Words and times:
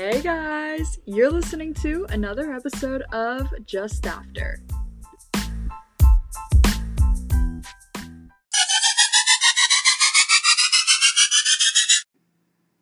Hey 0.00 0.22
guys, 0.22 0.98
you're 1.04 1.30
listening 1.30 1.74
to 1.74 2.06
another 2.08 2.54
episode 2.54 3.02
of 3.12 3.52
Just 3.66 4.06
After. 4.06 4.62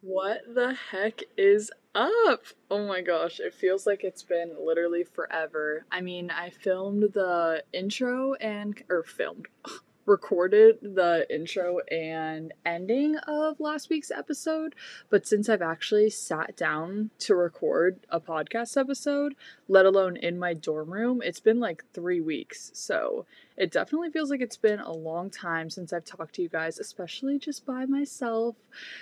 What 0.00 0.42
the 0.54 0.76
heck 0.92 1.22
is 1.36 1.72
up? 1.92 2.44
Oh 2.70 2.86
my 2.86 3.00
gosh, 3.00 3.40
it 3.40 3.52
feels 3.52 3.84
like 3.84 4.04
it's 4.04 4.22
been 4.22 4.52
literally 4.64 5.02
forever. 5.02 5.86
I 5.90 6.00
mean, 6.02 6.30
I 6.30 6.50
filmed 6.50 7.14
the 7.14 7.64
intro 7.72 8.34
and 8.34 8.80
or 8.88 9.02
filmed 9.02 9.48
recorded 10.08 10.78
the 10.82 11.26
intro 11.30 11.78
and 11.90 12.52
ending 12.64 13.16
of 13.28 13.60
last 13.60 13.90
week's 13.90 14.10
episode, 14.10 14.74
but 15.10 15.26
since 15.26 15.48
I've 15.48 15.62
actually 15.62 16.10
sat 16.10 16.56
down 16.56 17.10
to 17.20 17.34
record 17.34 18.00
a 18.08 18.20
podcast 18.20 18.76
episode, 18.76 19.34
let 19.68 19.86
alone 19.86 20.16
in 20.16 20.38
my 20.38 20.54
dorm 20.54 20.92
room, 20.92 21.20
it's 21.22 21.40
been 21.40 21.60
like 21.60 21.84
three 21.92 22.20
weeks. 22.20 22.70
So 22.74 23.26
it 23.56 23.70
definitely 23.70 24.10
feels 24.10 24.30
like 24.30 24.40
it's 24.40 24.56
been 24.56 24.80
a 24.80 24.92
long 24.92 25.30
time 25.30 25.68
since 25.68 25.92
I've 25.92 26.04
talked 26.04 26.36
to 26.36 26.42
you 26.42 26.48
guys, 26.48 26.78
especially 26.78 27.38
just 27.38 27.66
by 27.66 27.84
myself. 27.84 28.56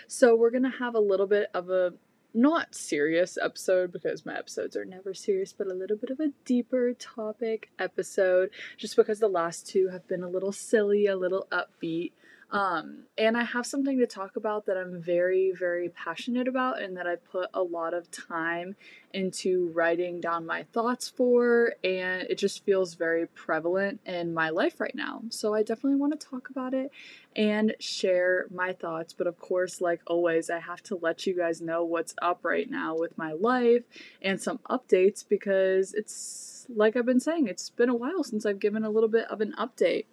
So 0.09 0.34
we're 0.34 0.51
gonna 0.51 0.79
have 0.79 0.95
a 0.95 1.01
little 1.01 1.27
bit 1.27 1.48
of 1.54 1.70
a 1.70 1.93
not 2.36 2.74
serious 2.74 3.38
episode 3.40 3.92
because 3.92 4.26
my 4.26 4.36
episodes 4.36 4.76
are 4.76 4.84
never 4.84 5.14
serious, 5.14 5.52
but 5.52 5.66
a 5.66 5.74
little 5.74 5.96
bit 5.96 6.10
of 6.10 6.20
a 6.20 6.32
deeper 6.45 6.92
topic 6.92 7.70
episode 7.78 8.50
just 8.76 8.95
because 8.95 9.18
the 9.18 9.28
last 9.28 9.66
two 9.66 9.88
have 9.88 10.06
been 10.06 10.22
a 10.22 10.28
little 10.28 10.52
silly, 10.52 11.06
a 11.06 11.16
little 11.16 11.48
upbeat. 11.50 12.12
Um, 12.50 13.06
and 13.18 13.36
I 13.36 13.42
have 13.42 13.66
something 13.66 13.98
to 13.98 14.06
talk 14.06 14.36
about 14.36 14.66
that 14.66 14.77
I'm 14.77 15.02
very, 15.02 15.52
very 15.59 15.88
passionate 15.88 16.46
about 16.46 16.80
and 16.80 16.96
that 16.96 17.07
I've 17.07 17.24
put 17.24 17.51
a 17.52 17.62
lot 17.62 17.93
of 17.93 18.09
time 18.10 18.76
into 19.12 19.68
writing 19.74 20.21
down 20.21 20.46
my 20.46 20.62
thoughts 20.73 21.09
for, 21.09 21.74
and 21.82 22.23
it 22.29 22.38
just 22.38 22.65
feels 22.65 22.95
very 22.95 23.26
prevalent 23.26 24.01
in 24.06 24.32
my 24.32 24.51
life 24.51 24.80
right 24.80 24.95
now. 24.95 25.23
So 25.30 25.54
I 25.54 25.65
definitely 25.65 25.98
want 25.98 26.18
to 26.18 26.26
talk 26.26 26.48
about 26.48 26.73
it 26.73 26.93
and 27.34 27.74
share 27.80 28.46
my 28.54 28.73
thoughts. 28.73 29.12
But 29.12 29.26
of 29.26 29.38
course, 29.40 29.80
like 29.80 30.01
always, 30.06 30.49
I 30.49 30.60
have 30.60 30.82
to 30.84 30.96
let 30.96 31.26
you 31.26 31.37
guys 31.37 31.60
know 31.60 31.82
what's 31.82 32.15
up 32.23 32.45
right 32.45 32.71
now 32.71 32.96
with 32.96 33.18
my 33.18 33.32
life 33.32 33.82
and 34.23 34.40
some 34.40 34.59
updates 34.71 35.24
because 35.28 35.95
it's 35.95 36.66
like 36.68 36.96
I've 36.96 37.06
been 37.06 37.21
saying, 37.21 37.49
it's 37.49 37.71
been 37.71 37.88
a 37.88 37.95
while 37.95 38.23
since 38.23 38.46
I've 38.46 38.60
given 38.60 38.84
a 38.84 38.90
little 38.90 39.09
bit 39.09 39.28
of 39.30 39.40
an 39.40 39.54
update. 39.59 40.04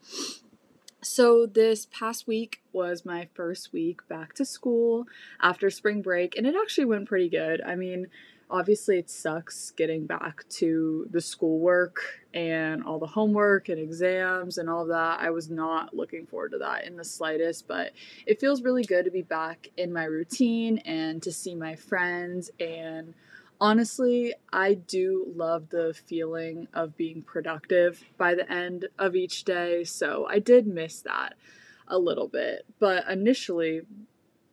So, 1.03 1.45
this 1.45 1.85
past 1.91 2.27
week 2.27 2.61
was 2.71 3.03
my 3.03 3.27
first 3.33 3.73
week 3.73 4.07
back 4.07 4.33
to 4.35 4.45
school 4.45 5.05
after 5.41 5.69
spring 5.69 6.01
break, 6.01 6.37
and 6.37 6.47
it 6.47 6.55
actually 6.59 6.85
went 6.85 7.09
pretty 7.09 7.27
good. 7.27 7.61
I 7.61 7.75
mean, 7.75 8.07
obviously, 8.49 8.99
it 8.99 9.09
sucks 9.09 9.71
getting 9.71 10.05
back 10.05 10.47
to 10.49 11.05
the 11.11 11.19
schoolwork 11.19 12.21
and 12.33 12.85
all 12.85 12.99
the 12.99 13.07
homework 13.07 13.67
and 13.67 13.79
exams 13.79 14.57
and 14.57 14.69
all 14.69 14.85
that. 14.85 15.19
I 15.19 15.29
was 15.31 15.49
not 15.49 15.93
looking 15.93 16.25
forward 16.25 16.53
to 16.53 16.59
that 16.59 16.85
in 16.85 16.95
the 16.95 17.03
slightest, 17.03 17.67
but 17.67 17.91
it 18.25 18.39
feels 18.39 18.61
really 18.61 18.83
good 18.83 19.03
to 19.03 19.11
be 19.11 19.23
back 19.23 19.67
in 19.75 19.91
my 19.91 20.05
routine 20.05 20.77
and 20.79 21.21
to 21.23 21.33
see 21.33 21.53
my 21.53 21.75
friends 21.75 22.49
and 22.61 23.13
honestly, 23.59 24.33
I 24.51 24.73
do 24.73 25.31
love 25.35 25.69
the 25.69 25.93
feeling 26.07 26.67
of 26.73 26.97
being 26.97 27.21
productive 27.21 28.03
by 28.17 28.35
the 28.35 28.51
end 28.51 28.87
of 28.99 29.15
each 29.15 29.43
day. 29.43 29.83
So 29.83 30.27
I 30.29 30.39
did 30.39 30.67
miss 30.67 31.01
that 31.01 31.35
a 31.87 31.97
little 31.97 32.27
bit. 32.27 32.65
But 32.79 33.07
initially, 33.09 33.81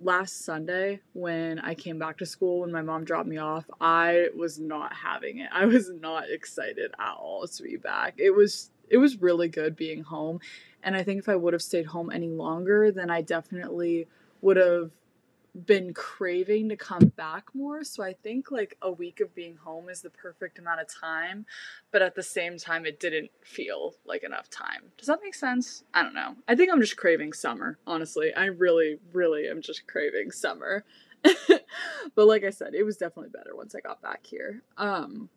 last 0.01 0.45
Sunday, 0.45 1.01
when 1.13 1.59
I 1.59 1.75
came 1.75 1.99
back 1.99 2.19
to 2.19 2.27
school, 2.27 2.61
when 2.61 2.73
my 2.73 2.83
mom 2.83 3.05
dropped 3.05 3.29
me 3.29 3.39
off, 3.39 3.65
I 3.81 4.29
was 4.37 4.59
not 4.59 4.95
having 4.95 5.39
it. 5.39 5.51
I 5.53 5.67
was 5.67 5.91
not 5.91 6.31
excited 6.31 6.93
at 6.99 7.17
all 7.17 7.47
to 7.47 7.63
be 7.63 7.77
back. 7.77 8.15
It 8.19 8.31
was 8.31 8.71
it 8.89 8.99
was 8.99 9.21
really 9.23 9.49
good 9.49 9.77
being 9.77 10.03
home. 10.03 10.41
And 10.83 10.97
I 10.97 11.03
think 11.03 11.21
if 11.21 11.29
I 11.29 11.37
would 11.37 11.53
have 11.53 11.63
stayed 11.63 11.87
home 11.87 12.11
any 12.11 12.29
longer, 12.29 12.91
then 12.91 13.11
I 13.11 13.23
definitely 13.23 14.09
would 14.41 14.57
have 14.57 14.91
been 15.67 15.95
craving 15.95 16.69
to 16.69 16.77
come 16.77 17.13
back 17.17 17.47
more. 17.55 17.85
So 17.85 18.03
I 18.03 18.13
think 18.13 18.51
like 18.51 18.77
a 18.83 18.91
week 18.91 19.21
of 19.21 19.35
being 19.35 19.57
home 19.57 19.89
is 19.89 20.03
the 20.03 20.11
perfect 20.11 20.59
amount 20.59 20.81
of 20.81 20.89
time, 20.89 21.47
but 21.91 22.03
at 22.03 22.15
the 22.15 22.23
same 22.23 22.59
time, 22.59 22.87
it 22.87 23.01
didn't 23.01 23.31
feel 23.43 23.95
like 24.05 24.23
enough 24.23 24.49
time. 24.51 24.93
Does 24.97 25.09
that 25.09 25.21
make 25.23 25.35
sense? 25.35 25.85
I 25.95 26.03
don't 26.03 26.15
know. 26.15 26.37
I 26.49 26.55
think 26.55 26.73
I'm 26.73 26.81
just 26.81 26.97
craving 26.97 27.33
summer, 27.33 27.79
honestly. 27.87 28.33
I 28.35 28.47
really, 28.47 28.99
really 29.13 29.49
am 29.49 29.63
just 29.63 29.87
craving 29.87 30.31
summer. 30.31 30.85
but 32.15 32.27
like 32.27 32.45
I 32.45 32.51
said, 32.51 32.75
it 32.75 32.85
was 32.85 32.97
definitely 32.97 33.31
better 33.31 33.55
once 33.55 33.75
I 33.75 33.81
got 33.81 34.01
back 34.01 34.25
here. 34.25 34.63
Um, 34.79 35.29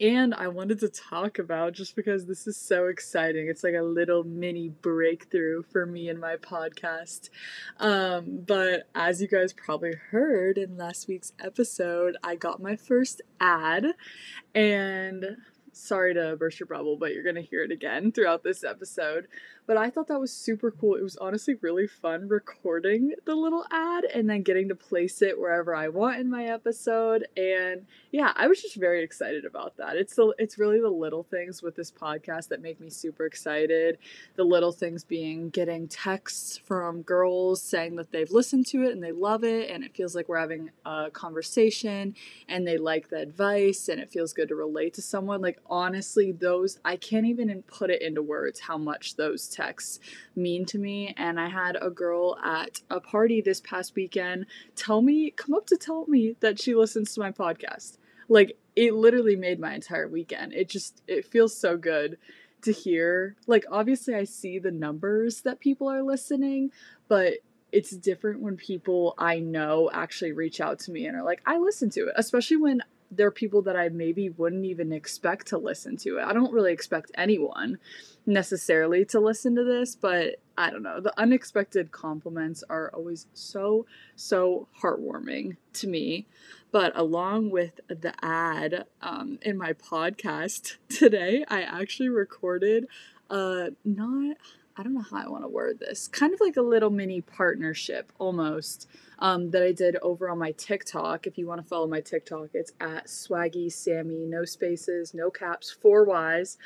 and 0.00 0.34
I 0.34 0.48
wanted 0.48 0.80
to 0.80 0.88
talk 0.88 1.38
about 1.38 1.72
just 1.72 1.96
because 1.96 2.26
this 2.26 2.46
is 2.46 2.56
so 2.56 2.86
exciting. 2.88 3.48
It's 3.48 3.64
like 3.64 3.74
a 3.74 3.82
little 3.82 4.24
mini 4.24 4.68
breakthrough 4.68 5.62
for 5.62 5.86
me 5.86 6.08
and 6.08 6.20
my 6.20 6.36
podcast. 6.36 7.30
Um, 7.78 8.42
but 8.46 8.88
as 8.94 9.22
you 9.22 9.28
guys 9.28 9.52
probably 9.54 9.94
heard 10.10 10.58
in 10.58 10.76
last 10.76 11.08
week's 11.08 11.32
episode, 11.42 12.16
I 12.22 12.36
got 12.36 12.60
my 12.60 12.76
first 12.76 13.22
ad, 13.40 13.86
and 14.54 15.36
sorry 15.72 16.14
to 16.14 16.36
burst 16.36 16.60
your 16.60 16.66
bubble, 16.66 16.96
but 16.98 17.12
you're 17.14 17.24
gonna 17.24 17.40
hear 17.40 17.62
it 17.62 17.70
again 17.70 18.12
throughout 18.12 18.42
this 18.42 18.64
episode. 18.64 19.28
But 19.66 19.76
I 19.76 19.90
thought 19.90 20.06
that 20.08 20.20
was 20.20 20.32
super 20.32 20.70
cool. 20.70 20.94
It 20.94 21.02
was 21.02 21.16
honestly 21.16 21.56
really 21.60 21.88
fun 21.88 22.28
recording 22.28 23.12
the 23.24 23.34
little 23.34 23.64
ad 23.72 24.04
and 24.04 24.30
then 24.30 24.42
getting 24.42 24.68
to 24.68 24.76
place 24.76 25.22
it 25.22 25.38
wherever 25.38 25.74
I 25.74 25.88
want 25.88 26.20
in 26.20 26.30
my 26.30 26.44
episode. 26.44 27.26
And 27.36 27.86
yeah, 28.12 28.32
I 28.36 28.46
was 28.46 28.62
just 28.62 28.76
very 28.76 29.02
excited 29.02 29.44
about 29.44 29.76
that. 29.78 29.96
It's 29.96 30.14
the 30.14 30.32
it's 30.38 30.58
really 30.58 30.80
the 30.80 30.88
little 30.88 31.24
things 31.24 31.62
with 31.62 31.74
this 31.74 31.90
podcast 31.90 32.48
that 32.48 32.62
make 32.62 32.80
me 32.80 32.90
super 32.90 33.26
excited. 33.26 33.98
The 34.36 34.44
little 34.44 34.70
things 34.70 35.02
being 35.02 35.50
getting 35.50 35.88
texts 35.88 36.56
from 36.56 37.02
girls 37.02 37.60
saying 37.60 37.96
that 37.96 38.12
they've 38.12 38.30
listened 38.30 38.66
to 38.66 38.84
it 38.84 38.92
and 38.92 39.02
they 39.02 39.12
love 39.12 39.42
it 39.42 39.68
and 39.70 39.82
it 39.82 39.96
feels 39.96 40.14
like 40.14 40.28
we're 40.28 40.38
having 40.38 40.70
a 40.84 41.10
conversation 41.10 42.14
and 42.48 42.66
they 42.66 42.78
like 42.78 43.08
the 43.08 43.18
advice 43.18 43.88
and 43.88 44.00
it 44.00 44.12
feels 44.12 44.32
good 44.32 44.48
to 44.48 44.54
relate 44.54 44.94
to 44.94 45.02
someone. 45.02 45.40
Like 45.40 45.58
honestly, 45.66 46.30
those 46.30 46.78
I 46.84 46.96
can't 46.96 47.26
even 47.26 47.64
put 47.66 47.90
it 47.90 48.00
into 48.00 48.22
words 48.22 48.60
how 48.60 48.78
much 48.78 49.16
those 49.16 49.55
texts 49.56 50.00
mean 50.34 50.66
to 50.66 50.78
me. 50.78 51.14
And 51.16 51.40
I 51.40 51.48
had 51.48 51.76
a 51.80 51.90
girl 51.90 52.36
at 52.44 52.80
a 52.90 53.00
party 53.00 53.40
this 53.40 53.60
past 53.60 53.94
weekend 53.94 54.46
tell 54.74 55.02
me, 55.02 55.30
come 55.30 55.54
up 55.54 55.66
to 55.66 55.76
tell 55.76 56.06
me 56.06 56.36
that 56.40 56.60
she 56.60 56.74
listens 56.74 57.14
to 57.14 57.20
my 57.20 57.32
podcast. 57.32 57.98
Like, 58.28 58.58
it 58.74 58.94
literally 58.94 59.36
made 59.36 59.58
my 59.58 59.74
entire 59.74 60.08
weekend. 60.08 60.52
It 60.52 60.68
just, 60.68 61.02
it 61.06 61.24
feels 61.24 61.56
so 61.56 61.76
good 61.76 62.18
to 62.62 62.72
hear. 62.72 63.36
Like, 63.46 63.64
obviously, 63.70 64.14
I 64.14 64.24
see 64.24 64.58
the 64.58 64.70
numbers 64.70 65.42
that 65.42 65.60
people 65.60 65.88
are 65.88 66.02
listening, 66.02 66.70
but 67.08 67.34
it's 67.72 67.90
different 67.90 68.40
when 68.40 68.56
people 68.56 69.14
I 69.18 69.38
know 69.40 69.90
actually 69.92 70.32
reach 70.32 70.60
out 70.60 70.78
to 70.80 70.92
me 70.92 71.06
and 71.06 71.16
are 71.16 71.24
like, 71.24 71.40
I 71.46 71.58
listen 71.58 71.90
to 71.90 72.08
it, 72.08 72.14
especially 72.16 72.56
when 72.56 72.82
there 73.10 73.26
are 73.28 73.32
people 73.32 73.62
that 73.62 73.76
I 73.76 73.88
maybe 73.88 74.30
wouldn't 74.30 74.64
even 74.64 74.92
expect 74.92 75.48
to 75.48 75.58
listen 75.58 75.96
to 75.98 76.18
it. 76.18 76.24
I 76.24 76.32
don't 76.32 76.52
really 76.52 76.72
expect 76.72 77.12
anyone 77.14 77.78
necessarily 78.26 79.04
to 79.06 79.20
listen 79.20 79.54
to 79.54 79.64
this, 79.64 79.94
but 79.94 80.36
I 80.58 80.70
don't 80.70 80.82
know. 80.82 81.00
The 81.00 81.18
unexpected 81.18 81.92
compliments 81.92 82.64
are 82.68 82.90
always 82.92 83.26
so, 83.34 83.86
so 84.16 84.68
heartwarming 84.82 85.56
to 85.74 85.86
me. 85.86 86.26
But 86.72 86.92
along 86.98 87.50
with 87.50 87.80
the 87.88 88.12
ad 88.22 88.86
um, 89.00 89.38
in 89.42 89.56
my 89.56 89.72
podcast 89.72 90.76
today, 90.88 91.44
I 91.48 91.62
actually 91.62 92.08
recorded 92.08 92.86
uh, 93.30 93.70
not 93.84 94.36
I 94.78 94.82
don't 94.82 94.94
know 94.94 95.00
how 95.00 95.16
I 95.16 95.28
want 95.28 95.42
to 95.42 95.48
word 95.48 95.80
this. 95.80 96.06
Kind 96.06 96.34
of 96.34 96.40
like 96.40 96.56
a 96.56 96.62
little 96.62 96.90
mini 96.90 97.22
partnership 97.22 98.12
almost 98.18 98.86
um, 99.18 99.50
that 99.52 99.62
I 99.62 99.72
did 99.72 99.96
over 100.02 100.28
on 100.28 100.38
my 100.38 100.52
TikTok. 100.52 101.26
If 101.26 101.38
you 101.38 101.46
want 101.46 101.62
to 101.62 101.66
follow 101.66 101.86
my 101.86 102.02
TikTok, 102.02 102.50
it's 102.52 102.72
at 102.78 103.06
Swaggy 103.06 103.72
Sammy, 103.72 104.26
no 104.26 104.44
spaces, 104.44 105.14
no 105.14 105.30
caps, 105.30 105.70
four 105.70 106.04
Y's. 106.04 106.58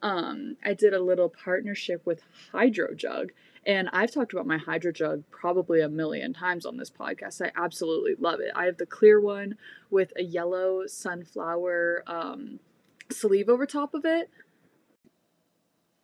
Um, 0.00 0.56
I 0.64 0.74
did 0.74 0.94
a 0.94 1.02
little 1.02 1.28
partnership 1.28 2.06
with 2.06 2.22
Hydro 2.52 2.94
Jug. 2.94 3.32
And 3.66 3.88
I've 3.92 4.12
talked 4.12 4.32
about 4.32 4.46
my 4.46 4.58
Hydro 4.58 4.92
Jug 4.92 5.24
probably 5.32 5.80
a 5.80 5.88
million 5.88 6.32
times 6.32 6.66
on 6.66 6.76
this 6.76 6.90
podcast. 6.90 7.44
I 7.44 7.50
absolutely 7.60 8.14
love 8.16 8.38
it. 8.38 8.52
I 8.54 8.66
have 8.66 8.76
the 8.76 8.86
clear 8.86 9.20
one 9.20 9.56
with 9.90 10.12
a 10.16 10.22
yellow 10.22 10.86
sunflower 10.86 12.04
um, 12.06 12.60
sleeve 13.10 13.48
over 13.48 13.66
top 13.66 13.92
of 13.92 14.04
it 14.04 14.30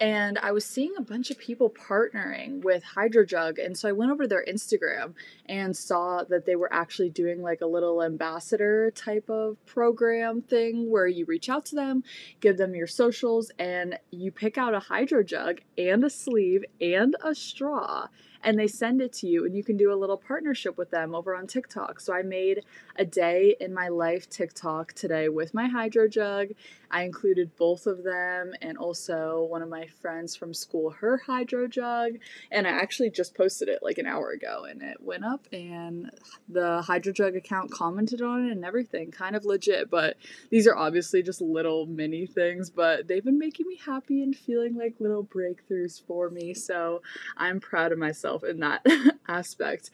and 0.03 0.37
I 0.41 0.51
was 0.51 0.65
seeing 0.65 0.95
a 0.99 1.01
bunch 1.01 1.31
of 1.31 1.39
people 1.39 1.71
partnering 1.71 2.65
with 2.65 2.83
HydroJug. 2.97 3.65
And 3.65 3.79
so 3.79 3.89
I 3.89 3.93
went 3.93 4.11
over 4.11 4.27
their 4.27 4.45
Instagram 4.45 5.15
and 5.47 5.77
saw 5.77 6.25
that 6.25 6.45
they 6.45 6.57
were 6.57 6.73
actually 6.73 7.09
doing 7.09 7.41
like 7.41 7.61
a 7.61 7.67
little 7.67 8.03
ambassador 8.03 8.91
type 8.91 9.31
of 9.31 9.65
program 9.65 10.43
thing 10.43 10.91
where 10.91 11.07
you 11.07 11.25
reach 11.25 11.49
out 11.49 11.65
to 11.67 11.77
them, 11.77 12.03
give 12.41 12.57
them 12.57 12.75
your 12.75 12.89
socials, 12.89 13.53
and 13.61 13.97
you 14.11 14.33
pick 14.33 14.59
out 14.59 14.75
a 14.75 14.81
HydroJug 14.81 15.61
and 15.79 16.03
a 16.03 16.11
sleeve 16.11 16.65
and 16.81 17.15
a 17.23 17.33
straw 17.33 18.09
and 18.43 18.59
they 18.59 18.67
send 18.67 19.01
it 19.01 19.13
to 19.13 19.27
you 19.27 19.45
and 19.45 19.57
you 19.57 19.63
can 19.63 19.77
do 19.77 19.93
a 19.93 19.97
little 19.97 20.17
partnership 20.17 20.77
with 20.77 20.91
them 20.91 21.15
over 21.15 21.35
on 21.35 21.47
TikTok. 21.47 22.01
So 22.01 22.15
I 22.15 22.23
made 22.23 22.65
a 22.97 23.05
day 23.05 23.57
in 23.61 23.73
my 23.73 23.89
life 23.89 24.29
TikTok 24.29 24.93
today 24.93 25.29
with 25.29 25.55
my 25.55 25.69
hydro 25.69 26.09
jug. 26.09 26.49
I 26.91 27.05
included 27.05 27.57
both 27.57 27.87
of 27.87 28.05
them 28.05 28.53
and 28.61 28.77
also 28.77 29.47
one 29.49 29.63
of 29.63 29.69
my 29.69 29.87
friends 29.87 30.37
from 30.37 30.53
school, 30.53 30.91
her 30.91 31.23
hydro 31.27 31.69
jug. 31.69 32.15
And 32.51 32.67
I 32.67 32.71
actually 32.71 33.11
just 33.11 33.35
posted 33.35 33.69
it 33.69 33.83
like 33.83 33.99
an 33.99 34.07
hour 34.07 34.31
ago 34.31 34.67
and 34.69 34.83
it 34.83 34.99
went 35.01 35.25
up 35.25 35.47
and 35.53 36.11
the 36.49 36.83
hydro 36.83 37.13
jug 37.13 37.37
account 37.37 37.71
commented 37.71 38.21
on 38.21 38.47
it 38.47 38.53
and 38.53 38.65
everything. 38.65 39.11
Kind 39.11 39.37
of 39.37 39.45
legit, 39.45 39.91
but 39.91 40.17
these 40.51 40.67
are 40.67 40.77
obviously 40.77 41.23
just 41.23 41.41
little 41.41 41.87
mini 41.87 42.27
things, 42.27 42.71
but 42.71 43.09
they've 43.09 43.25
been 43.25 43.39
making 43.39 43.67
me 43.67 43.79
happy 43.85 44.23
and 44.23 44.37
feeling 44.37 44.77
like 44.77 44.97
little 44.99 45.25
breakthroughs 45.25 46.05
for 46.07 46.29
me. 46.29 46.55
So 46.55 47.03
I'm 47.37 47.61
proud 47.61 47.93
of 47.93 47.99
myself 47.99 48.32
in 48.41 48.61
that 48.61 48.85
aspect. 49.29 49.91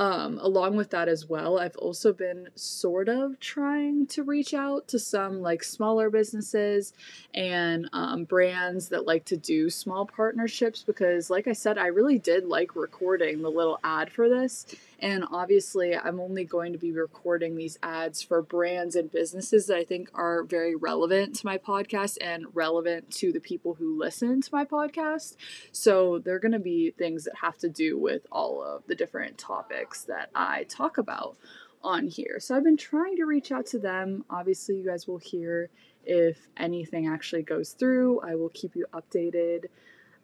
Um, 0.00 0.38
along 0.40 0.76
with 0.76 0.90
that 0.90 1.08
as 1.08 1.28
well, 1.28 1.58
I've 1.58 1.76
also 1.76 2.12
been 2.12 2.50
sort 2.54 3.08
of 3.08 3.40
trying 3.40 4.06
to 4.08 4.22
reach 4.22 4.54
out 4.54 4.86
to 4.88 4.98
some 4.98 5.40
like 5.40 5.64
smaller 5.64 6.08
businesses 6.08 6.92
and 7.34 7.90
um, 7.92 8.22
brands 8.22 8.90
that 8.90 9.06
like 9.06 9.24
to 9.24 9.36
do 9.36 9.68
small 9.68 10.06
partnerships 10.06 10.84
because, 10.86 11.30
like 11.30 11.48
I 11.48 11.52
said, 11.52 11.78
I 11.78 11.88
really 11.88 12.20
did 12.20 12.44
like 12.44 12.76
recording 12.76 13.42
the 13.42 13.50
little 13.50 13.80
ad 13.82 14.12
for 14.12 14.28
this 14.28 14.66
and 15.00 15.24
obviously, 15.30 15.96
I'm 15.96 16.18
only 16.18 16.44
going 16.44 16.72
to 16.72 16.78
be 16.78 16.90
recording 16.90 17.56
these 17.56 17.78
ads 17.82 18.20
for 18.20 18.42
brands 18.42 18.96
and 18.96 19.10
businesses 19.10 19.66
that 19.66 19.76
I 19.76 19.84
think 19.84 20.10
are 20.12 20.42
very 20.42 20.74
relevant 20.74 21.36
to 21.36 21.46
my 21.46 21.56
podcast 21.56 22.18
and 22.20 22.46
relevant 22.52 23.10
to 23.12 23.30
the 23.30 23.40
people 23.40 23.74
who 23.74 23.96
listen 23.96 24.40
to 24.40 24.50
my 24.52 24.64
podcast. 24.64 25.36
So 25.70 26.18
they're 26.18 26.40
going 26.40 26.52
to 26.52 26.58
be 26.58 26.90
things 26.90 27.24
that 27.24 27.36
have 27.42 27.58
to 27.58 27.68
do 27.68 27.96
with 27.96 28.26
all 28.32 28.62
of 28.62 28.82
the 28.88 28.96
different 28.96 29.38
topics 29.38 30.02
that 30.04 30.30
I 30.34 30.64
talk 30.64 30.98
about 30.98 31.36
on 31.82 32.08
here. 32.08 32.40
So 32.40 32.56
I've 32.56 32.64
been 32.64 32.76
trying 32.76 33.16
to 33.16 33.24
reach 33.24 33.52
out 33.52 33.66
to 33.66 33.78
them. 33.78 34.24
Obviously, 34.28 34.78
you 34.78 34.86
guys 34.86 35.06
will 35.06 35.18
hear 35.18 35.70
if 36.04 36.48
anything 36.56 37.06
actually 37.06 37.42
goes 37.42 37.70
through. 37.70 38.20
I 38.20 38.34
will 38.34 38.48
keep 38.48 38.74
you 38.74 38.86
updated 38.92 39.66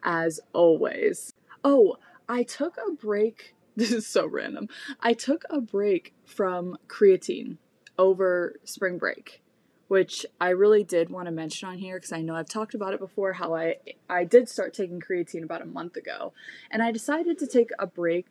as 0.03 0.41
always. 0.51 1.33
Oh, 1.63 1.95
I 2.27 2.43
took 2.43 2.77
a 2.77 2.91
break 2.91 3.54
this 3.77 3.91
is 3.91 4.07
so 4.07 4.25
random. 4.25 4.69
I 5.01 5.13
took 5.13 5.43
a 5.49 5.59
break 5.59 6.13
from 6.25 6.77
creatine 6.87 7.57
over 7.97 8.55
spring 8.63 8.97
break, 8.97 9.43
which 9.89 10.25
I 10.39 10.49
really 10.49 10.83
did 10.83 11.09
want 11.09 11.25
to 11.25 11.31
mention 11.31 11.67
on 11.67 11.77
here 11.77 11.97
because 11.97 12.13
I 12.13 12.21
know 12.21 12.35
I've 12.35 12.47
talked 12.47 12.73
about 12.73 12.93
it 12.93 12.99
before 12.99 13.33
how 13.33 13.53
I 13.53 13.75
I 14.09 14.23
did 14.23 14.47
start 14.47 14.73
taking 14.73 15.01
creatine 15.01 15.43
about 15.43 15.61
a 15.61 15.65
month 15.65 15.97
ago, 15.97 16.31
and 16.71 16.81
I 16.81 16.93
decided 16.93 17.37
to 17.39 17.47
take 17.47 17.69
a 17.77 17.85
break 17.85 18.27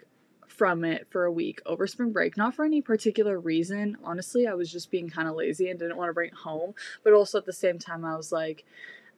from 0.46 0.84
it 0.84 1.06
for 1.10 1.24
a 1.24 1.32
week 1.32 1.60
over 1.66 1.86
spring 1.86 2.12
break, 2.12 2.36
not 2.38 2.54
for 2.54 2.64
any 2.64 2.80
particular 2.80 3.38
reason. 3.38 3.98
Honestly, 4.02 4.46
I 4.46 4.54
was 4.54 4.72
just 4.72 4.90
being 4.90 5.10
kind 5.10 5.28
of 5.28 5.34
lazy 5.34 5.68
and 5.68 5.78
didn't 5.78 5.96
want 5.96 6.08
to 6.08 6.14
bring 6.14 6.28
it 6.28 6.36
home, 6.36 6.74
but 7.02 7.12
also 7.12 7.36
at 7.38 7.44
the 7.44 7.52
same 7.52 7.78
time 7.78 8.04
I 8.04 8.16
was 8.16 8.32
like 8.32 8.64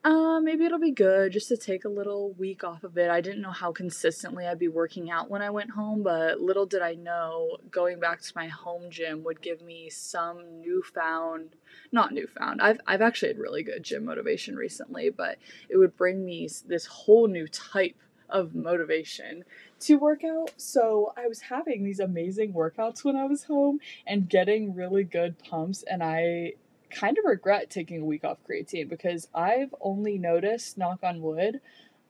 uh, 0.04 0.40
maybe 0.40 0.64
it'll 0.64 0.78
be 0.78 0.93
good 0.93 1.32
just 1.32 1.48
to 1.48 1.56
take 1.56 1.84
a 1.84 1.88
little 1.88 2.32
week 2.32 2.62
off 2.62 2.84
of 2.84 2.96
it. 2.96 3.10
I 3.10 3.20
didn't 3.20 3.43
know 3.43 3.50
how 3.50 3.72
consistently 3.72 4.46
I'd 4.46 4.58
be 4.58 4.69
working 4.69 5.10
out 5.10 5.31
when 5.31 5.43
I 5.43 5.50
went 5.50 5.70
home, 5.70 6.02
but 6.02 6.40
little 6.40 6.66
did 6.66 6.82
I 6.82 6.94
know 6.94 7.56
going 7.70 7.98
back 7.98 8.20
to 8.22 8.32
my 8.37 8.46
home 8.46 8.90
gym 8.90 9.25
would 9.25 9.43
give 9.43 9.62
me 9.62 9.90
some 9.90 10.60
newfound, 10.60 11.56
not 11.90 12.12
newfound. 12.12 12.62
I've 12.62 12.81
I've 12.87 13.02
actually 13.02 13.28
had 13.28 13.38
really 13.38 13.62
good 13.62 13.82
gym 13.82 14.04
motivation 14.04 14.56
recently, 14.56 15.10
but 15.10 15.38
it 15.69 15.76
would 15.76 15.96
bring 15.96 16.25
me 16.25 16.49
this 16.66 16.87
whole 16.87 17.26
new 17.26 17.49
type 17.49 17.96
of 18.28 18.54
motivation 18.54 19.44
to 19.81 19.99
work 19.99 20.25
out. 20.25 20.52
So 20.56 21.12
I 21.16 21.26
was 21.26 21.40
having 21.42 21.84
these 21.84 22.00
amazing 22.00 22.52
workouts 22.52 23.04
when 23.04 23.16
I 23.16 23.25
was 23.25 23.44
home 23.44 23.81
and 24.06 24.28
getting 24.28 24.75
really 24.75 25.04
good 25.04 25.38
pumps 25.38 25.84
and 25.88 26.02
I 26.02 26.54
kind 26.91 27.19
of 27.19 27.25
regret 27.25 27.71
taking 27.71 28.00
a 28.00 28.05
week 28.05 28.25
off 28.25 28.38
creatine 28.49 28.88
because 28.88 29.29
I've 29.35 29.75
only 29.81 30.19
noticed, 30.19 30.79
knock 30.79 31.00
on 31.03 31.21
wood, 31.21 31.61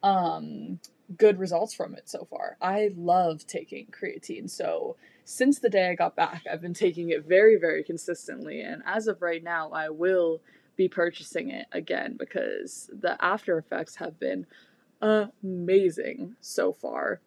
um, 0.03 0.81
good 1.17 1.39
results 1.39 1.75
from 1.75 1.95
it 1.95 2.09
so 2.09 2.27
far. 2.29 2.57
I 2.61 2.91
love 2.97 3.47
taking 3.47 3.87
creatine. 3.87 4.51
So 4.51 4.97
since 5.25 5.59
the 5.59 5.71
day 5.71 5.89
I 5.89 5.95
got 5.95 6.17
back, 6.17 6.43
I've 6.51 6.61
been 6.61 6.75
taking 6.75 7.11
it 7.11 7.25
very, 7.25 7.57
very 7.57 7.83
consistently. 7.83 8.61
And 8.61 8.83
as 8.87 9.07
of 9.07 9.23
right 9.23 9.43
now, 9.43 9.71
I 9.71 9.89
will 9.89 10.41
be 10.77 10.89
purchasing 10.89 11.51
it 11.51 11.67
again 11.73 12.17
because 12.19 12.91
the 12.93 13.23
after 13.25 13.59
effects 13.59 13.97
have 13.97 14.19
been 14.21 14.47
amazing 15.01 16.37
so 16.41 16.73
far. 16.73 17.21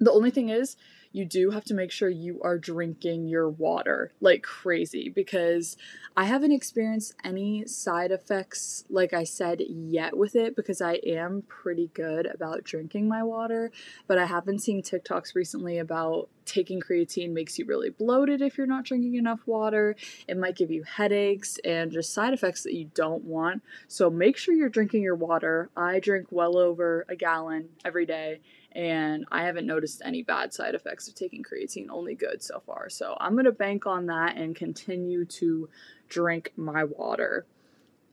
The 0.00 0.12
only 0.12 0.30
thing 0.30 0.48
is, 0.48 0.76
you 1.14 1.24
do 1.24 1.50
have 1.50 1.64
to 1.64 1.74
make 1.74 1.92
sure 1.92 2.08
you 2.08 2.40
are 2.42 2.58
drinking 2.58 3.28
your 3.28 3.48
water 3.48 4.12
like 4.20 4.42
crazy 4.42 5.08
because 5.08 5.76
I 6.16 6.24
haven't 6.24 6.50
experienced 6.50 7.14
any 7.22 7.66
side 7.66 8.10
effects, 8.10 8.84
like 8.90 9.12
I 9.12 9.22
said, 9.22 9.62
yet 9.68 10.16
with 10.16 10.34
it 10.34 10.56
because 10.56 10.80
I 10.80 10.94
am 11.06 11.44
pretty 11.46 11.90
good 11.94 12.26
about 12.26 12.64
drinking 12.64 13.08
my 13.08 13.22
water. 13.22 13.70
But 14.08 14.18
I 14.18 14.26
have 14.26 14.44
been 14.44 14.58
seeing 14.58 14.82
TikToks 14.82 15.36
recently 15.36 15.78
about 15.78 16.28
taking 16.46 16.80
creatine 16.80 17.32
makes 17.32 17.58
you 17.58 17.64
really 17.64 17.90
bloated 17.90 18.42
if 18.42 18.58
you're 18.58 18.66
not 18.66 18.84
drinking 18.84 19.14
enough 19.14 19.40
water. 19.46 19.96
It 20.28 20.36
might 20.36 20.56
give 20.56 20.70
you 20.70 20.82
headaches 20.82 21.58
and 21.64 21.92
just 21.92 22.12
side 22.12 22.34
effects 22.34 22.64
that 22.64 22.74
you 22.74 22.90
don't 22.92 23.24
want. 23.24 23.62
So 23.86 24.10
make 24.10 24.36
sure 24.36 24.54
you're 24.54 24.68
drinking 24.68 25.02
your 25.02 25.16
water. 25.16 25.70
I 25.76 26.00
drink 26.00 26.26
well 26.30 26.58
over 26.58 27.06
a 27.08 27.16
gallon 27.16 27.68
every 27.84 28.04
day 28.04 28.40
and 28.74 29.24
I 29.30 29.44
haven't 29.44 29.66
noticed 29.66 30.02
any 30.04 30.22
bad 30.22 30.52
side 30.52 30.74
effects 30.74 31.06
of 31.06 31.14
taking 31.14 31.44
creatine, 31.44 31.86
only 31.90 32.14
good 32.14 32.42
so 32.42 32.60
far. 32.66 32.88
So 32.88 33.16
I'm 33.20 33.34
going 33.34 33.44
to 33.44 33.52
bank 33.52 33.86
on 33.86 34.06
that 34.06 34.36
and 34.36 34.56
continue 34.56 35.24
to 35.26 35.68
drink 36.08 36.52
my 36.56 36.84
water. 36.84 37.46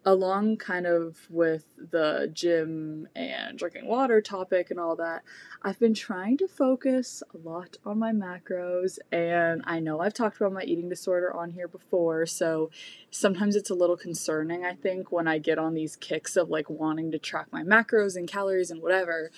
Along 0.03 0.57
kind 0.57 0.87
of 0.87 1.27
with 1.29 1.65
the 1.77 2.27
gym 2.33 3.07
and 3.15 3.55
drinking 3.55 3.85
water 3.85 4.19
topic 4.19 4.71
and 4.71 4.79
all 4.79 4.95
that, 4.95 5.21
I've 5.61 5.77
been 5.77 5.93
trying 5.93 6.37
to 6.37 6.47
focus 6.47 7.21
a 7.35 7.37
lot 7.37 7.77
on 7.85 7.99
my 7.99 8.11
macros. 8.11 8.97
And 9.11 9.61
I 9.65 9.79
know 9.79 9.99
I've 9.99 10.15
talked 10.15 10.37
about 10.37 10.53
my 10.53 10.63
eating 10.63 10.89
disorder 10.89 11.31
on 11.31 11.51
here 11.51 11.67
before, 11.67 12.25
so 12.25 12.71
sometimes 13.11 13.55
it's 13.55 13.69
a 13.69 13.75
little 13.75 13.97
concerning, 13.97 14.65
I 14.65 14.73
think, 14.73 15.11
when 15.11 15.27
I 15.27 15.37
get 15.37 15.59
on 15.59 15.75
these 15.75 15.95
kicks 15.95 16.35
of 16.35 16.49
like 16.49 16.67
wanting 16.67 17.11
to 17.11 17.19
track 17.19 17.47
my 17.51 17.61
macros 17.61 18.15
and 18.15 18.27
calories 18.27 18.71
and 18.71 18.81
whatever. 18.81 19.29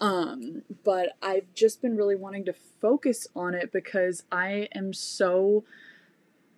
Um, 0.00 0.62
but 0.84 1.10
I've 1.22 1.52
just 1.54 1.80
been 1.80 1.96
really 1.96 2.16
wanting 2.16 2.44
to 2.46 2.54
focus 2.80 3.26
on 3.34 3.54
it 3.54 3.72
because 3.72 4.24
I 4.30 4.68
am 4.74 4.92
so 4.92 5.64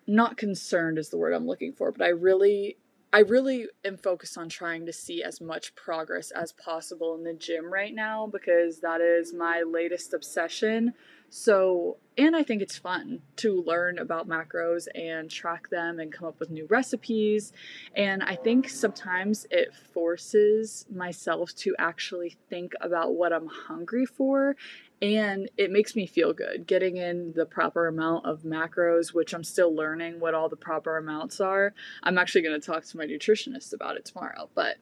not 0.06 0.37
concerned 0.37 0.99
is 0.99 1.10
the 1.10 1.18
word 1.18 1.32
I'm 1.32 1.46
looking 1.46 1.72
for, 1.72 1.92
but 1.92 2.02
I 2.02 2.08
really 2.08 2.76
I 3.12 3.20
really 3.20 3.68
am 3.84 3.96
focused 3.96 4.37
on 4.37 4.49
trying 4.49 4.84
to 4.87 4.92
see 4.92 5.22
as 5.22 5.40
much 5.40 5.75
progress 5.75 6.30
as 6.32 6.52
possible 6.52 7.14
in 7.14 7.25
the 7.25 7.32
gym 7.32 7.72
right 7.72 7.94
now 7.94 8.26
because 8.26 8.80
that 8.80 9.00
is 9.00 9.32
my 9.32 9.62
latest 9.62 10.12
obsession. 10.12 10.92
So, 11.28 11.99
and 12.16 12.35
I 12.35 12.42
think 12.42 12.62
it's 12.62 12.78
fun 12.78 13.21
to 13.37 13.62
learn 13.62 13.99
about 13.99 14.28
macros 14.28 14.87
and 14.95 15.30
track 15.30 15.68
them 15.68 15.99
and 15.99 16.12
come 16.12 16.28
up 16.28 16.40
with 16.40 16.50
new 16.50 16.66
recipes. 16.66 17.52
And 17.95 18.23
I 18.23 18.37
think 18.37 18.68
sometimes 18.68 19.47
it 19.50 19.75
forces 19.75 20.87
myself 20.90 21.54
to 21.56 21.75
actually 21.78 22.37
think 22.49 22.73
about 22.80 23.14
what 23.14 23.33
I'm 23.33 23.49
hungry 23.49 24.06
for. 24.06 24.56
And 25.02 25.50
it 25.59 25.71
makes 25.71 25.95
me 25.95 26.06
feel 26.06 26.33
good 26.33 26.66
getting 26.66 26.97
in 26.97 27.35
the 27.35 27.45
proper 27.45 27.87
amount 27.87 28.25
of 28.25 28.42
macros, 28.42 29.12
which 29.12 29.35
I'm 29.35 29.45
still 29.45 29.75
learning 29.75 30.21
what 30.21 30.33
all 30.33 30.49
the 30.49 30.56
proper 30.56 30.97
amounts 30.97 31.38
are. 31.38 31.75
I'm 32.02 32.16
actually 32.16 32.42
going 32.42 32.59
to 32.59 32.66
talk 32.66 32.85
to 32.87 32.97
my 32.97 33.04
nutritionist 33.04 33.75
about 33.75 33.97
it 33.97 34.06
tomorrow. 34.06 34.49
But 34.54 34.76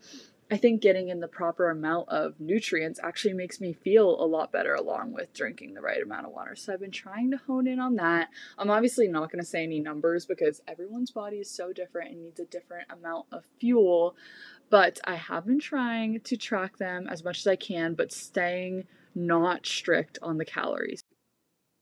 I 0.50 0.58
think 0.58 0.82
getting 0.82 1.08
in 1.08 1.20
the 1.20 1.28
proper 1.28 1.70
amount 1.70 2.10
of 2.10 2.38
nutrients 2.38 3.00
actually 3.02 3.32
makes 3.32 3.60
me 3.60 3.72
feel 3.72 4.10
a 4.22 4.26
lot 4.26 4.52
better 4.52 4.74
along 4.74 5.12
with 5.12 5.32
drinking 5.32 5.72
the 5.72 5.80
right 5.80 6.02
amount 6.02 6.26
of 6.26 6.32
water. 6.32 6.54
So 6.54 6.72
I've 6.72 6.80
been 6.80 6.90
trying 6.90 7.30
to 7.30 7.38
hone 7.38 7.66
in 7.66 7.80
on 7.80 7.96
that. 7.96 8.28
I'm 8.58 8.70
obviously 8.70 9.08
not 9.08 9.32
going 9.32 9.42
to 9.42 9.48
say 9.48 9.62
any 9.62 9.80
numbers 9.80 10.26
because 10.26 10.60
everyone's 10.68 11.10
body 11.10 11.38
is 11.38 11.50
so 11.50 11.72
different 11.72 12.10
and 12.10 12.22
needs 12.22 12.40
a 12.40 12.44
different 12.44 12.88
amount 12.90 13.26
of 13.32 13.44
fuel, 13.58 14.16
but 14.68 15.00
I 15.04 15.14
have 15.14 15.46
been 15.46 15.60
trying 15.60 16.20
to 16.20 16.36
track 16.36 16.76
them 16.76 17.06
as 17.08 17.24
much 17.24 17.38
as 17.38 17.46
I 17.46 17.56
can, 17.56 17.94
but 17.94 18.12
staying 18.12 18.84
not 19.14 19.64
strict 19.64 20.18
on 20.20 20.36
the 20.36 20.44
calories. 20.44 21.03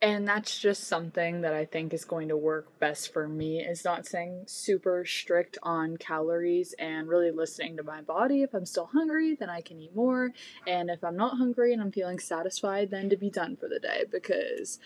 And 0.03 0.27
that's 0.27 0.59
just 0.59 0.89
something 0.89 1.43
that 1.43 1.55
I 1.55 1.65
think 1.65 1.95
is 1.95 2.05
going 2.05 2.29
to 2.29 2.37
work 2.37 2.77
best 2.81 3.13
for 3.13 3.29
me 3.29 3.61
is 3.61 3.85
not 3.85 4.05
saying 4.05 4.43
super 4.47 5.05
strict 5.05 5.59
on 5.63 5.97
calories 5.97 6.75
and 6.77 7.09
really 7.09 7.31
listening 7.31 7.77
to 7.77 7.85
my 7.85 8.01
body. 8.01 8.43
If 8.43 8.53
I'm 8.53 8.67
still 8.67 8.87
hungry, 8.87 9.37
then 9.37 9.49
I 9.49 9.61
can 9.61 9.81
eat 9.81 9.95
more. 9.95 10.33
And 10.67 10.91
if 10.91 11.05
I'm 11.05 11.17
not 11.17 11.39
hungry 11.39 11.73
and 11.73 11.81
I'm 11.81 11.93
feeling 11.93 12.19
satisfied, 12.19 12.91
then 12.91 13.11
to 13.11 13.17
be 13.17 13.31
done 13.31 13.55
for 13.55 13.69
the 13.69 13.79
day 13.79 14.03
because 14.11 14.81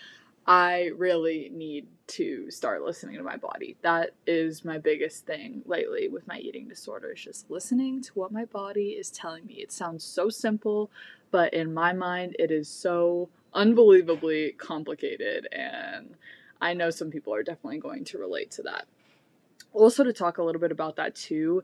I 0.45 0.91
really 0.95 1.49
need 1.51 1.87
to 2.09 2.51
start 2.51 2.83
listening 2.83 3.17
to 3.17 3.23
my 3.23 3.37
body. 3.37 3.75
That 3.81 4.11
is 4.27 4.63
my 4.63 4.77
biggest 4.77 5.25
thing 5.25 5.63
lately 5.65 6.09
with 6.09 6.27
my 6.27 6.37
eating 6.37 6.67
disorder 6.67 7.13
is 7.13 7.23
just 7.23 7.49
listening 7.49 8.03
to 8.03 8.11
what 8.13 8.31
my 8.31 8.45
body 8.45 8.89
is 8.89 9.09
telling 9.09 9.47
me. 9.47 9.55
It 9.55 9.71
sounds 9.71 10.03
so 10.03 10.29
simple, 10.29 10.91
but 11.31 11.55
in 11.55 11.73
my 11.73 11.91
mind 11.91 12.35
it 12.37 12.51
is 12.51 12.69
so 12.69 13.29
unbelievably 13.57 14.53
complicated, 14.53 15.47
and 15.51 16.15
I 16.61 16.73
know 16.73 16.91
some 16.91 17.09
people 17.09 17.33
are 17.33 17.43
definitely 17.43 17.79
going 17.79 18.05
to 18.05 18.19
relate 18.19 18.51
to 18.51 18.63
that. 18.63 18.87
Also, 19.73 20.03
to 20.03 20.13
talk 20.13 20.37
a 20.37 20.43
little 20.43 20.61
bit 20.61 20.71
about 20.71 20.95
that 20.95 21.15
too, 21.15 21.63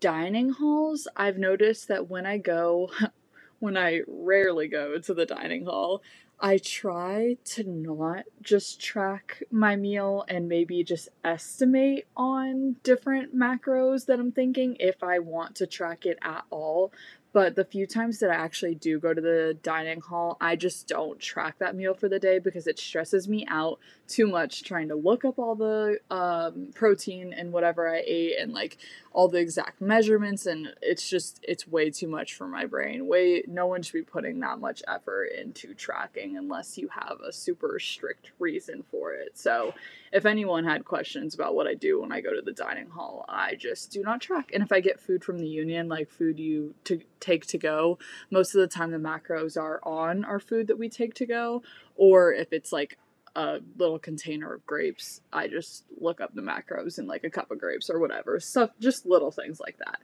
dining 0.00 0.50
halls, 0.50 1.08
I've 1.16 1.36
noticed 1.36 1.88
that 1.88 2.08
when 2.08 2.26
I 2.26 2.38
go, 2.38 2.90
when 3.58 3.76
I 3.76 4.02
rarely 4.06 4.68
go 4.68 4.98
to 4.98 5.12
the 5.12 5.26
dining 5.26 5.66
hall, 5.66 6.02
I 6.42 6.56
try 6.56 7.36
to 7.44 7.64
not 7.64 8.24
just 8.40 8.80
track 8.80 9.42
my 9.50 9.76
meal 9.76 10.24
and 10.26 10.48
maybe 10.48 10.82
just 10.82 11.10
estimate 11.22 12.06
on 12.16 12.76
different 12.82 13.36
macros 13.36 14.06
that 14.06 14.18
I'm 14.18 14.32
thinking 14.32 14.76
if 14.80 15.02
I 15.02 15.18
want 15.18 15.56
to 15.56 15.66
track 15.66 16.06
it 16.06 16.18
at 16.22 16.44
all. 16.48 16.92
But 17.32 17.54
the 17.54 17.64
few 17.64 17.86
times 17.86 18.18
that 18.18 18.30
I 18.30 18.34
actually 18.34 18.74
do 18.74 18.98
go 18.98 19.14
to 19.14 19.20
the 19.20 19.56
dining 19.62 20.00
hall, 20.00 20.36
I 20.40 20.56
just 20.56 20.88
don't 20.88 21.20
track 21.20 21.58
that 21.58 21.76
meal 21.76 21.94
for 21.94 22.08
the 22.08 22.18
day 22.18 22.38
because 22.40 22.66
it 22.66 22.78
stresses 22.78 23.28
me 23.28 23.46
out 23.48 23.78
too 24.10 24.26
much 24.26 24.64
trying 24.64 24.88
to 24.88 24.94
look 24.94 25.24
up 25.24 25.38
all 25.38 25.54
the 25.54 25.98
um, 26.10 26.70
protein 26.74 27.32
and 27.32 27.52
whatever 27.52 27.88
I 27.88 28.02
ate 28.04 28.38
and 28.38 28.52
like 28.52 28.76
all 29.12 29.28
the 29.28 29.38
exact 29.38 29.80
measurements. 29.80 30.46
And 30.46 30.74
it's 30.82 31.08
just, 31.08 31.40
it's 31.42 31.66
way 31.66 31.90
too 31.90 32.08
much 32.08 32.34
for 32.34 32.46
my 32.46 32.66
brain. 32.66 33.06
Way, 33.06 33.44
no 33.46 33.66
one 33.66 33.82
should 33.82 33.92
be 33.94 34.02
putting 34.02 34.40
that 34.40 34.58
much 34.58 34.82
effort 34.86 35.26
into 35.26 35.74
tracking 35.74 36.36
unless 36.36 36.76
you 36.76 36.88
have 36.88 37.18
a 37.26 37.32
super 37.32 37.78
strict 37.78 38.32
reason 38.38 38.84
for 38.90 39.14
it. 39.14 39.38
So 39.38 39.74
if 40.12 40.26
anyone 40.26 40.64
had 40.64 40.84
questions 40.84 41.34
about 41.34 41.54
what 41.54 41.66
I 41.66 41.74
do 41.74 42.00
when 42.00 42.12
I 42.12 42.20
go 42.20 42.34
to 42.34 42.42
the 42.42 42.52
dining 42.52 42.88
hall, 42.88 43.24
I 43.28 43.54
just 43.54 43.92
do 43.92 44.02
not 44.02 44.20
track. 44.20 44.50
And 44.52 44.62
if 44.62 44.72
I 44.72 44.80
get 44.80 45.00
food 45.00 45.22
from 45.22 45.38
the 45.38 45.48
union, 45.48 45.88
like 45.88 46.10
food 46.10 46.38
you 46.38 46.74
to 46.84 47.00
take 47.20 47.46
to 47.46 47.58
go, 47.58 47.98
most 48.30 48.54
of 48.54 48.60
the 48.60 48.66
time 48.66 48.90
the 48.90 48.98
macros 48.98 49.56
are 49.56 49.80
on 49.84 50.24
our 50.24 50.40
food 50.40 50.66
that 50.66 50.78
we 50.78 50.88
take 50.88 51.14
to 51.14 51.26
go. 51.26 51.62
Or 51.96 52.32
if 52.32 52.52
it's 52.52 52.72
like 52.72 52.98
a 53.36 53.60
little 53.76 53.98
container 53.98 54.52
of 54.54 54.66
grapes, 54.66 55.20
I 55.32 55.48
just 55.48 55.84
look 55.98 56.20
up 56.20 56.34
the 56.34 56.42
macros 56.42 56.98
in 56.98 57.06
like 57.06 57.24
a 57.24 57.30
cup 57.30 57.50
of 57.50 57.58
grapes 57.58 57.90
or 57.90 57.98
whatever. 57.98 58.40
Stuff, 58.40 58.70
just 58.80 59.06
little 59.06 59.30
things 59.30 59.60
like 59.60 59.78
that. 59.78 60.00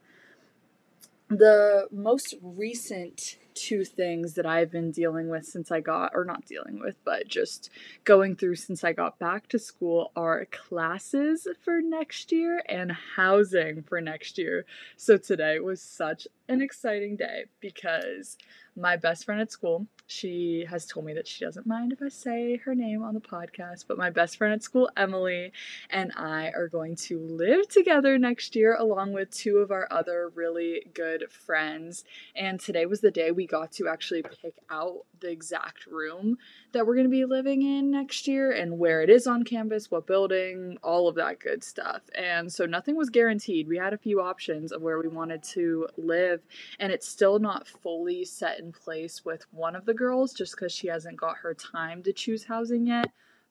The 1.29 1.89
most 1.91 2.35
recent 2.41 3.37
two 3.57 3.85
things 3.85 4.35
that 4.35 4.47
I've 4.47 4.71
been 4.71 4.93
dealing 4.93 5.29
with 5.29 5.45
since 5.47 5.73
I 5.73 5.81
got, 5.81 6.13
or 6.15 6.25
not 6.25 6.45
dealing 6.45 6.79
with, 6.79 6.97
but 7.05 7.27
just 7.27 7.71
going 8.05 8.37
through 8.37 8.57
since 8.57 8.85
I 8.85 8.93
got 8.93 9.19
back 9.19 9.49
to 9.49 9.59
school 9.59 10.13
are 10.15 10.47
classes 10.47 11.49
for 11.65 11.81
next 11.81 12.31
year 12.31 12.63
and 12.69 12.93
housing 13.17 13.83
for 13.83 14.01
next 14.01 14.39
year. 14.39 14.67
So 14.97 15.17
today 15.17 15.59
was 15.59 15.81
such 15.81 16.29
an 16.49 16.61
exciting 16.61 17.17
day 17.17 17.47
because 17.61 18.37
my 18.77 18.97
best 18.97 19.25
friend 19.25 19.41
at 19.41 19.51
school, 19.51 19.87
she 20.07 20.65
has 20.69 20.87
told 20.87 21.05
me 21.05 21.15
that 21.15 21.27
she 21.27 21.45
doesn't 21.45 21.67
mind 21.67 21.93
if 21.93 22.01
I 22.01 22.09
say 22.09 22.57
her 22.65 22.75
name 22.75 23.03
on 23.03 23.15
the 23.15 23.21
podcast, 23.21 23.87
but 23.89 23.99
my 23.99 24.11
best 24.11 24.37
friend 24.37 24.55
at 24.55 24.63
school, 24.63 24.89
Emily, 24.97 25.53
and 25.91 26.13
I 26.17 26.51
are 26.51 26.69
going 26.69 26.97
to 26.97 27.19
live 27.19 27.69
together 27.69 28.17
next 28.19 28.55
year 28.55 28.77
along 28.77 29.13
with 29.13 29.31
two 29.31 29.59
of 29.59 29.71
our 29.71 29.89
other 29.91 30.31
really 30.35 30.83
good 30.95 31.25
friends. 31.31 32.05
And 32.37 32.61
today 32.61 32.87
was 32.87 33.01
the 33.01 33.11
day 33.11 33.33
we 33.33 33.47
got 33.47 33.73
to 33.73 33.89
actually 33.89 34.23
pick 34.23 34.55
out 34.71 35.07
the 35.21 35.31
exact 35.31 35.87
room 35.87 36.39
that 36.73 36.87
we're 36.87 36.95
going 36.95 37.07
to 37.07 37.11
be 37.11 37.25
living 37.25 37.63
in 37.63 37.91
next 37.91 38.29
year 38.29 38.53
and 38.53 38.79
where 38.79 39.01
it 39.01 39.11
is 39.11 39.27
on 39.27 39.43
campus, 39.45 39.91
what 39.91 40.07
building, 40.07 40.79
all 40.83 41.09
of 41.09 41.15
that 41.17 41.41
good 41.41 41.65
stuff. 41.65 42.03
And 42.15 42.53
so 42.53 42.67
nothing 42.67 42.97
was 42.97 43.11
guaranteed. 43.11 43.67
We 43.67 43.79
had 43.79 43.95
a 43.95 43.99
few 43.99 44.21
options 44.21 44.73
of 44.73 44.83
where 44.83 44.99
we 45.01 45.09
wanted 45.09 45.43
to 45.45 45.89
live, 45.97 46.43
and 46.79 46.93
it's 46.93 47.09
still 47.09 47.39
not 47.39 47.67
fully 47.67 48.25
set 48.25 48.61
in 48.61 48.73
place 48.73 49.25
with 49.25 49.47
one 49.51 49.75
of 49.75 49.87
the 49.87 49.95
girls 49.97 50.33
just 50.33 50.55
because 50.55 50.73
she 50.73 50.89
hasn't 50.89 51.17
got 51.17 51.39
her 51.39 51.55
time 51.55 52.03
to 52.05 52.13
choose 52.13 52.45
housing 52.45 52.87
yet. 52.87 53.11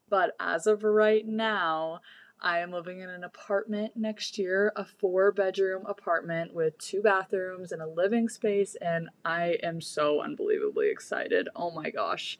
But 0.09 0.35
as 0.39 0.67
of 0.67 0.83
right 0.83 1.27
now, 1.27 2.01
I 2.41 2.59
am 2.59 2.71
living 2.71 2.99
in 2.99 3.09
an 3.09 3.23
apartment 3.23 3.93
next 3.95 4.37
year, 4.37 4.71
a 4.75 4.85
four 4.85 5.31
bedroom 5.31 5.83
apartment 5.87 6.53
with 6.53 6.77
two 6.77 7.01
bathrooms 7.01 7.71
and 7.71 7.81
a 7.81 7.87
living 7.87 8.29
space, 8.29 8.75
and 8.75 9.09
I 9.23 9.57
am 9.63 9.81
so 9.81 10.21
unbelievably 10.21 10.89
excited. 10.89 11.49
Oh 11.55 11.71
my 11.71 11.89
gosh. 11.89 12.37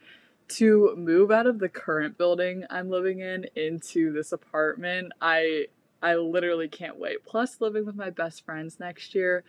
To 0.48 0.94
move 0.96 1.32
out 1.32 1.48
of 1.48 1.58
the 1.58 1.70
current 1.70 2.20
building 2.20 2.66
I'm 2.70 2.90
living 2.90 3.20
in 3.20 3.48
into 3.56 4.14
this 4.14 4.32
apartment, 4.32 5.12
I 5.22 5.68
I 6.04 6.16
literally 6.16 6.68
can't 6.68 7.00
wait. 7.00 7.26
Plus 7.26 7.60
living 7.60 7.86
with 7.86 7.96
my 7.96 8.12
best 8.12 8.46
friends 8.46 8.80
next 8.80 9.16
year 9.16 9.44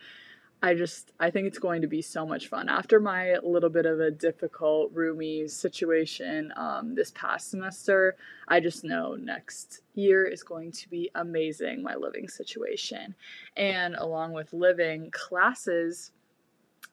I 0.61 0.73
just 0.73 1.11
I 1.19 1.29
think 1.29 1.47
it's 1.47 1.59
going 1.59 1.81
to 1.83 1.87
be 1.87 2.01
so 2.01 2.25
much 2.25 2.47
fun. 2.47 2.67
After 2.67 2.99
my 2.99 3.37
little 3.43 3.69
bit 3.69 3.85
of 3.85 3.99
a 3.99 4.09
difficult 4.09 4.91
roomy 4.91 5.47
situation 5.47 6.51
um, 6.55 6.95
this 6.95 7.11
past 7.11 7.51
semester, 7.51 8.15
I 8.47 8.59
just 8.59 8.83
know 8.83 9.15
next 9.15 9.81
year 9.93 10.25
is 10.25 10.41
going 10.41 10.71
to 10.71 10.89
be 10.89 11.11
amazing. 11.13 11.83
My 11.83 11.95
living 11.95 12.27
situation, 12.27 13.15
and 13.55 13.95
along 13.95 14.33
with 14.33 14.53
living 14.53 15.11
classes. 15.11 16.11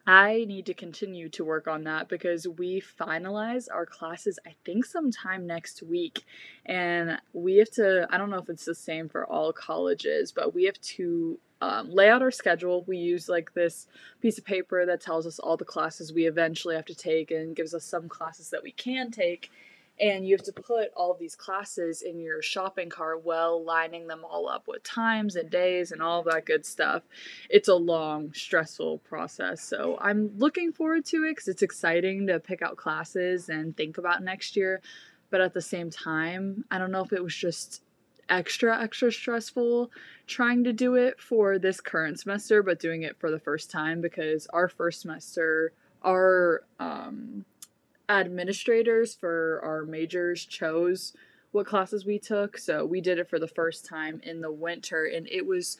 I 0.06 0.44
need 0.46 0.66
to 0.66 0.74
continue 0.74 1.30
to 1.30 1.46
work 1.46 1.66
on 1.66 1.84
that 1.84 2.10
because 2.10 2.46
we 2.46 2.82
finalize 2.82 3.68
our 3.72 3.86
classes, 3.86 4.38
I 4.46 4.54
think, 4.64 4.84
sometime 4.84 5.46
next 5.46 5.82
week. 5.82 6.26
And 6.66 7.18
we 7.32 7.56
have 7.56 7.70
to, 7.72 8.06
I 8.10 8.18
don't 8.18 8.28
know 8.28 8.36
if 8.36 8.50
it's 8.50 8.66
the 8.66 8.74
same 8.74 9.08
for 9.08 9.24
all 9.24 9.50
colleges, 9.54 10.30
but 10.30 10.54
we 10.54 10.64
have 10.64 10.78
to 10.80 11.38
um, 11.64 11.90
lay 11.90 12.10
out 12.10 12.20
our 12.20 12.30
schedule. 12.30 12.84
We 12.86 12.98
use 12.98 13.28
like 13.28 13.54
this 13.54 13.86
piece 14.20 14.36
of 14.36 14.44
paper 14.44 14.84
that 14.84 15.00
tells 15.00 15.26
us 15.26 15.38
all 15.38 15.56
the 15.56 15.64
classes 15.64 16.12
we 16.12 16.26
eventually 16.26 16.74
have 16.74 16.84
to 16.86 16.94
take 16.94 17.30
and 17.30 17.56
gives 17.56 17.72
us 17.72 17.84
some 17.84 18.08
classes 18.08 18.50
that 18.50 18.62
we 18.62 18.70
can 18.70 19.10
take. 19.10 19.50
And 19.98 20.26
you 20.26 20.34
have 20.34 20.44
to 20.44 20.52
put 20.52 20.90
all 20.96 21.12
of 21.12 21.20
these 21.20 21.36
classes 21.36 22.02
in 22.02 22.18
your 22.18 22.42
shopping 22.42 22.90
cart, 22.90 23.24
well, 23.24 23.64
lining 23.64 24.08
them 24.08 24.24
all 24.28 24.48
up 24.48 24.66
with 24.66 24.82
times 24.82 25.36
and 25.36 25.48
days 25.48 25.92
and 25.92 26.02
all 26.02 26.22
that 26.24 26.44
good 26.44 26.66
stuff. 26.66 27.04
It's 27.48 27.68
a 27.68 27.76
long, 27.76 28.32
stressful 28.34 28.98
process. 28.98 29.62
So 29.62 29.96
I'm 30.00 30.36
looking 30.36 30.72
forward 30.72 31.04
to 31.06 31.24
it 31.24 31.30
because 31.30 31.48
it's 31.48 31.62
exciting 31.62 32.26
to 32.26 32.40
pick 32.40 32.60
out 32.60 32.76
classes 32.76 33.48
and 33.48 33.76
think 33.76 33.96
about 33.96 34.22
next 34.22 34.56
year. 34.56 34.82
But 35.30 35.40
at 35.40 35.54
the 35.54 35.62
same 35.62 35.90
time, 35.90 36.64
I 36.70 36.78
don't 36.78 36.90
know 36.90 37.04
if 37.04 37.12
it 37.12 37.22
was 37.22 37.34
just 37.34 37.80
extra 38.28 38.82
extra 38.82 39.12
stressful 39.12 39.90
trying 40.26 40.64
to 40.64 40.72
do 40.72 40.94
it 40.94 41.20
for 41.20 41.58
this 41.58 41.80
current 41.80 42.18
semester 42.18 42.62
but 42.62 42.78
doing 42.78 43.02
it 43.02 43.18
for 43.18 43.30
the 43.30 43.38
first 43.38 43.70
time 43.70 44.00
because 44.00 44.46
our 44.48 44.68
first 44.68 45.02
semester 45.02 45.72
our 46.02 46.62
um, 46.78 47.44
administrators 48.08 49.14
for 49.14 49.60
our 49.64 49.84
majors 49.84 50.44
chose 50.44 51.14
what 51.52 51.66
classes 51.66 52.04
we 52.04 52.18
took. 52.18 52.58
So 52.58 52.84
we 52.84 53.00
did 53.00 53.18
it 53.18 53.30
for 53.30 53.38
the 53.38 53.48
first 53.48 53.86
time 53.86 54.20
in 54.22 54.40
the 54.40 54.50
winter 54.52 55.04
and 55.04 55.28
it 55.30 55.46
was 55.46 55.78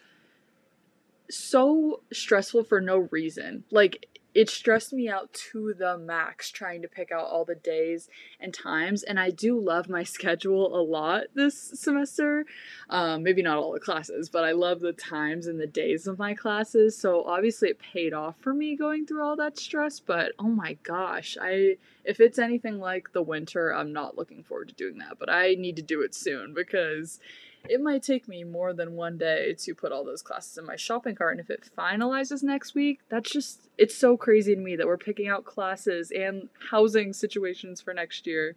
so 1.30 2.00
stressful 2.12 2.64
for 2.64 2.80
no 2.80 3.08
reason. 3.10 3.64
Like 3.70 4.13
it 4.34 4.50
stressed 4.50 4.92
me 4.92 5.08
out 5.08 5.32
to 5.32 5.72
the 5.74 5.96
max 5.96 6.50
trying 6.50 6.82
to 6.82 6.88
pick 6.88 7.12
out 7.12 7.24
all 7.24 7.44
the 7.44 7.54
days 7.54 8.08
and 8.40 8.52
times 8.52 9.02
and 9.02 9.18
i 9.18 9.30
do 9.30 9.58
love 9.58 9.88
my 9.88 10.02
schedule 10.14 10.76
a 10.78 10.82
lot 10.82 11.24
this 11.34 11.72
semester. 11.74 12.44
Um, 12.90 13.22
maybe 13.22 13.42
not 13.42 13.58
all 13.58 13.72
the 13.72 13.80
classes 13.80 14.28
but 14.28 14.44
i 14.44 14.52
love 14.52 14.80
the 14.80 14.92
times 14.92 15.46
and 15.46 15.60
the 15.60 15.66
days 15.66 16.06
of 16.06 16.18
my 16.18 16.34
classes 16.34 16.96
so 16.96 17.24
obviously 17.24 17.70
it 17.70 17.78
paid 17.78 18.12
off 18.12 18.36
for 18.40 18.52
me 18.52 18.76
going 18.76 19.06
through 19.06 19.22
all 19.22 19.36
that 19.36 19.58
stress 19.58 20.00
but 20.00 20.32
oh 20.38 20.48
my 20.48 20.74
gosh 20.82 21.36
i 21.40 21.76
if 22.04 22.20
it's 22.20 22.38
anything 22.38 22.78
like 22.78 23.12
the 23.12 23.22
winter 23.22 23.72
i'm 23.74 23.92
not 23.92 24.16
looking 24.18 24.42
forward 24.42 24.68
to 24.68 24.74
doing 24.74 24.98
that 24.98 25.18
but 25.18 25.30
i 25.30 25.54
need 25.54 25.76
to 25.76 25.82
do 25.82 26.02
it 26.02 26.14
soon 26.14 26.52
because 26.54 27.20
it 27.68 27.80
might 27.80 28.02
take 28.02 28.28
me 28.28 28.44
more 28.44 28.73
than 28.73 28.94
one 28.94 29.16
day 29.16 29.54
to 29.54 29.75
put 29.75 29.92
all 29.92 30.04
those 30.04 30.23
classes 30.23 30.59
in 30.59 30.66
my 30.66 30.76
shopping 30.76 31.14
cart. 31.14 31.33
And 31.33 31.40
if 31.40 31.50
it 31.50 31.71
finalizes 31.76 32.42
next 32.42 32.75
week, 32.75 33.00
that's 33.09 33.30
just, 33.30 33.68
it's 33.78 33.97
so 33.97 34.16
crazy 34.16 34.54
to 34.54 34.61
me 34.61 34.76
that 34.76 34.87
we're 34.87 34.99
picking 34.99 35.28
out 35.28 35.44
classes 35.44 36.11
and 36.11 36.49
housing 36.71 37.12
situations 37.12 37.80
for 37.80 37.94
next 37.94 38.26
year. 38.26 38.56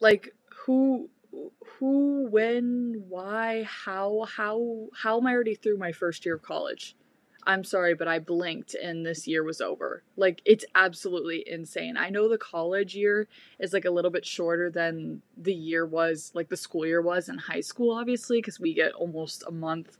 Like, 0.00 0.34
who, 0.64 1.10
who, 1.78 2.28
when, 2.30 3.04
why, 3.08 3.64
how, 3.64 4.26
how, 4.36 4.88
how 4.94 5.18
am 5.18 5.26
I 5.26 5.32
already 5.32 5.54
through 5.54 5.78
my 5.78 5.92
first 5.92 6.24
year 6.24 6.36
of 6.36 6.42
college? 6.42 6.96
I'm 7.46 7.64
sorry, 7.64 7.94
but 7.94 8.08
I 8.08 8.18
blinked 8.18 8.74
and 8.74 9.04
this 9.04 9.26
year 9.26 9.42
was 9.42 9.60
over. 9.60 10.02
Like, 10.16 10.42
it's 10.44 10.64
absolutely 10.74 11.44
insane. 11.46 11.96
I 11.96 12.10
know 12.10 12.28
the 12.28 12.38
college 12.38 12.94
year 12.94 13.28
is 13.58 13.72
like 13.72 13.84
a 13.84 13.90
little 13.90 14.10
bit 14.10 14.26
shorter 14.26 14.70
than 14.70 15.22
the 15.36 15.54
year 15.54 15.86
was, 15.86 16.32
like 16.34 16.48
the 16.48 16.56
school 16.56 16.86
year 16.86 17.00
was 17.00 17.28
in 17.28 17.38
high 17.38 17.60
school, 17.60 17.92
obviously, 17.96 18.38
because 18.38 18.60
we 18.60 18.74
get 18.74 18.92
almost 18.92 19.42
a 19.46 19.52
month 19.52 19.96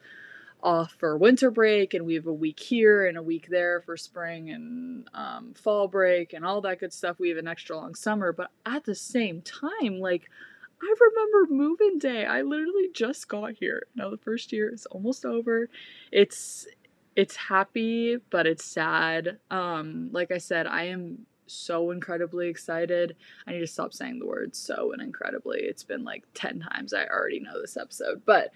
off 0.62 0.92
for 0.98 1.16
winter 1.16 1.50
break 1.50 1.94
and 1.94 2.04
we 2.04 2.14
have 2.14 2.26
a 2.26 2.32
week 2.32 2.60
here 2.60 3.06
and 3.06 3.16
a 3.16 3.22
week 3.22 3.48
there 3.48 3.80
for 3.80 3.96
spring 3.96 4.50
and 4.50 5.08
um, 5.14 5.54
fall 5.54 5.88
break 5.88 6.34
and 6.34 6.44
all 6.44 6.60
that 6.60 6.80
good 6.80 6.92
stuff. 6.92 7.18
We 7.18 7.30
have 7.30 7.38
an 7.38 7.48
extra 7.48 7.76
long 7.76 7.94
summer, 7.94 8.32
but 8.32 8.50
at 8.66 8.84
the 8.84 8.94
same 8.94 9.42
time, 9.42 9.98
like, 9.98 10.28
I 10.82 10.94
remember 10.98 11.54
moving 11.54 11.98
day. 11.98 12.24
I 12.24 12.42
literally 12.42 12.88
just 12.92 13.28
got 13.28 13.52
here. 13.52 13.86
Now 13.94 14.10
the 14.10 14.16
first 14.16 14.52
year 14.52 14.72
is 14.72 14.86
almost 14.86 15.24
over. 15.26 15.68
It's 16.10 16.66
it's 17.16 17.36
happy, 17.36 18.18
but 18.30 18.46
it's 18.46 18.64
sad. 18.64 19.38
Um, 19.50 20.10
like 20.12 20.30
I 20.30 20.38
said, 20.38 20.66
I 20.66 20.84
am 20.84 21.26
so 21.46 21.90
incredibly 21.90 22.48
excited. 22.48 23.16
I 23.46 23.52
need 23.52 23.60
to 23.60 23.66
stop 23.66 23.92
saying 23.92 24.18
the 24.18 24.26
words 24.26 24.58
so 24.58 24.92
and 24.92 25.02
incredibly. 25.02 25.60
It's 25.60 25.82
been 25.82 26.04
like 26.04 26.24
10 26.34 26.60
times. 26.60 26.94
I 26.94 27.06
already 27.06 27.40
know 27.40 27.60
this 27.60 27.76
episode, 27.76 28.22
but 28.24 28.52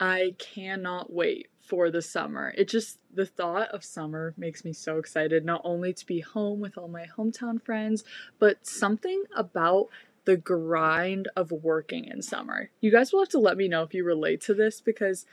I 0.00 0.34
cannot 0.38 1.12
wait 1.12 1.48
for 1.60 1.90
the 1.90 2.02
summer. 2.02 2.52
It 2.56 2.68
just, 2.68 2.98
the 3.12 3.26
thought 3.26 3.68
of 3.68 3.84
summer 3.84 4.34
makes 4.36 4.64
me 4.64 4.72
so 4.72 4.98
excited, 4.98 5.44
not 5.44 5.60
only 5.64 5.92
to 5.92 6.06
be 6.06 6.20
home 6.20 6.60
with 6.60 6.76
all 6.76 6.88
my 6.88 7.06
hometown 7.16 7.62
friends, 7.62 8.02
but 8.38 8.66
something 8.66 9.24
about 9.36 9.88
the 10.24 10.36
grind 10.36 11.28
of 11.36 11.52
working 11.52 12.06
in 12.06 12.22
summer. 12.22 12.70
You 12.80 12.90
guys 12.90 13.12
will 13.12 13.20
have 13.20 13.28
to 13.30 13.38
let 13.38 13.56
me 13.56 13.68
know 13.68 13.82
if 13.82 13.94
you 13.94 14.04
relate 14.04 14.40
to 14.42 14.54
this 14.54 14.80
because 14.80 15.26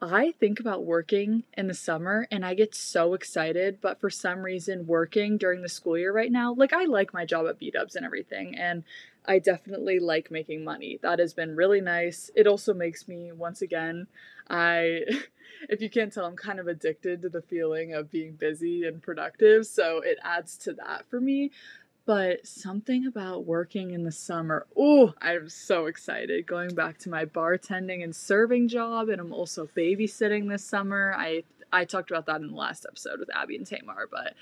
I 0.00 0.32
think 0.38 0.60
about 0.60 0.84
working 0.84 1.42
in 1.56 1.66
the 1.66 1.74
summer 1.74 2.28
and 2.30 2.46
I 2.46 2.54
get 2.54 2.74
so 2.74 3.14
excited, 3.14 3.80
but 3.80 4.00
for 4.00 4.10
some 4.10 4.42
reason, 4.42 4.86
working 4.86 5.38
during 5.38 5.60
the 5.62 5.68
school 5.68 5.98
year 5.98 6.12
right 6.12 6.30
now, 6.30 6.54
like 6.54 6.72
I 6.72 6.84
like 6.84 7.12
my 7.12 7.24
job 7.24 7.48
at 7.48 7.58
B 7.58 7.72
Dubs 7.72 7.96
and 7.96 8.06
everything, 8.06 8.56
and 8.56 8.84
I 9.26 9.40
definitely 9.40 9.98
like 9.98 10.30
making 10.30 10.62
money. 10.62 11.00
That 11.02 11.18
has 11.18 11.34
been 11.34 11.56
really 11.56 11.80
nice. 11.80 12.30
It 12.36 12.46
also 12.46 12.72
makes 12.72 13.08
me, 13.08 13.32
once 13.32 13.60
again, 13.60 14.06
I, 14.48 15.00
if 15.68 15.80
you 15.80 15.90
can't 15.90 16.12
tell, 16.12 16.26
I'm 16.26 16.36
kind 16.36 16.60
of 16.60 16.68
addicted 16.68 17.22
to 17.22 17.28
the 17.28 17.42
feeling 17.42 17.92
of 17.92 18.08
being 18.08 18.36
busy 18.36 18.84
and 18.84 19.02
productive, 19.02 19.66
so 19.66 19.98
it 19.98 20.18
adds 20.22 20.56
to 20.58 20.74
that 20.74 21.06
for 21.10 21.20
me 21.20 21.50
but 22.08 22.46
something 22.46 23.06
about 23.06 23.44
working 23.44 23.90
in 23.90 24.02
the 24.02 24.10
summer. 24.10 24.66
Oh, 24.74 25.12
I'm 25.20 25.50
so 25.50 25.84
excited 25.84 26.46
going 26.46 26.74
back 26.74 26.96
to 27.00 27.10
my 27.10 27.26
bartending 27.26 28.02
and 28.02 28.16
serving 28.16 28.68
job 28.68 29.10
and 29.10 29.20
I'm 29.20 29.34
also 29.34 29.68
babysitting 29.76 30.48
this 30.48 30.64
summer. 30.64 31.12
I 31.14 31.42
I 31.70 31.84
talked 31.84 32.10
about 32.10 32.24
that 32.24 32.40
in 32.40 32.48
the 32.48 32.56
last 32.56 32.86
episode 32.88 33.20
with 33.20 33.28
Abby 33.36 33.56
and 33.56 33.66
Tamar, 33.66 34.08
but 34.10 34.32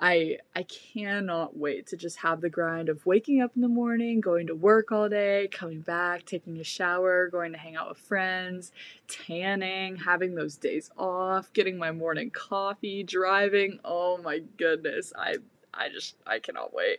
I 0.00 0.38
I 0.56 0.64
cannot 0.64 1.56
wait 1.56 1.86
to 1.86 1.96
just 1.96 2.16
have 2.16 2.40
the 2.40 2.50
grind 2.50 2.88
of 2.88 3.06
waking 3.06 3.40
up 3.40 3.52
in 3.54 3.62
the 3.62 3.68
morning, 3.68 4.20
going 4.20 4.48
to 4.48 4.56
work 4.56 4.90
all 4.90 5.08
day, 5.08 5.48
coming 5.52 5.82
back, 5.82 6.24
taking 6.26 6.58
a 6.58 6.64
shower, 6.64 7.28
going 7.28 7.52
to 7.52 7.58
hang 7.58 7.76
out 7.76 7.90
with 7.90 7.98
friends, 7.98 8.72
tanning, 9.06 9.94
having 9.94 10.34
those 10.34 10.56
days 10.56 10.90
off, 10.98 11.52
getting 11.52 11.78
my 11.78 11.92
morning 11.92 12.30
coffee, 12.30 13.04
driving. 13.04 13.78
Oh 13.84 14.18
my 14.18 14.40
goodness. 14.58 15.12
I 15.16 15.36
I 15.76 15.88
just 15.88 16.16
I 16.26 16.38
cannot 16.38 16.74
wait. 16.74 16.98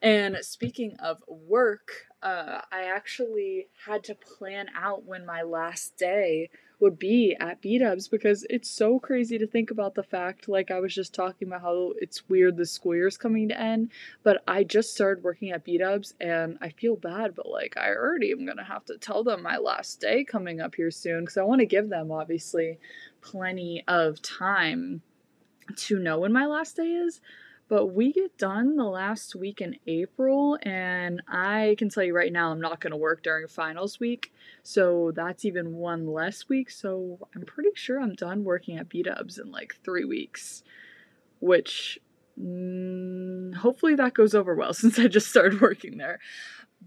And 0.00 0.38
speaking 0.42 0.96
of 1.00 1.22
work, 1.26 2.06
uh, 2.22 2.60
I 2.70 2.84
actually 2.84 3.68
had 3.86 4.04
to 4.04 4.14
plan 4.14 4.68
out 4.74 5.04
when 5.04 5.26
my 5.26 5.42
last 5.42 5.96
day 5.96 6.50
would 6.80 6.98
be 6.98 7.36
at 7.40 7.60
B 7.60 7.78
Dubs 7.78 8.06
because 8.06 8.46
it's 8.48 8.70
so 8.70 9.00
crazy 9.00 9.38
to 9.38 9.46
think 9.46 9.70
about 9.70 9.94
the 9.94 10.02
fact, 10.02 10.48
like 10.48 10.70
I 10.70 10.78
was 10.78 10.94
just 10.94 11.12
talking 11.12 11.48
about 11.48 11.62
how 11.62 11.92
it's 12.00 12.28
weird 12.28 12.56
the 12.56 12.66
school 12.66 12.94
year's 12.94 13.16
coming 13.16 13.48
to 13.48 13.60
end, 13.60 13.90
but 14.22 14.42
I 14.46 14.62
just 14.62 14.94
started 14.94 15.24
working 15.24 15.50
at 15.50 15.64
B 15.64 15.78
Dubs 15.78 16.14
and 16.20 16.56
I 16.60 16.68
feel 16.68 16.94
bad, 16.94 17.34
but 17.34 17.48
like 17.48 17.76
I 17.76 17.88
already 17.90 18.30
am 18.30 18.46
gonna 18.46 18.64
have 18.64 18.84
to 18.86 18.98
tell 18.98 19.24
them 19.24 19.42
my 19.42 19.56
last 19.56 20.00
day 20.00 20.22
coming 20.22 20.60
up 20.60 20.76
here 20.76 20.92
soon 20.92 21.20
because 21.20 21.36
I 21.36 21.42
want 21.42 21.60
to 21.60 21.66
give 21.66 21.88
them 21.88 22.12
obviously 22.12 22.78
plenty 23.20 23.82
of 23.88 24.22
time 24.22 25.02
to 25.74 25.98
know 25.98 26.20
when 26.20 26.32
my 26.32 26.46
last 26.46 26.76
day 26.76 26.92
is. 26.92 27.20
But 27.68 27.88
we 27.88 28.12
get 28.12 28.38
done 28.38 28.76
the 28.76 28.84
last 28.84 29.36
week 29.36 29.60
in 29.60 29.76
April, 29.86 30.58
and 30.62 31.20
I 31.28 31.76
can 31.78 31.90
tell 31.90 32.02
you 32.02 32.16
right 32.16 32.32
now, 32.32 32.50
I'm 32.50 32.60
not 32.60 32.80
going 32.80 32.92
to 32.92 32.96
work 32.96 33.22
during 33.22 33.46
finals 33.46 34.00
week. 34.00 34.32
So 34.62 35.12
that's 35.14 35.44
even 35.44 35.74
one 35.74 36.06
less 36.06 36.48
week. 36.48 36.70
So 36.70 37.18
I'm 37.36 37.42
pretty 37.42 37.70
sure 37.74 38.00
I'm 38.00 38.14
done 38.14 38.42
working 38.42 38.78
at 38.78 38.88
B 38.88 39.02
Dubs 39.02 39.38
in 39.38 39.50
like 39.50 39.76
three 39.84 40.06
weeks, 40.06 40.62
which 41.40 41.98
mm, 42.40 43.54
hopefully 43.56 43.94
that 43.96 44.14
goes 44.14 44.34
over 44.34 44.54
well 44.54 44.72
since 44.72 44.98
I 44.98 45.06
just 45.06 45.28
started 45.28 45.60
working 45.60 45.98
there. 45.98 46.20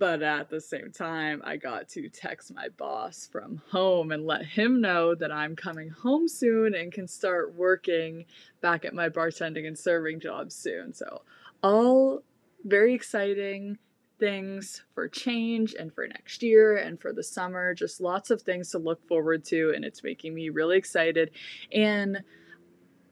But 0.01 0.24
at 0.24 0.50
the 0.50 0.60
same 0.60 0.92
time, 0.92 1.44
I 1.46 1.57
got 1.57 1.87
to 1.90 2.09
text 2.09 2.51
my 2.55 2.70
boss 2.70 3.29
from 3.31 3.61
home 3.70 4.11
and 4.11 4.25
let 4.25 4.44
him 4.44 4.81
know 4.81 5.14
that 5.14 5.31
I'm 5.31 5.55
coming 5.55 5.92
home 5.92 6.27
soon 6.27 6.74
and 6.74 6.92
can 6.92 7.07
start 7.07 7.53
working 7.53 8.25
back 8.61 8.83
at 8.83 8.96
my 8.96 9.09
bartending 9.09 9.68
and 9.68 9.77
serving 9.77 10.20
job 10.20 10.51
soon. 10.51 10.96
So, 10.96 11.22
all 11.61 12.24
very 12.66 12.96
exciting 12.96 13.77
things 14.20 14.81
for 14.96 15.07
change 15.07 15.75
and 15.77 15.94
for 15.94 16.07
next 16.07 16.42
year 16.42 16.77
and 16.77 17.00
for 17.00 17.14
the 17.14 17.24
summer. 17.24 17.75
Just 17.75 18.01
lots 18.01 18.31
of 18.31 18.42
things 18.42 18.72
to 18.72 18.79
look 18.79 19.07
forward 19.07 19.46
to, 19.46 19.72
and 19.75 19.85
it's 19.85 20.03
making 20.03 20.33
me 20.33 20.50
really 20.50 20.77
excited. 20.77 21.29
And 21.72 22.24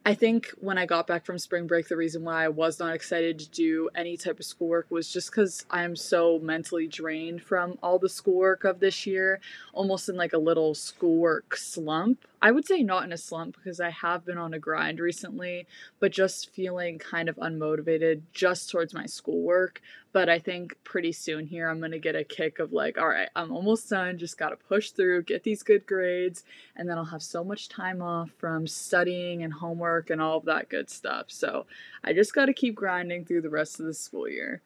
I 0.05 0.13
think 0.13 0.47
when 0.59 0.77
I 0.77 0.85
got 0.85 1.07
back 1.07 1.25
from 1.25 1.37
spring 1.37 1.67
break, 1.67 1.87
the 1.87 1.97
reason 1.97 2.23
why 2.23 2.45
I 2.45 2.47
was 2.47 2.79
not 2.79 2.95
excited 2.95 3.37
to 3.39 3.49
do 3.49 3.89
any 3.95 4.15
type 4.17 4.39
of 4.39 4.45
schoolwork 4.45 4.87
was 4.89 5.11
just 5.11 5.29
because 5.29 5.65
I'm 5.69 5.95
so 5.95 6.39
mentally 6.39 6.87
drained 6.87 7.43
from 7.43 7.77
all 7.83 7.99
the 7.99 8.09
schoolwork 8.09 8.63
of 8.63 8.79
this 8.79 9.05
year, 9.05 9.39
almost 9.73 10.07
in 10.09 10.15
like 10.15 10.33
a 10.33 10.37
little 10.37 10.73
schoolwork 10.73 11.55
slump. 11.57 12.25
I 12.41 12.51
would 12.51 12.65
say 12.65 12.83
not 12.83 13.03
in 13.03 13.11
a 13.11 13.17
slump 13.17 13.57
because 13.57 13.79
I 13.79 13.89
have 13.89 14.25
been 14.25 14.37
on 14.37 14.53
a 14.53 14.59
grind 14.59 14.99
recently, 14.99 15.67
but 15.99 16.11
just 16.11 16.51
feeling 16.51 16.97
kind 16.97 17.27
of 17.27 17.35
unmotivated 17.35 18.21
just 18.31 18.69
towards 18.69 18.93
my 18.93 19.05
schoolwork. 19.05 19.81
But 20.11 20.29
I 20.29 20.39
think 20.39 20.75
pretty 20.83 21.11
soon 21.11 21.45
here 21.45 21.69
I'm 21.69 21.79
going 21.79 21.91
to 21.91 21.99
get 21.99 22.15
a 22.15 22.23
kick 22.23 22.59
of 22.59 22.71
like, 22.71 22.97
all 22.97 23.09
right, 23.09 23.29
I'm 23.35 23.51
almost 23.51 23.89
done, 23.89 24.17
just 24.17 24.37
got 24.37 24.49
to 24.49 24.55
push 24.55 24.91
through, 24.91 25.23
get 25.23 25.43
these 25.43 25.63
good 25.63 25.85
grades, 25.85 26.43
and 26.75 26.89
then 26.89 26.97
I'll 26.97 27.05
have 27.05 27.21
so 27.21 27.43
much 27.43 27.69
time 27.69 28.01
off 28.01 28.31
from 28.37 28.67
studying 28.67 29.43
and 29.43 29.53
homework 29.53 30.09
and 30.09 30.21
all 30.21 30.37
of 30.37 30.45
that 30.45 30.69
good 30.69 30.89
stuff. 30.89 31.25
So 31.27 31.65
I 32.03 32.13
just 32.13 32.33
got 32.33 32.45
to 32.45 32.53
keep 32.53 32.73
grinding 32.73 33.25
through 33.25 33.41
the 33.41 33.49
rest 33.49 33.79
of 33.79 33.85
the 33.85 33.93
school 33.93 34.29
year. 34.29 34.61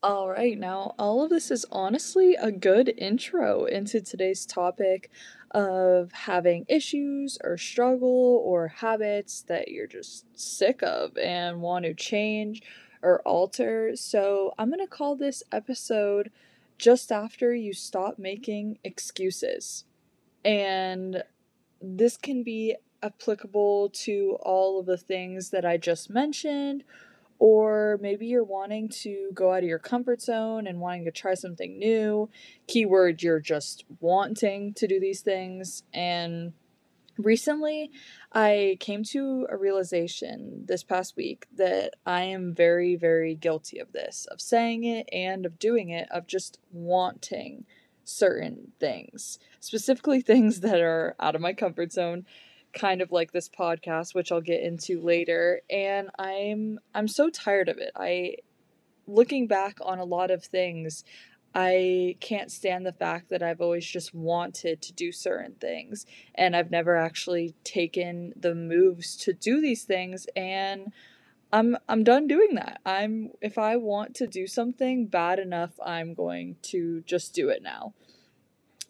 All 0.00 0.28
right, 0.28 0.56
now 0.56 0.94
all 0.96 1.24
of 1.24 1.30
this 1.30 1.50
is 1.50 1.66
honestly 1.72 2.36
a 2.36 2.52
good 2.52 2.94
intro 2.96 3.64
into 3.64 4.00
today's 4.00 4.46
topic 4.46 5.10
of 5.50 6.12
having 6.12 6.64
issues 6.68 7.36
or 7.42 7.58
struggle 7.58 8.40
or 8.44 8.68
habits 8.68 9.42
that 9.48 9.68
you're 9.68 9.88
just 9.88 10.24
sick 10.38 10.84
of 10.84 11.18
and 11.18 11.62
want 11.62 11.84
to 11.84 11.94
change 11.94 12.62
or 13.02 13.22
alter. 13.22 13.96
So, 13.96 14.54
I'm 14.56 14.68
going 14.68 14.78
to 14.78 14.86
call 14.86 15.16
this 15.16 15.42
episode 15.50 16.30
just 16.78 17.10
after 17.10 17.52
you 17.52 17.72
stop 17.72 18.20
making 18.20 18.78
excuses. 18.84 19.84
And 20.44 21.24
this 21.82 22.16
can 22.16 22.44
be 22.44 22.76
applicable 23.02 23.90
to 23.94 24.38
all 24.42 24.78
of 24.78 24.86
the 24.86 24.96
things 24.96 25.50
that 25.50 25.64
I 25.64 25.76
just 25.76 26.08
mentioned 26.08 26.84
or 27.38 27.98
maybe 28.00 28.26
you're 28.26 28.44
wanting 28.44 28.88
to 28.88 29.30
go 29.32 29.52
out 29.52 29.62
of 29.62 29.68
your 29.68 29.78
comfort 29.78 30.20
zone 30.20 30.66
and 30.66 30.80
wanting 30.80 31.04
to 31.04 31.10
try 31.10 31.34
something 31.34 31.78
new. 31.78 32.28
Keyword, 32.66 33.22
you're 33.22 33.40
just 33.40 33.84
wanting 34.00 34.74
to 34.74 34.86
do 34.88 34.98
these 34.98 35.20
things. 35.20 35.84
And 35.94 36.52
recently, 37.16 37.90
I 38.32 38.76
came 38.80 39.04
to 39.04 39.46
a 39.48 39.56
realization 39.56 40.64
this 40.66 40.82
past 40.82 41.16
week 41.16 41.46
that 41.56 41.94
I 42.04 42.22
am 42.22 42.54
very, 42.54 42.96
very 42.96 43.34
guilty 43.36 43.78
of 43.78 43.92
this, 43.92 44.26
of 44.30 44.40
saying 44.40 44.84
it 44.84 45.08
and 45.12 45.46
of 45.46 45.58
doing 45.58 45.90
it, 45.90 46.08
of 46.10 46.26
just 46.26 46.58
wanting 46.72 47.66
certain 48.04 48.72
things, 48.80 49.38
specifically 49.60 50.20
things 50.22 50.60
that 50.60 50.80
are 50.80 51.14
out 51.20 51.36
of 51.36 51.40
my 51.40 51.52
comfort 51.52 51.92
zone 51.92 52.26
kind 52.72 53.00
of 53.00 53.10
like 53.10 53.32
this 53.32 53.48
podcast 53.48 54.14
which 54.14 54.30
I'll 54.30 54.40
get 54.40 54.62
into 54.62 55.00
later 55.00 55.62
and 55.70 56.10
I'm 56.18 56.78
I'm 56.94 57.08
so 57.08 57.30
tired 57.30 57.68
of 57.68 57.78
it. 57.78 57.92
I 57.96 58.36
looking 59.06 59.46
back 59.46 59.78
on 59.82 59.98
a 59.98 60.04
lot 60.04 60.30
of 60.30 60.44
things 60.44 61.04
I 61.54 62.16
can't 62.20 62.52
stand 62.52 62.84
the 62.84 62.92
fact 62.92 63.30
that 63.30 63.42
I've 63.42 63.60
always 63.60 63.86
just 63.86 64.14
wanted 64.14 64.82
to 64.82 64.92
do 64.92 65.12
certain 65.12 65.54
things 65.54 66.04
and 66.34 66.54
I've 66.54 66.70
never 66.70 66.96
actually 66.96 67.54
taken 67.64 68.32
the 68.36 68.54
moves 68.54 69.16
to 69.18 69.32
do 69.32 69.60
these 69.60 69.84
things 69.84 70.26
and 70.36 70.92
I'm 71.52 71.78
I'm 71.88 72.04
done 72.04 72.26
doing 72.26 72.54
that. 72.56 72.80
I'm 72.84 73.30
if 73.40 73.56
I 73.56 73.76
want 73.76 74.14
to 74.16 74.26
do 74.26 74.46
something 74.46 75.06
bad 75.06 75.38
enough, 75.38 75.72
I'm 75.84 76.12
going 76.12 76.56
to 76.64 77.02
just 77.06 77.34
do 77.34 77.48
it 77.48 77.62
now. 77.62 77.94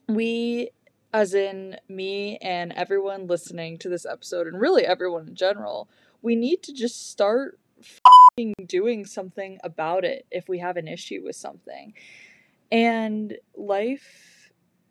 We 0.09 0.71
as 1.13 1.35
in 1.35 1.77
me 1.89 2.37
and 2.39 2.73
everyone 2.73 3.27
listening 3.27 3.79
to 3.79 3.89
this 3.89 4.05
episode, 4.05 4.47
and 4.47 4.61
really 4.61 4.85
everyone 4.85 5.29
in 5.29 5.35
general, 5.35 5.89
we 6.23 6.37
need 6.37 6.63
to 6.65 6.73
just 6.73 7.11
start 7.11 7.59
doing 8.67 9.05
something 9.05 9.59
about 9.65 10.05
it 10.05 10.27
if 10.31 10.49
we 10.49 10.59
have 10.59 10.77
an 10.77 10.87
issue 10.87 11.23
with 11.25 11.37
something. 11.37 11.95
And 12.71 13.37
life, 13.57 14.51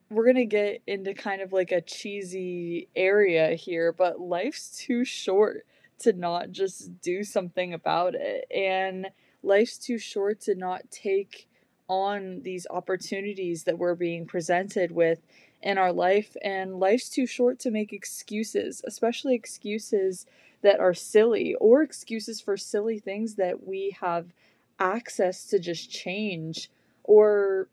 we're 0.10 0.23
going 0.23 0.36
to 0.36 0.45
get 0.45 0.82
into 0.88 1.13
kind 1.13 1.41
of 1.41 1.53
like 1.53 1.71
a 1.71 1.82
cheesy 1.82 2.88
area 2.95 3.56
here, 3.56 3.91
but 3.91 4.19
life's 4.19 4.69
too 4.69 5.06
short 5.06 5.65
to 5.99 6.13
not 6.13 6.51
just 6.51 7.01
do 7.01 7.23
something 7.23 7.73
about 7.73 8.15
it. 8.15 8.45
And 8.51 9.08
life's 9.43 9.77
too 9.77 9.97
short 9.97 10.41
to 10.41 10.56
not 10.56 10.89
take 10.91 11.47
on 11.88 12.41
these 12.41 12.67
opportunities 12.69 13.63
that 13.63 13.77
we're 13.77 13.95
being 13.95 14.25
presented 14.25 14.91
with 14.91 15.19
in 15.67 15.77
our 15.77 15.91
life. 15.91 16.38
And 16.41 16.80
life's 16.80 17.10
too 17.10 17.25
short 17.27 17.60
to 17.60 17.71
make 17.71 17.91
excuses, 17.91 18.82
especially 18.88 19.36
excuses 19.36 20.25
that 20.62 20.80
are 20.80 20.93
silly 20.93 21.56
or 21.56 21.84
excuses 21.84 22.39
for 22.39 22.56
silly 22.56 22.99
things 22.99 23.36
that 23.36 23.67
we 23.67 23.95
have 23.99 24.27
access 24.80 25.43
to 25.47 25.60
just 25.60 25.91
change. 25.91 26.71
Or, 27.03 27.67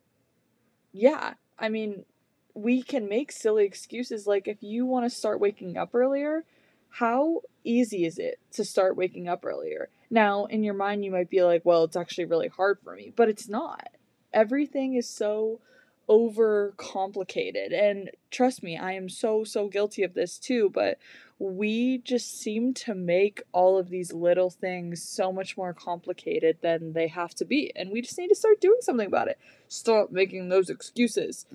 yeah, 0.92 1.34
I 1.56 1.68
mean, 1.68 2.04
we 2.52 2.82
can 2.82 3.08
make 3.08 3.30
silly 3.30 3.64
excuses. 3.64 4.26
Like 4.26 4.48
if 4.48 4.60
you 4.60 4.84
want 4.86 5.08
to 5.08 5.16
start 5.16 5.38
waking 5.38 5.76
up 5.76 5.94
earlier, 5.94 6.44
how 6.90 7.42
easy 7.62 8.04
is 8.04 8.18
it 8.18 8.40
to 8.54 8.64
start 8.64 8.96
waking 8.96 9.28
up 9.28 9.44
earlier? 9.44 9.88
Now, 10.10 10.46
in 10.46 10.64
your 10.64 10.74
mind, 10.74 11.04
you 11.04 11.12
might 11.12 11.30
be 11.30 11.44
like, 11.44 11.64
well, 11.64 11.84
it's 11.84 11.96
actually 11.96 12.24
really 12.24 12.48
hard 12.48 12.78
for 12.82 12.96
me, 12.96 13.12
but 13.14 13.28
it's 13.28 13.48
not. 13.48 13.88
Everything 14.32 14.94
is 14.94 15.08
so 15.08 15.60
over 16.08 16.74
complicated. 16.76 17.72
And 17.72 18.10
trust 18.30 18.62
me, 18.62 18.76
I 18.76 18.92
am 18.92 19.08
so, 19.08 19.44
so 19.44 19.68
guilty 19.68 20.02
of 20.02 20.14
this 20.14 20.38
too, 20.38 20.70
but 20.70 20.98
we 21.38 21.98
just 21.98 22.38
seem 22.38 22.74
to 22.74 22.94
make 22.94 23.42
all 23.52 23.78
of 23.78 23.88
these 23.88 24.12
little 24.12 24.50
things 24.50 25.02
so 25.02 25.32
much 25.32 25.56
more 25.56 25.72
complicated 25.72 26.58
than 26.62 26.92
they 26.92 27.08
have 27.08 27.34
to 27.36 27.44
be. 27.44 27.72
And 27.74 27.90
we 27.90 28.02
just 28.02 28.18
need 28.18 28.28
to 28.28 28.34
start 28.34 28.60
doing 28.60 28.78
something 28.80 29.06
about 29.06 29.28
it. 29.28 29.38
Stop 29.68 30.10
making 30.10 30.48
those 30.48 30.70
excuses. 30.70 31.46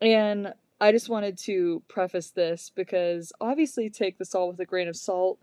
And 0.00 0.54
I 0.80 0.90
just 0.92 1.08
wanted 1.08 1.38
to 1.38 1.82
preface 1.88 2.30
this 2.30 2.70
because 2.74 3.32
obviously 3.40 3.88
take 3.88 4.18
this 4.18 4.34
all 4.34 4.48
with 4.48 4.60
a 4.60 4.66
grain 4.66 4.88
of 4.88 4.96
salt 4.96 5.38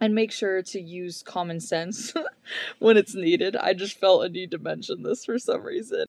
and 0.00 0.14
make 0.14 0.30
sure 0.30 0.62
to 0.62 0.80
use 0.80 1.22
common 1.22 1.60
sense 1.60 2.12
when 2.78 2.96
it's 2.96 3.14
needed. 3.14 3.56
I 3.56 3.72
just 3.72 3.98
felt 3.98 4.24
a 4.24 4.28
need 4.28 4.50
to 4.52 4.58
mention 4.58 5.02
this 5.02 5.24
for 5.24 5.38
some 5.38 5.62
reason. 5.62 6.04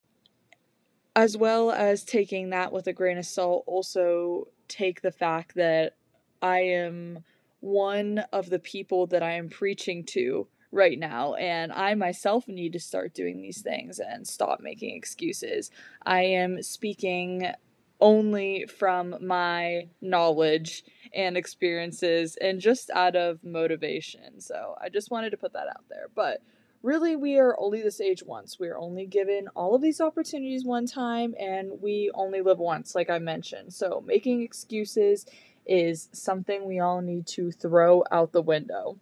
As 1.20 1.36
well 1.36 1.70
as 1.70 2.06
taking 2.06 2.52
that 2.52 2.72
with 2.72 2.88
a 2.88 2.94
grain 2.94 3.18
of 3.18 3.26
salt, 3.26 3.66
also 3.68 4.48
take 4.70 5.02
the 5.02 5.12
fact 5.12 5.56
that 5.56 5.98
I 6.42 6.60
am 6.60 7.26
one 7.60 8.20
of 8.32 8.50
the 8.50 8.58
people 8.58 9.06
that 9.08 9.22
I 9.22 9.34
am 9.34 9.50
preaching 9.50 10.06
to 10.12 10.48
right 10.72 10.98
now 10.98 11.34
and 11.34 11.74
I 11.74 11.94
myself 11.96 12.48
need 12.48 12.72
to 12.72 12.80
start 12.80 13.14
doing 13.14 13.42
these 13.42 13.62
things 13.62 14.00
and 14.00 14.26
stop 14.26 14.62
making 14.62 14.96
excuses. 14.96 15.72
I 16.06 16.22
am 16.22 16.64
speaking 16.64 17.52
only 18.00 18.66
from 18.68 19.18
my 19.20 19.90
knowledge 20.00 20.86
and 21.14 21.36
experiences 21.36 22.38
and 22.40 22.62
just 22.62 22.90
out 22.92 23.18
of 23.18 23.44
motivation. 23.44 24.40
So 24.40 24.76
I 24.82 24.88
just 24.88 25.12
wanted 25.12 25.32
to 25.32 25.38
put 25.38 25.52
that 25.52 25.68
out 25.68 25.84
there. 25.90 26.08
But 26.16 26.42
really, 26.82 27.16
we 27.16 27.38
are 27.38 27.56
only 27.60 27.82
this 27.82 28.02
age 28.02 28.24
once. 28.24 28.60
We 28.60 28.68
are 28.70 28.78
only 28.78 29.06
given 29.06 29.48
all 29.56 29.76
of 29.76 29.82
these 29.82 30.02
opportunities 30.02 30.66
one 30.66 30.86
time 30.86 31.36
and 31.40 31.82
we 31.82 32.12
only 32.14 32.42
live 32.42 32.60
once, 32.60 32.96
like 32.96 33.10
I 33.10 33.20
mentioned. 33.20 33.74
So 33.74 34.04
making 34.06 34.42
excuses 34.42 35.26
is 35.66 36.10
something 36.12 36.66
we 36.66 36.80
all 36.80 37.02
need 37.02 37.28
to 37.28 37.52
throw 37.52 38.04
out 38.12 38.32
the 38.32 38.42
window. 38.42 38.98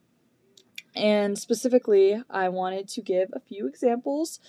And 0.95 1.37
specifically, 1.37 2.21
I 2.29 2.49
wanted 2.49 2.87
to 2.89 3.01
give 3.01 3.29
a 3.33 3.39
few 3.39 3.67
examples 3.67 4.39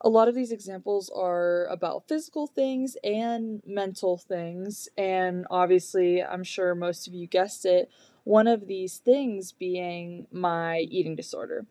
a 0.00 0.08
lot 0.08 0.28
of 0.28 0.34
these 0.34 0.52
examples 0.52 1.10
are 1.14 1.66
about 1.66 2.06
physical 2.06 2.46
things 2.46 2.96
and 3.02 3.62
mental 3.66 4.16
things. 4.18 4.88
And 4.96 5.46
obviously, 5.50 6.22
I'm 6.22 6.44
sure 6.44 6.74
most 6.74 7.08
of 7.08 7.14
you 7.14 7.26
guessed 7.26 7.64
it, 7.64 7.90
one 8.24 8.46
of 8.46 8.66
these 8.66 8.98
things 8.98 9.52
being 9.52 10.26
my 10.30 10.80
eating 10.80 11.16
disorder. 11.16 11.66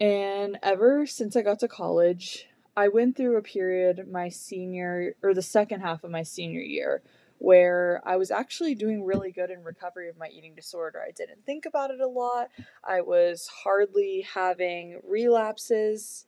And 0.00 0.58
ever 0.62 1.06
since 1.06 1.36
I 1.36 1.42
got 1.42 1.58
to 1.60 1.68
college, 1.68 2.46
I 2.76 2.88
went 2.88 3.16
through 3.16 3.36
a 3.36 3.42
period 3.42 4.08
my 4.10 4.30
senior 4.30 5.14
or 5.22 5.34
the 5.34 5.42
second 5.42 5.80
half 5.80 6.04
of 6.04 6.10
my 6.10 6.22
senior 6.22 6.62
year 6.62 7.02
where 7.38 8.02
I 8.04 8.16
was 8.16 8.30
actually 8.30 8.74
doing 8.74 9.02
really 9.04 9.32
good 9.32 9.50
in 9.50 9.64
recovery 9.64 10.10
of 10.10 10.18
my 10.18 10.28
eating 10.28 10.54
disorder. 10.54 11.00
I 11.00 11.10
didn't 11.10 11.46
think 11.46 11.64
about 11.64 11.90
it 11.90 12.00
a 12.00 12.06
lot. 12.06 12.48
I 12.84 13.00
was 13.00 13.48
hardly 13.64 14.26
having 14.34 15.00
relapses 15.06 16.26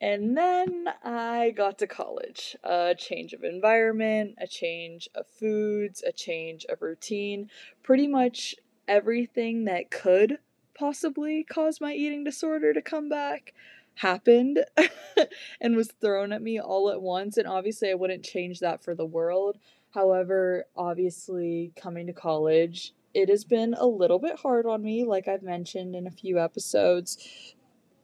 and 0.00 0.36
then 0.36 0.88
I 1.02 1.54
got 1.56 1.78
to 1.78 1.86
college. 1.86 2.54
A 2.62 2.94
change 2.98 3.32
of 3.32 3.44
environment, 3.44 4.34
a 4.38 4.46
change 4.46 5.08
of 5.14 5.26
foods, 5.26 6.02
a 6.06 6.12
change 6.12 6.66
of 6.66 6.82
routine. 6.82 7.50
Pretty 7.82 8.06
much 8.06 8.56
everything 8.86 9.64
that 9.64 9.90
could 9.90 10.38
possibly 10.78 11.44
cause 11.44 11.80
my 11.80 11.92
eating 11.92 12.24
disorder 12.24 12.72
to 12.72 12.82
come 12.82 13.08
back 13.08 13.54
happened 13.96 14.64
and 15.60 15.76
was 15.76 15.92
thrown 16.00 16.32
at 16.32 16.42
me 16.42 16.60
all 16.60 16.90
at 16.90 17.00
once. 17.00 17.36
And 17.36 17.48
obviously, 17.48 17.90
I 17.90 17.94
wouldn't 17.94 18.24
change 18.24 18.60
that 18.60 18.82
for 18.82 18.94
the 18.94 19.06
world. 19.06 19.58
However, 19.90 20.66
obviously, 20.76 21.72
coming 21.76 22.06
to 22.06 22.12
college, 22.12 22.92
it 23.14 23.28
has 23.30 23.44
been 23.44 23.74
a 23.74 23.86
little 23.86 24.18
bit 24.18 24.38
hard 24.40 24.66
on 24.66 24.82
me, 24.82 25.04
like 25.04 25.26
I've 25.26 25.42
mentioned 25.42 25.96
in 25.96 26.06
a 26.06 26.10
few 26.10 26.38
episodes. 26.38 27.16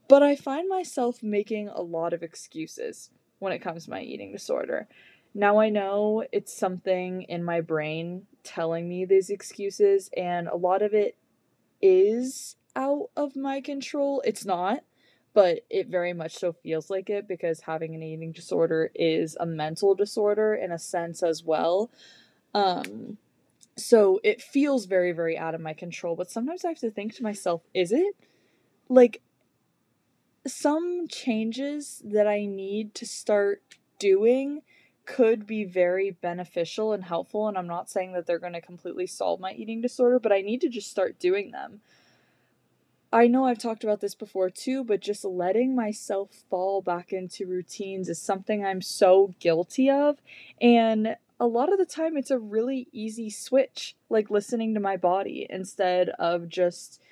But 0.08 0.22
I 0.22 0.36
find 0.36 0.68
myself 0.68 1.22
making 1.22 1.68
a 1.68 1.82
lot 1.82 2.12
of 2.12 2.22
excuses 2.22 3.10
when 3.38 3.52
it 3.52 3.60
comes 3.60 3.84
to 3.84 3.90
my 3.90 4.00
eating 4.00 4.32
disorder. 4.32 4.88
Now 5.34 5.58
I 5.58 5.68
know 5.68 6.24
it's 6.32 6.56
something 6.56 7.22
in 7.22 7.44
my 7.44 7.60
brain 7.60 8.26
telling 8.42 8.88
me 8.88 9.04
these 9.04 9.30
excuses, 9.30 10.10
and 10.16 10.48
a 10.48 10.56
lot 10.56 10.82
of 10.82 10.94
it 10.94 11.16
is 11.80 12.56
out 12.76 13.10
of 13.16 13.36
my 13.36 13.60
control. 13.60 14.22
It's 14.24 14.44
not, 14.44 14.80
but 15.34 15.60
it 15.70 15.88
very 15.88 16.12
much 16.12 16.34
so 16.36 16.52
feels 16.52 16.90
like 16.90 17.10
it 17.10 17.26
because 17.28 17.60
having 17.60 17.94
an 17.94 18.02
eating 18.02 18.32
disorder 18.32 18.90
is 18.94 19.36
a 19.40 19.46
mental 19.46 19.94
disorder 19.94 20.54
in 20.54 20.72
a 20.72 20.78
sense 20.78 21.22
as 21.22 21.42
well. 21.42 21.90
Um, 22.54 23.18
so 23.76 24.20
it 24.22 24.42
feels 24.42 24.86
very, 24.86 25.12
very 25.12 25.38
out 25.38 25.54
of 25.54 25.60
my 25.60 25.72
control, 25.72 26.16
but 26.16 26.30
sometimes 26.30 26.64
I 26.64 26.68
have 26.68 26.78
to 26.78 26.90
think 26.90 27.14
to 27.14 27.22
myself, 27.22 27.62
is 27.72 27.92
it? 27.92 28.14
Like, 28.88 29.22
some 30.46 31.06
changes 31.08 32.02
that 32.04 32.26
I 32.26 32.46
need 32.46 32.94
to 32.96 33.06
start 33.06 33.62
doing 33.98 34.62
could 35.04 35.46
be 35.46 35.64
very 35.64 36.10
beneficial 36.10 36.92
and 36.92 37.04
helpful. 37.04 37.48
And 37.48 37.56
I'm 37.56 37.66
not 37.66 37.90
saying 37.90 38.12
that 38.12 38.26
they're 38.26 38.38
going 38.38 38.52
to 38.52 38.60
completely 38.60 39.06
solve 39.06 39.40
my 39.40 39.52
eating 39.52 39.80
disorder, 39.80 40.18
but 40.18 40.32
I 40.32 40.40
need 40.40 40.60
to 40.62 40.68
just 40.68 40.90
start 40.90 41.18
doing 41.18 41.50
them. 41.50 41.80
I 43.12 43.26
know 43.26 43.44
I've 43.44 43.58
talked 43.58 43.84
about 43.84 44.00
this 44.00 44.14
before 44.14 44.48
too, 44.48 44.84
but 44.84 45.00
just 45.00 45.22
letting 45.22 45.76
myself 45.76 46.30
fall 46.48 46.80
back 46.80 47.12
into 47.12 47.46
routines 47.46 48.08
is 48.08 48.18
something 48.18 48.64
I'm 48.64 48.80
so 48.80 49.34
guilty 49.38 49.90
of. 49.90 50.16
And 50.62 51.16
a 51.38 51.46
lot 51.46 51.70
of 51.70 51.78
the 51.78 51.84
time, 51.84 52.16
it's 52.16 52.30
a 52.30 52.38
really 52.38 52.88
easy 52.90 53.28
switch, 53.28 53.96
like 54.08 54.30
listening 54.30 54.72
to 54.74 54.80
my 54.80 54.96
body 54.96 55.46
instead 55.50 56.08
of 56.18 56.48
just 56.48 57.02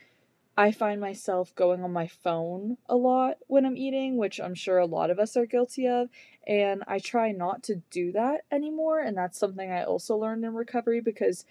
I 0.57 0.73
find 0.73 1.01
myself 1.01 1.55
going 1.55 1.85
on 1.85 1.93
my 1.93 2.07
phone 2.07 2.79
a 2.89 2.97
lot 2.97 3.37
when 3.47 3.67
I'm 3.67 3.77
eating, 3.77 4.17
which 4.17 4.41
I'm 4.41 4.55
sure 4.55 4.79
a 4.79 4.87
lot 4.87 5.11
of 5.11 5.19
us 5.19 5.37
are 5.37 5.47
guilty 5.47 5.87
of. 5.87 6.09
And 6.47 6.83
I 6.87 6.99
try 6.99 7.33
not 7.33 7.63
to 7.65 7.83
do 7.91 8.13
that 8.13 8.43
anymore. 8.51 9.01
And 9.01 9.17
that's 9.17 9.39
something 9.39 9.71
I 9.71 9.85
also 9.85 10.17
learned 10.17 10.45
in 10.45 10.55
recovery 10.55 11.01
because 11.01 11.45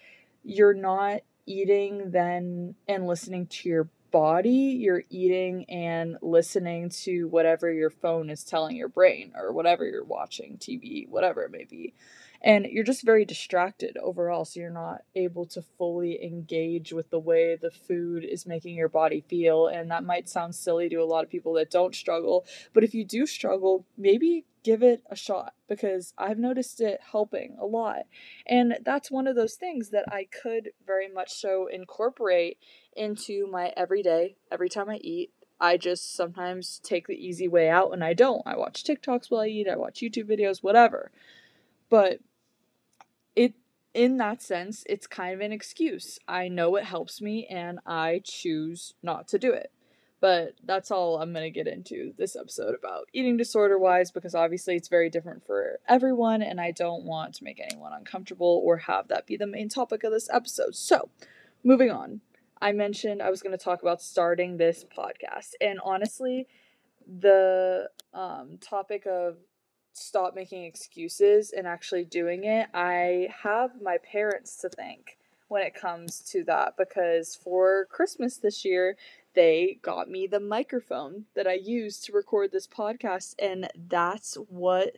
you're 0.44 0.74
not 0.74 1.20
eating 1.46 2.10
then 2.10 2.74
and 2.88 3.06
listening 3.06 3.46
to 3.46 3.68
your 3.68 3.88
body, 4.10 4.78
you're 4.80 5.04
eating 5.10 5.64
and 5.68 6.16
listening 6.22 6.90
to 6.90 7.28
whatever 7.28 7.70
your 7.72 7.90
phone 7.90 8.30
is 8.30 8.44
telling 8.44 8.76
your 8.76 8.88
brain 8.88 9.32
or 9.36 9.52
whatever 9.52 9.84
you're 9.84 10.04
watching, 10.04 10.58
TV, 10.58 11.08
whatever 11.08 11.42
it 11.44 11.50
may 11.50 11.64
be 11.64 11.94
and 12.42 12.66
you're 12.66 12.84
just 12.84 13.04
very 13.04 13.24
distracted 13.24 13.96
overall 13.98 14.44
so 14.44 14.60
you're 14.60 14.70
not 14.70 15.02
able 15.14 15.44
to 15.44 15.62
fully 15.62 16.22
engage 16.24 16.92
with 16.92 17.10
the 17.10 17.18
way 17.18 17.56
the 17.56 17.70
food 17.70 18.24
is 18.24 18.46
making 18.46 18.74
your 18.74 18.88
body 18.88 19.20
feel 19.28 19.66
and 19.66 19.90
that 19.90 20.04
might 20.04 20.28
sound 20.28 20.54
silly 20.54 20.88
to 20.88 20.96
a 20.96 21.04
lot 21.04 21.24
of 21.24 21.30
people 21.30 21.52
that 21.52 21.70
don't 21.70 21.94
struggle 21.94 22.44
but 22.72 22.84
if 22.84 22.94
you 22.94 23.04
do 23.04 23.26
struggle 23.26 23.84
maybe 23.96 24.44
give 24.62 24.82
it 24.82 25.02
a 25.10 25.16
shot 25.16 25.54
because 25.68 26.12
I've 26.18 26.38
noticed 26.38 26.80
it 26.80 27.00
helping 27.12 27.56
a 27.60 27.64
lot. 27.64 28.02
And 28.46 28.78
that's 28.84 29.10
one 29.10 29.26
of 29.26 29.36
those 29.36 29.54
things 29.54 29.90
that 29.90 30.04
I 30.12 30.26
could 30.42 30.70
very 30.86 31.08
much 31.08 31.32
so 31.32 31.66
incorporate 31.66 32.58
into 32.94 33.46
my 33.46 33.72
everyday, 33.76 34.36
every 34.50 34.68
time 34.68 34.90
I 34.90 34.96
eat. 34.96 35.32
I 35.60 35.76
just 35.76 36.14
sometimes 36.14 36.80
take 36.82 37.06
the 37.06 37.14
easy 37.14 37.46
way 37.46 37.68
out 37.68 37.92
and 37.92 38.02
I 38.02 38.14
don't. 38.14 38.42
I 38.46 38.56
watch 38.56 38.82
TikToks 38.82 39.30
while 39.30 39.42
I 39.42 39.48
eat, 39.48 39.68
I 39.68 39.76
watch 39.76 40.00
YouTube 40.00 40.24
videos, 40.24 40.62
whatever. 40.62 41.10
But 41.90 42.20
it 43.36 43.54
in 43.92 44.18
that 44.18 44.42
sense, 44.42 44.84
it's 44.86 45.06
kind 45.06 45.34
of 45.34 45.40
an 45.40 45.52
excuse. 45.52 46.18
I 46.28 46.48
know 46.48 46.76
it 46.76 46.84
helps 46.84 47.20
me 47.20 47.46
and 47.46 47.80
I 47.86 48.20
choose 48.24 48.94
not 49.02 49.28
to 49.28 49.38
do 49.38 49.52
it. 49.52 49.72
But 50.20 50.56
that's 50.62 50.90
all 50.90 51.18
I'm 51.18 51.32
going 51.32 51.46
to 51.46 51.50
get 51.50 51.66
into 51.66 52.12
this 52.18 52.36
episode 52.36 52.74
about 52.74 53.08
eating 53.14 53.38
disorder 53.38 53.78
wise 53.78 54.10
because 54.10 54.34
obviously 54.34 54.76
it's 54.76 54.88
very 54.88 55.08
different 55.08 55.46
for 55.46 55.80
everyone 55.88 56.42
and 56.42 56.60
I 56.60 56.72
don't 56.72 57.04
want 57.04 57.34
to 57.36 57.44
make 57.44 57.58
anyone 57.58 57.94
uncomfortable 57.94 58.60
or 58.62 58.76
have 58.76 59.08
that 59.08 59.26
be 59.26 59.38
the 59.38 59.46
main 59.46 59.70
topic 59.70 60.04
of 60.04 60.12
this 60.12 60.28
episode. 60.30 60.76
So, 60.76 61.08
moving 61.64 61.90
on. 61.90 62.20
I 62.60 62.72
mentioned 62.72 63.22
I 63.22 63.30
was 63.30 63.40
going 63.40 63.56
to 63.56 63.64
talk 63.64 63.80
about 63.80 64.02
starting 64.02 64.58
this 64.58 64.84
podcast. 64.84 65.52
And 65.62 65.80
honestly, 65.82 66.46
the 67.06 67.88
um, 68.12 68.58
topic 68.60 69.06
of 69.06 69.38
stop 69.92 70.34
making 70.34 70.64
excuses 70.64 71.52
and 71.52 71.66
actually 71.66 72.04
doing 72.04 72.44
it, 72.44 72.68
I 72.74 73.28
have 73.42 73.82
my 73.82 73.98
parents 73.98 74.56
to 74.58 74.68
thank 74.68 75.18
when 75.48 75.62
it 75.62 75.74
comes 75.74 76.20
to 76.20 76.44
that 76.44 76.74
because 76.78 77.34
for 77.34 77.86
Christmas 77.90 78.36
this 78.36 78.64
year, 78.64 78.96
they 79.34 79.78
got 79.82 80.10
me 80.10 80.26
the 80.26 80.40
microphone 80.40 81.24
that 81.34 81.46
I 81.46 81.54
use 81.54 82.00
to 82.00 82.12
record 82.12 82.52
this 82.52 82.66
podcast, 82.66 83.34
and 83.38 83.68
that's 83.88 84.34
what 84.48 84.96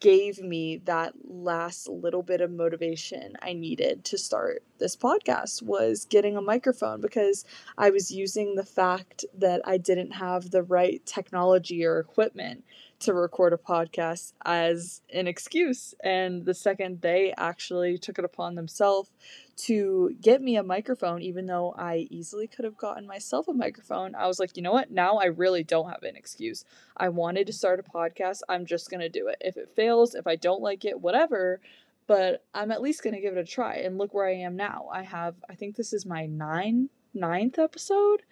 gave 0.00 0.40
me 0.40 0.76
that 0.84 1.12
last 1.24 1.88
little 1.88 2.22
bit 2.22 2.40
of 2.40 2.50
motivation 2.50 3.34
I 3.42 3.52
needed 3.52 4.04
to 4.06 4.18
start 4.18 4.62
this 4.78 4.96
podcast 4.96 5.62
was 5.62 6.06
getting 6.08 6.36
a 6.36 6.40
microphone 6.40 7.00
because 7.00 7.44
I 7.76 7.90
was 7.90 8.10
using 8.10 8.54
the 8.54 8.64
fact 8.64 9.24
that 9.36 9.60
I 9.64 9.76
didn't 9.76 10.12
have 10.12 10.50
the 10.50 10.62
right 10.62 11.04
technology 11.04 11.84
or 11.84 11.98
equipment 11.98 12.64
to 13.00 13.14
record 13.14 13.52
a 13.52 13.56
podcast 13.56 14.32
as 14.44 15.02
an 15.12 15.28
excuse. 15.28 15.94
And 16.02 16.44
the 16.44 16.54
second 16.54 17.00
they 17.00 17.32
actually 17.36 17.98
took 17.98 18.18
it 18.18 18.24
upon 18.24 18.54
themselves 18.54 19.10
to 19.58 20.14
get 20.20 20.40
me 20.40 20.56
a 20.56 20.62
microphone, 20.62 21.20
even 21.20 21.46
though 21.46 21.74
I 21.76 22.06
easily 22.10 22.46
could 22.46 22.64
have 22.64 22.76
gotten 22.76 23.06
myself 23.06 23.48
a 23.48 23.52
microphone, 23.52 24.14
I 24.14 24.26
was 24.28 24.38
like, 24.38 24.56
you 24.56 24.62
know 24.62 24.72
what? 24.72 24.90
Now 24.90 25.16
I 25.16 25.26
really 25.26 25.64
don't 25.64 25.90
have 25.90 26.04
an 26.04 26.14
excuse. 26.14 26.64
I 26.96 27.08
wanted 27.08 27.48
to 27.48 27.52
start 27.52 27.80
a 27.80 27.82
podcast. 27.82 28.42
I'm 28.48 28.66
just 28.66 28.88
going 28.88 29.00
to 29.00 29.08
do 29.08 29.26
it. 29.26 29.38
If 29.40 29.56
it 29.56 29.72
fails, 29.74 30.14
if 30.14 30.26
I 30.28 30.36
don't 30.36 30.62
like 30.62 30.84
it, 30.84 31.00
whatever. 31.00 31.60
But 32.06 32.44
I'm 32.54 32.70
at 32.70 32.80
least 32.80 33.02
going 33.02 33.14
to 33.14 33.20
give 33.20 33.36
it 33.36 33.40
a 33.40 33.44
try. 33.44 33.76
And 33.76 33.98
look 33.98 34.14
where 34.14 34.28
I 34.28 34.34
am 34.34 34.56
now. 34.56 34.88
I 34.92 35.02
have, 35.02 35.34
I 35.50 35.54
think 35.54 35.74
this 35.74 35.92
is 35.92 36.06
my 36.06 36.26
nine, 36.26 36.88
ninth 37.12 37.58
episode. 37.58 38.22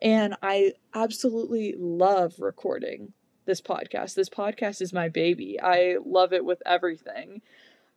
And 0.00 0.36
I 0.42 0.74
absolutely 0.94 1.74
love 1.78 2.34
recording 2.38 3.14
this 3.46 3.62
podcast. 3.62 4.14
This 4.14 4.28
podcast 4.28 4.82
is 4.82 4.92
my 4.92 5.08
baby. 5.08 5.58
I 5.60 5.96
love 6.04 6.34
it 6.34 6.44
with 6.44 6.62
everything. 6.66 7.40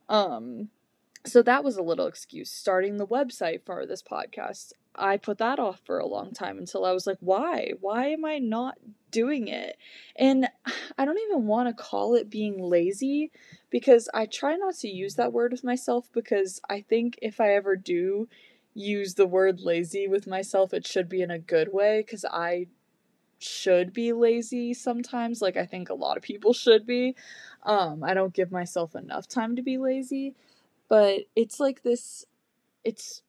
Um 0.08 0.70
so 1.24 1.42
that 1.42 1.64
was 1.64 1.76
a 1.76 1.82
little 1.82 2.06
excuse 2.06 2.50
starting 2.50 2.96
the 2.96 3.06
website 3.06 3.62
for 3.64 3.86
this 3.86 4.02
podcast. 4.02 4.72
I 4.94 5.16
put 5.16 5.38
that 5.38 5.58
off 5.58 5.80
for 5.84 5.98
a 5.98 6.06
long 6.06 6.32
time 6.32 6.58
until 6.58 6.84
I 6.84 6.92
was 6.92 7.06
like, 7.06 7.18
why? 7.20 7.72
Why 7.80 8.08
am 8.08 8.24
I 8.24 8.38
not 8.38 8.76
doing 9.10 9.48
it? 9.48 9.76
And 10.16 10.48
I 10.98 11.04
don't 11.04 11.18
even 11.30 11.46
want 11.46 11.68
to 11.68 11.82
call 11.82 12.14
it 12.14 12.30
being 12.30 12.60
lazy 12.60 13.30
because 13.70 14.08
I 14.12 14.26
try 14.26 14.56
not 14.56 14.74
to 14.76 14.88
use 14.88 15.14
that 15.14 15.32
word 15.32 15.52
with 15.52 15.64
myself 15.64 16.08
because 16.12 16.60
I 16.68 16.82
think 16.82 17.18
if 17.22 17.40
I 17.40 17.54
ever 17.54 17.76
do 17.76 18.28
use 18.74 19.14
the 19.14 19.26
word 19.26 19.60
lazy 19.60 20.08
with 20.08 20.26
myself, 20.26 20.72
it 20.72 20.86
should 20.86 21.08
be 21.08 21.22
in 21.22 21.30
a 21.30 21.38
good 21.38 21.72
way 21.72 22.00
because 22.00 22.24
I 22.24 22.66
should 23.38 23.92
be 23.92 24.12
lazy 24.12 24.74
sometimes 24.74 25.40
like 25.40 25.56
i 25.56 25.64
think 25.64 25.88
a 25.88 25.94
lot 25.94 26.16
of 26.16 26.22
people 26.22 26.52
should 26.52 26.84
be 26.84 27.14
um 27.62 28.02
i 28.02 28.12
don't 28.12 28.34
give 28.34 28.50
myself 28.50 28.96
enough 28.96 29.28
time 29.28 29.54
to 29.54 29.62
be 29.62 29.78
lazy 29.78 30.34
but 30.88 31.20
it's 31.36 31.60
like 31.60 31.82
this 31.82 32.24
it's 32.84 33.22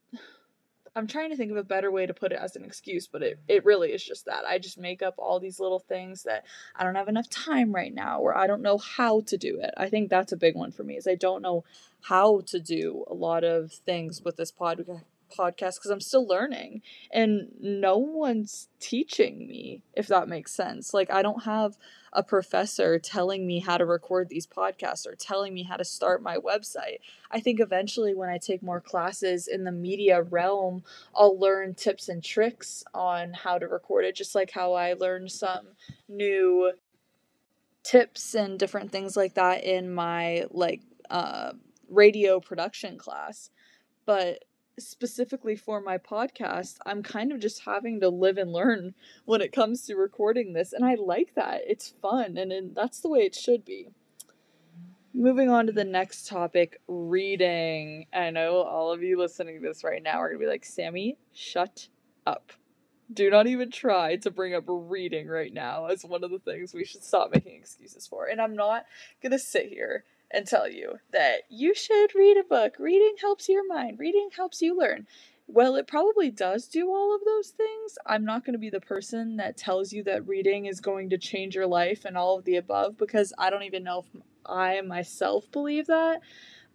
i'm 0.95 1.07
trying 1.07 1.29
to 1.29 1.35
think 1.35 1.51
of 1.51 1.57
a 1.57 1.63
better 1.63 1.91
way 1.91 2.05
to 2.05 2.13
put 2.13 2.31
it 2.31 2.39
as 2.41 2.55
an 2.55 2.63
excuse 2.63 3.07
but 3.07 3.21
it, 3.21 3.39
it 3.47 3.65
really 3.65 3.91
is 3.91 4.03
just 4.03 4.25
that. 4.25 4.43
I 4.45 4.57
just 4.57 4.77
make 4.77 5.01
up 5.01 5.15
all 5.17 5.39
these 5.39 5.59
little 5.59 5.79
things 5.79 6.23
that 6.23 6.45
i 6.75 6.83
don't 6.83 6.95
have 6.95 7.07
enough 7.07 7.29
time 7.29 7.73
right 7.73 7.93
now 7.93 8.19
or 8.19 8.35
i 8.37 8.47
don't 8.47 8.61
know 8.61 8.77
how 8.77 9.21
to 9.21 9.37
do 9.37 9.59
it. 9.59 9.73
I 9.77 9.89
think 9.89 10.09
that's 10.09 10.31
a 10.31 10.37
big 10.37 10.55
one 10.55 10.71
for 10.71 10.83
me 10.83 10.97
is 10.97 11.07
i 11.07 11.15
don't 11.15 11.41
know 11.41 11.63
how 12.01 12.41
to 12.47 12.59
do 12.59 13.05
a 13.07 13.13
lot 13.13 13.43
of 13.43 13.71
things 13.71 14.21
with 14.23 14.37
this 14.37 14.51
podcast 14.51 15.03
podcast 15.29 15.75
because 15.75 15.91
I'm 15.91 16.01
still 16.01 16.27
learning 16.27 16.81
and 17.11 17.51
no 17.59 17.97
one's 17.97 18.67
teaching 18.79 19.47
me, 19.47 19.83
if 19.93 20.07
that 20.07 20.27
makes 20.27 20.53
sense. 20.53 20.93
Like, 20.93 21.11
I 21.11 21.21
don't 21.21 21.43
have 21.43 21.77
a 22.11 22.23
professor 22.23 22.97
telling 22.97 23.45
me 23.45 23.59
how 23.59 23.77
to 23.77 23.85
record 23.85 24.29
these 24.29 24.47
podcasts 24.47 25.05
or 25.05 25.15
telling 25.15 25.53
me 25.53 25.63
how 25.63 25.77
to 25.77 25.85
start 25.85 26.23
my 26.23 26.37
website. 26.37 26.99
I 27.31 27.39
think 27.39 27.59
eventually, 27.59 28.15
when 28.15 28.29
I 28.29 28.37
take 28.37 28.63
more 28.63 28.81
classes 28.81 29.47
in 29.47 29.63
the 29.63 29.71
media 29.71 30.23
realm, 30.23 30.83
I'll 31.15 31.39
learn 31.39 31.75
tips 31.75 32.09
and 32.09 32.23
tricks 32.23 32.83
on 32.93 33.33
how 33.33 33.57
to 33.59 33.67
record 33.67 34.05
it, 34.05 34.15
just 34.15 34.35
like 34.35 34.51
how 34.51 34.73
I 34.73 34.93
learned 34.93 35.31
some 35.31 35.67
new 36.07 36.71
tips 37.83 38.35
and 38.35 38.59
different 38.59 38.91
things 38.91 39.15
like 39.15 39.35
that 39.35 39.63
in 39.63 39.93
my 39.93 40.45
like 40.51 40.81
uh 41.09 41.53
radio 41.89 42.39
production 42.39 42.97
class 42.97 43.49
but 44.05 44.43
specifically 44.87 45.55
for 45.55 45.81
my 45.81 45.97
podcast, 45.97 46.77
I'm 46.85 47.03
kind 47.03 47.31
of 47.31 47.39
just 47.39 47.65
having 47.65 47.99
to 48.01 48.09
live 48.09 48.37
and 48.37 48.51
learn 48.51 48.93
when 49.25 49.41
it 49.41 49.51
comes 49.51 49.85
to 49.85 49.95
recording 49.95 50.53
this. 50.53 50.73
And 50.73 50.85
I 50.85 50.95
like 50.95 51.35
that. 51.35 51.61
It's 51.65 51.93
fun, 52.01 52.37
and, 52.37 52.51
and 52.51 52.75
that's 52.75 52.99
the 52.99 53.09
way 53.09 53.19
it 53.19 53.35
should 53.35 53.65
be. 53.65 53.89
Moving 55.13 55.49
on 55.49 55.65
to 55.65 55.71
the 55.71 55.83
next 55.83 56.27
topic 56.27 56.79
reading. 56.87 58.05
I 58.13 58.29
know 58.29 58.61
all 58.61 58.91
of 58.91 59.01
you 59.01 59.17
listening 59.17 59.61
to 59.61 59.67
this 59.67 59.83
right 59.83 60.03
now 60.03 60.21
are 60.21 60.29
going 60.29 60.39
to 60.39 60.45
be 60.45 60.49
like, 60.49 60.65
Sammy, 60.65 61.17
shut 61.33 61.87
up. 62.27 62.53
Do 63.11 63.31
not 63.31 63.47
even 63.47 63.71
try 63.71 64.17
to 64.17 64.29
bring 64.29 64.53
up 64.53 64.65
reading 64.67 65.27
right 65.27 65.51
now 65.51 65.87
as 65.87 66.05
one 66.05 66.23
of 66.23 66.29
the 66.29 66.37
things 66.37 66.75
we 66.75 66.85
should 66.85 67.03
stop 67.03 67.31
making 67.33 67.55
excuses 67.55 68.05
for. 68.05 68.27
And 68.27 68.39
I'm 68.39 68.55
not 68.55 68.85
going 69.21 69.31
to 69.31 69.39
sit 69.39 69.69
here 69.69 70.03
and 70.31 70.45
tell 70.45 70.69
you 70.69 70.99
that 71.11 71.41
you 71.49 71.73
should 71.73 72.15
read 72.15 72.37
a 72.37 72.43
book. 72.43 72.75
Reading 72.79 73.15
helps 73.19 73.49
your 73.49 73.67
mind, 73.67 73.99
reading 73.99 74.29
helps 74.35 74.61
you 74.61 74.77
learn. 74.77 75.07
Well, 75.47 75.75
it 75.75 75.87
probably 75.87 76.29
does 76.29 76.67
do 76.67 76.89
all 76.89 77.15
of 77.15 77.21
those 77.25 77.49
things. 77.49 77.97
I'm 78.05 78.23
not 78.23 78.45
going 78.45 78.53
to 78.53 78.59
be 78.59 78.69
the 78.69 78.79
person 78.79 79.37
that 79.37 79.57
tells 79.57 79.91
you 79.91 80.03
that 80.03 80.27
reading 80.27 80.67
is 80.67 80.79
going 80.79 81.09
to 81.09 81.17
change 81.17 81.55
your 81.55 81.65
life 81.65 82.05
and 82.05 82.15
all 82.15 82.37
of 82.37 82.45
the 82.45 82.57
above 82.57 82.97
because 82.97 83.33
I 83.35 83.49
don't 83.49 83.63
even 83.63 83.83
know 83.83 84.05
if 84.05 84.21
I 84.45 84.81
myself 84.81 85.51
believe 85.51 85.87
that. 85.87 86.21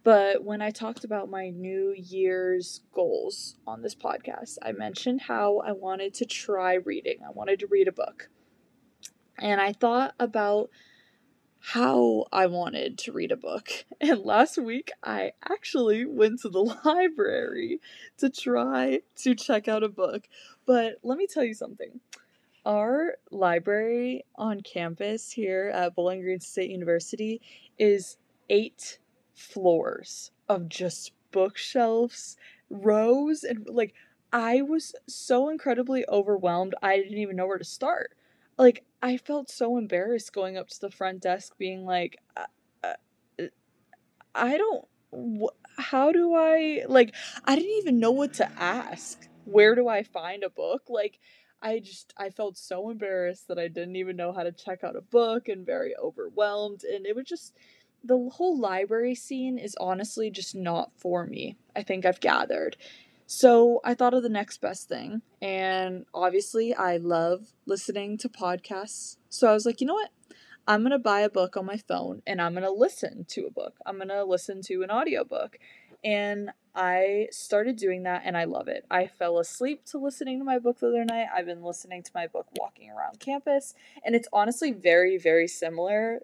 But 0.03 0.43
when 0.43 0.61
I 0.61 0.71
talked 0.71 1.03
about 1.03 1.29
my 1.29 1.49
New 1.49 1.93
Year's 1.97 2.81
goals 2.93 3.55
on 3.65 3.81
this 3.81 3.95
podcast, 3.95 4.57
I 4.61 4.73
mentioned 4.73 5.21
how 5.21 5.59
I 5.65 5.71
wanted 5.71 6.13
to 6.15 6.25
try 6.25 6.73
reading. 6.73 7.19
I 7.25 7.31
wanted 7.31 7.59
to 7.61 7.67
read 7.67 7.87
a 7.87 7.93
book. 7.93 8.29
And 9.39 9.59
I 9.59 9.73
thought 9.73 10.13
about 10.19 10.69
how 11.73 12.25
I 12.31 12.45
wanted 12.45 12.99
to 12.99 13.11
read 13.11 13.31
a 13.31 13.37
book. 13.37 13.69
And 13.99 14.19
last 14.19 14.59
week, 14.59 14.91
I 15.03 15.31
actually 15.49 16.05
went 16.05 16.41
to 16.41 16.49
the 16.49 16.59
library 16.85 17.81
to 18.19 18.29
try 18.29 19.01
to 19.23 19.33
check 19.33 19.67
out 19.67 19.81
a 19.81 19.89
book. 19.89 20.27
But 20.67 20.99
let 21.01 21.17
me 21.17 21.25
tell 21.25 21.43
you 21.43 21.55
something. 21.55 22.01
Our 22.65 23.15
library 23.31 24.25
on 24.35 24.61
campus 24.61 25.31
here 25.31 25.71
at 25.73 25.95
Bowling 25.95 26.21
Green 26.21 26.39
State 26.39 26.69
University 26.69 27.41
is 27.79 28.17
eight 28.49 28.99
floors 29.33 30.31
of 30.47 30.69
just 30.69 31.13
bookshelves, 31.31 32.37
rows, 32.69 33.43
and 33.43 33.67
like 33.67 33.95
I 34.31 34.61
was 34.61 34.93
so 35.07 35.49
incredibly 35.49 36.05
overwhelmed, 36.09 36.75
I 36.83 36.97
didn't 36.97 37.17
even 37.17 37.35
know 37.35 37.47
where 37.47 37.57
to 37.57 37.63
start 37.63 38.15
like 38.57 38.83
I 39.05 39.17
felt 39.17 39.51
so 39.51 39.77
embarrassed 39.77 40.33
going 40.33 40.57
up 40.57 40.67
to 40.69 40.81
the 40.81 40.89
front 40.89 41.21
desk 41.21 41.53
being 41.59 41.85
like 41.85 42.17
uh, 42.35 42.45
uh, 42.83 43.43
I 44.33 44.57
don't 44.57 44.87
wh- 45.13 45.79
how 45.79 46.11
do 46.11 46.33
I 46.33 46.85
like 46.87 47.13
I 47.45 47.55
didn't 47.55 47.77
even 47.77 47.99
know 47.99 48.09
what 48.09 48.33
to 48.35 48.51
ask. 48.59 49.27
Where 49.45 49.75
do 49.75 49.87
I 49.87 50.01
find 50.01 50.43
a 50.43 50.49
book? 50.49 50.85
Like 50.89 51.19
I 51.61 51.77
just 51.77 52.15
I 52.17 52.31
felt 52.31 52.57
so 52.57 52.89
embarrassed 52.89 53.47
that 53.49 53.59
I 53.59 53.67
didn't 53.67 53.95
even 53.95 54.15
know 54.15 54.33
how 54.33 54.41
to 54.41 54.51
check 54.51 54.83
out 54.83 54.95
a 54.95 55.01
book 55.01 55.49
and 55.49 55.63
very 55.63 55.95
overwhelmed 55.95 56.83
and 56.83 57.05
it 57.05 57.15
was 57.15 57.25
just 57.27 57.53
the 58.03 58.17
whole 58.33 58.59
library 58.59 59.13
scene 59.13 59.59
is 59.59 59.75
honestly 59.79 60.31
just 60.31 60.55
not 60.55 60.91
for 60.97 61.27
me. 61.27 61.57
I 61.75 61.83
think 61.83 62.05
I've 62.07 62.19
gathered. 62.19 62.75
So 63.27 63.81
I 63.83 63.93
thought 63.93 64.13
of 64.13 64.23
the 64.23 64.29
next 64.29 64.61
best 64.61 64.87
thing. 64.87 65.21
And 65.41 66.05
obviously, 66.13 66.73
I 66.73 66.97
love 66.97 67.53
listening 67.65 68.17
to 68.19 68.29
podcasts. 68.29 69.17
So 69.29 69.47
I 69.49 69.53
was 69.53 69.65
like, 69.65 69.81
you 69.81 69.87
know 69.87 69.95
what? 69.95 70.11
I'm 70.67 70.81
going 70.81 70.91
to 70.91 70.99
buy 70.99 71.21
a 71.21 71.29
book 71.29 71.57
on 71.57 71.65
my 71.65 71.77
phone 71.77 72.23
and 72.25 72.41
I'm 72.41 72.53
going 72.53 72.63
to 72.63 72.71
listen 72.71 73.25
to 73.29 73.45
a 73.45 73.51
book. 73.51 73.75
I'm 73.85 73.97
going 73.97 74.09
to 74.09 74.23
listen 74.23 74.61
to 74.63 74.81
an 74.81 74.89
audiobook. 74.89 75.57
And 76.03 76.51
I 76.73 77.27
started 77.31 77.77
doing 77.77 78.03
that 78.03 78.23
and 78.25 78.35
I 78.35 78.45
love 78.45 78.67
it. 78.67 78.85
I 78.89 79.07
fell 79.07 79.39
asleep 79.39 79.85
to 79.87 79.99
listening 79.99 80.39
to 80.39 80.45
my 80.45 80.59
book 80.59 80.79
the 80.79 80.87
other 80.87 81.05
night. 81.05 81.27
I've 81.33 81.45
been 81.45 81.63
listening 81.63 82.03
to 82.03 82.11
my 82.15 82.27
book 82.27 82.47
walking 82.59 82.89
around 82.89 83.19
campus. 83.19 83.75
And 84.03 84.15
it's 84.15 84.27
honestly 84.33 84.71
very, 84.71 85.17
very 85.17 85.47
similar 85.47 86.21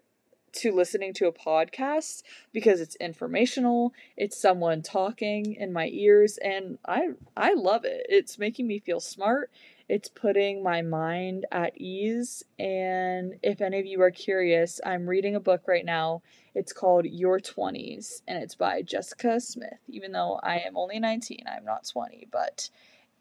to 0.54 0.72
listening 0.72 1.14
to 1.14 1.28
a 1.28 1.32
podcast 1.32 2.24
because 2.52 2.82
it's 2.82 2.96
informational, 2.98 3.94
it's 4.18 4.40
someone 4.40 4.82
talking 4.82 5.56
in 5.56 5.74
my 5.74 5.88
ears 5.88 6.38
and 6.44 6.78
I 6.88 7.10
I 7.36 7.54
love 7.54 7.86
it. 7.86 8.06
It's 8.10 8.38
making 8.38 8.68
me 8.68 8.80
feel 8.80 9.00
smart. 9.00 9.52
It's 9.88 10.08
putting 10.08 10.64
my 10.64 10.82
mind 10.82 11.46
at 11.52 11.80
ease 11.80 12.44
and 12.58 13.34
if 13.44 13.62
any 13.62 13.80
of 13.80 13.86
you 13.86 14.02
are 14.02 14.12
curious, 14.12 14.80
I'm 14.86 15.08
reading 15.08 15.36
a 15.36 15.40
book 15.40 15.64
right 15.68 15.86
now. 15.86 16.22
It's 16.56 16.74
called 16.74 17.06
Your 17.06 17.40
20s 17.40 18.22
and 18.28 18.42
it's 18.42 18.56
by 18.56 18.82
Jessica 18.82 19.40
Smith. 19.40 19.80
Even 19.88 20.12
though 20.12 20.40
I 20.44 20.60
am 20.60 20.78
only 20.78 21.00
19, 21.00 21.46
I'm 21.48 21.66
not 21.66 21.88
20, 21.88 22.28
but 22.32 22.70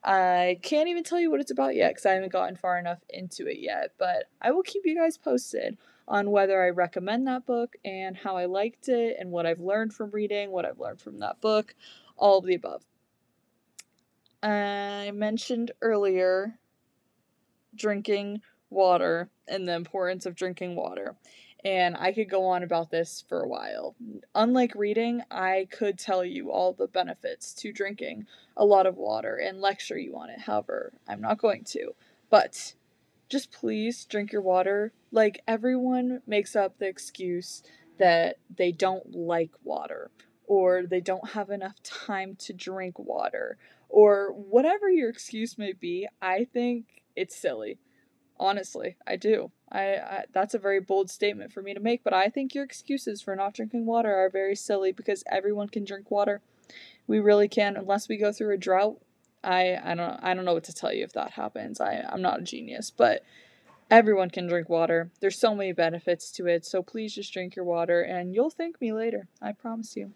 I 0.03 0.59
can't 0.62 0.88
even 0.88 1.05
tell 1.05 1.21
you 1.21 1.31
what 1.31 1.40
it's 1.40 1.51
about 1.51 1.75
yet 1.75 1.90
because 1.90 2.07
I 2.07 2.12
haven't 2.12 2.33
gotten 2.33 2.57
far 2.57 2.79
enough 2.79 3.01
into 3.11 3.47
it 3.47 3.59
yet, 3.59 3.93
but 3.99 4.25
I 4.40 4.51
will 4.51 4.62
keep 4.62 4.83
you 4.87 4.97
guys 4.97 5.19
posted 5.19 5.77
on 6.11 6.33
whether 6.33 6.61
I 6.62 6.70
recommend 6.70 7.29
that 7.29 7.46
book 7.46 7.77
and 7.85 8.16
how 8.16 8.37
I 8.37 8.46
liked 8.46 8.88
it 8.88 9.16
and 9.18 9.31
what 9.31 9.46
I've 9.46 9.61
learned 9.61 9.94
from 9.94 10.11
reading, 10.11 10.51
what 10.51 10.66
I've 10.66 10.81
learned 10.81 11.01
from 11.01 11.20
that 11.20 11.40
book, 11.40 11.75
all 12.16 12.38
of 12.38 12.46
the 12.46 12.57
above. 12.57 12.83
I 14.42 15.12
mentioned 15.14 15.70
earlier 15.81 16.59
drinking 17.77 18.42
water 18.70 19.31
and 19.46 19.68
the 19.68 19.75
importance 19.75 20.27
of 20.27 20.35
drinking 20.35 20.75
water. 20.75 21.14
And 21.64 21.96
I 21.96 22.12
could 22.12 22.29
go 22.29 22.46
on 22.46 22.62
about 22.64 22.90
this 22.90 23.23
for 23.29 23.42
a 23.42 23.49
while. 23.49 23.94
Unlike 24.35 24.75
reading, 24.75 25.23
I 25.31 25.68
could 25.70 25.99
tell 25.99 26.25
you 26.25 26.51
all 26.51 26.73
the 26.73 26.88
benefits 26.88 27.53
to 27.55 27.73
drinking 27.73 28.27
a 28.57 28.64
lot 28.64 28.87
of 28.87 28.96
water 28.96 29.37
and 29.37 29.61
lecture 29.61 29.99
you 29.99 30.16
on 30.16 30.31
it. 30.31 30.40
However, 30.40 30.92
I'm 31.07 31.20
not 31.20 31.38
going 31.38 31.64
to. 31.64 31.94
But 32.31 32.75
just 33.31 33.53
please 33.53 34.05
drink 34.05 34.33
your 34.33 34.43
water. 34.43 34.93
Like, 35.11 35.43
everyone 35.49 36.21
makes 36.27 36.55
up 36.55 36.79
the 36.79 36.87
excuse 36.87 37.62
that 37.99 38.37
they 38.55 38.73
don't 38.73 39.14
like 39.14 39.53
water 39.62 40.11
or 40.47 40.83
they 40.83 41.01
don't 41.01 41.31
have 41.31 41.49
enough 41.49 41.81
time 41.83 42.35
to 42.35 42.53
drink 42.53 42.99
water 42.99 43.57
or 43.88 44.33
whatever 44.33 44.90
your 44.90 45.09
excuse 45.09 45.57
may 45.57 45.73
be. 45.73 46.09
I 46.21 46.47
think 46.53 47.05
it's 47.14 47.37
silly. 47.37 47.79
Honestly, 48.38 48.97
I 49.07 49.16
do. 49.16 49.53
I, 49.71 49.97
I, 49.97 50.25
that's 50.33 50.55
a 50.55 50.59
very 50.59 50.81
bold 50.81 51.11
statement 51.11 51.53
for 51.53 51.62
me 51.62 51.75
to 51.75 51.81
make, 51.81 52.03
but 52.03 52.14
I 52.14 52.29
think 52.29 52.55
your 52.55 52.64
excuses 52.64 53.23
for 53.23 53.37
not 53.37 53.55
drinking 53.55 53.87
water 53.87 54.12
are 54.12 54.31
very 54.31 54.57
silly 54.57 54.93
because 54.93 55.23
everyone 55.31 55.69
can 55.69 55.85
drink 55.85 56.11
water. 56.11 56.40
We 57.07 57.21
really 57.21 57.49
can 57.49 57.77
unless 57.77 58.09
we 58.09 58.16
go 58.16 58.33
through 58.33 58.55
a 58.55 58.59
drought 58.59 59.01
I 59.42 59.79
I 59.83 59.94
don't 59.94 60.18
I 60.22 60.35
don't 60.35 60.44
know 60.44 60.55
what 60.55 60.64
to 60.64 60.74
tell 60.74 60.92
you 60.92 61.05
if 61.05 61.12
that 61.14 61.33
happens. 61.33 61.81
I 61.81 62.05
I'm 62.09 62.22
not 62.22 62.40
a 62.40 62.42
genius, 62.42 62.90
but 62.90 63.22
everyone 63.90 64.31
can 64.31 64.46
drink 64.46 64.68
water. 64.68 65.11
There's 65.20 65.38
so 65.38 65.55
many 65.55 65.72
benefits 65.72 66.31
to 66.33 66.46
it. 66.46 66.64
So 66.64 66.83
please 66.83 67.14
just 67.14 67.33
drink 67.33 67.57
your 67.57 67.64
water 67.64 68.03
and 68.03 68.35
you'll 68.35 68.50
thank 68.50 68.81
me 68.81 68.92
later. 68.92 69.29
I 69.42 69.53
promise 69.53 69.96
you. 69.96 70.12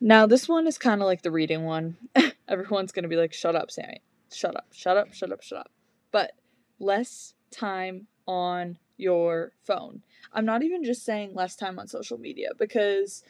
Now, 0.00 0.26
this 0.26 0.46
one 0.46 0.66
is 0.66 0.76
kind 0.76 1.00
of 1.00 1.06
like 1.06 1.22
the 1.22 1.30
reading 1.30 1.64
one. 1.64 1.96
Everyone's 2.48 2.92
going 2.92 3.04
to 3.04 3.08
be 3.08 3.16
like, 3.16 3.32
"Shut 3.32 3.56
up, 3.56 3.70
Sammy. 3.70 4.02
Shut 4.30 4.54
up. 4.54 4.66
Shut 4.72 4.96
up. 4.96 5.14
Shut 5.14 5.32
up. 5.32 5.42
Shut 5.42 5.58
up." 5.58 5.70
But 6.12 6.32
less 6.78 7.34
time 7.50 8.06
on 8.26 8.78
your 8.98 9.52
phone. 9.64 10.02
I'm 10.32 10.44
not 10.44 10.62
even 10.62 10.84
just 10.84 11.04
saying 11.04 11.34
less 11.34 11.56
time 11.56 11.78
on 11.78 11.88
social 11.88 12.18
media 12.18 12.50
because 12.58 13.22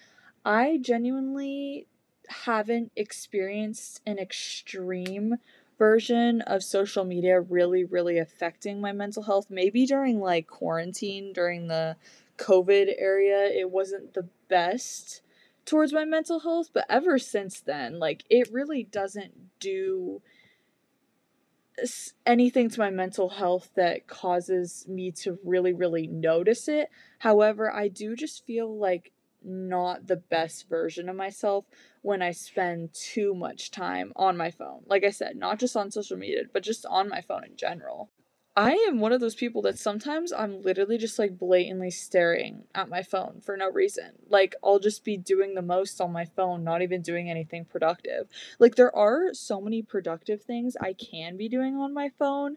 I 0.44 0.78
genuinely 0.80 1.86
haven't 2.28 2.92
experienced 2.96 4.00
an 4.06 4.18
extreme 4.18 5.36
version 5.78 6.40
of 6.42 6.62
social 6.62 7.04
media 7.04 7.40
really, 7.40 7.84
really 7.84 8.18
affecting 8.18 8.80
my 8.80 8.92
mental 8.92 9.24
health. 9.24 9.46
Maybe 9.50 9.86
during 9.86 10.20
like 10.20 10.46
quarantine, 10.46 11.32
during 11.32 11.68
the 11.68 11.96
COVID 12.38 12.94
area, 12.98 13.46
it 13.46 13.70
wasn't 13.70 14.14
the 14.14 14.28
best 14.48 15.22
towards 15.64 15.92
my 15.92 16.04
mental 16.04 16.40
health, 16.40 16.70
but 16.72 16.86
ever 16.88 17.18
since 17.18 17.60
then, 17.60 17.98
like 17.98 18.24
it 18.30 18.48
really 18.52 18.84
doesn't 18.84 19.58
do 19.58 20.22
anything 22.24 22.70
to 22.70 22.80
my 22.80 22.90
mental 22.90 23.28
health 23.28 23.68
that 23.74 24.06
causes 24.06 24.86
me 24.88 25.10
to 25.10 25.38
really, 25.44 25.72
really 25.72 26.06
notice 26.06 26.68
it. 26.68 26.88
However, 27.18 27.70
I 27.70 27.88
do 27.88 28.16
just 28.16 28.46
feel 28.46 28.74
like 28.74 29.12
not 29.46 30.06
the 30.06 30.16
best 30.16 30.68
version 30.68 31.08
of 31.08 31.16
myself 31.16 31.64
when 32.02 32.20
I 32.20 32.32
spend 32.32 32.92
too 32.92 33.34
much 33.34 33.70
time 33.70 34.12
on 34.16 34.36
my 34.36 34.50
phone. 34.50 34.82
Like 34.86 35.04
I 35.04 35.10
said, 35.10 35.36
not 35.36 35.58
just 35.58 35.76
on 35.76 35.90
social 35.90 36.16
media, 36.16 36.42
but 36.52 36.62
just 36.62 36.84
on 36.86 37.08
my 37.08 37.20
phone 37.20 37.44
in 37.44 37.56
general. 37.56 38.10
I 38.58 38.72
am 38.88 39.00
one 39.00 39.12
of 39.12 39.20
those 39.20 39.34
people 39.34 39.60
that 39.62 39.78
sometimes 39.78 40.32
I'm 40.32 40.62
literally 40.62 40.96
just 40.96 41.18
like 41.18 41.38
blatantly 41.38 41.90
staring 41.90 42.64
at 42.74 42.88
my 42.88 43.02
phone 43.02 43.42
for 43.44 43.54
no 43.54 43.70
reason. 43.70 44.12
Like 44.30 44.54
I'll 44.64 44.78
just 44.78 45.04
be 45.04 45.18
doing 45.18 45.54
the 45.54 45.60
most 45.60 46.00
on 46.00 46.10
my 46.10 46.24
phone, 46.24 46.64
not 46.64 46.80
even 46.80 47.02
doing 47.02 47.28
anything 47.28 47.66
productive. 47.66 48.28
Like 48.58 48.76
there 48.76 48.94
are 48.96 49.34
so 49.34 49.60
many 49.60 49.82
productive 49.82 50.42
things 50.42 50.74
I 50.80 50.94
can 50.94 51.36
be 51.36 51.50
doing 51.50 51.76
on 51.76 51.92
my 51.92 52.08
phone 52.18 52.56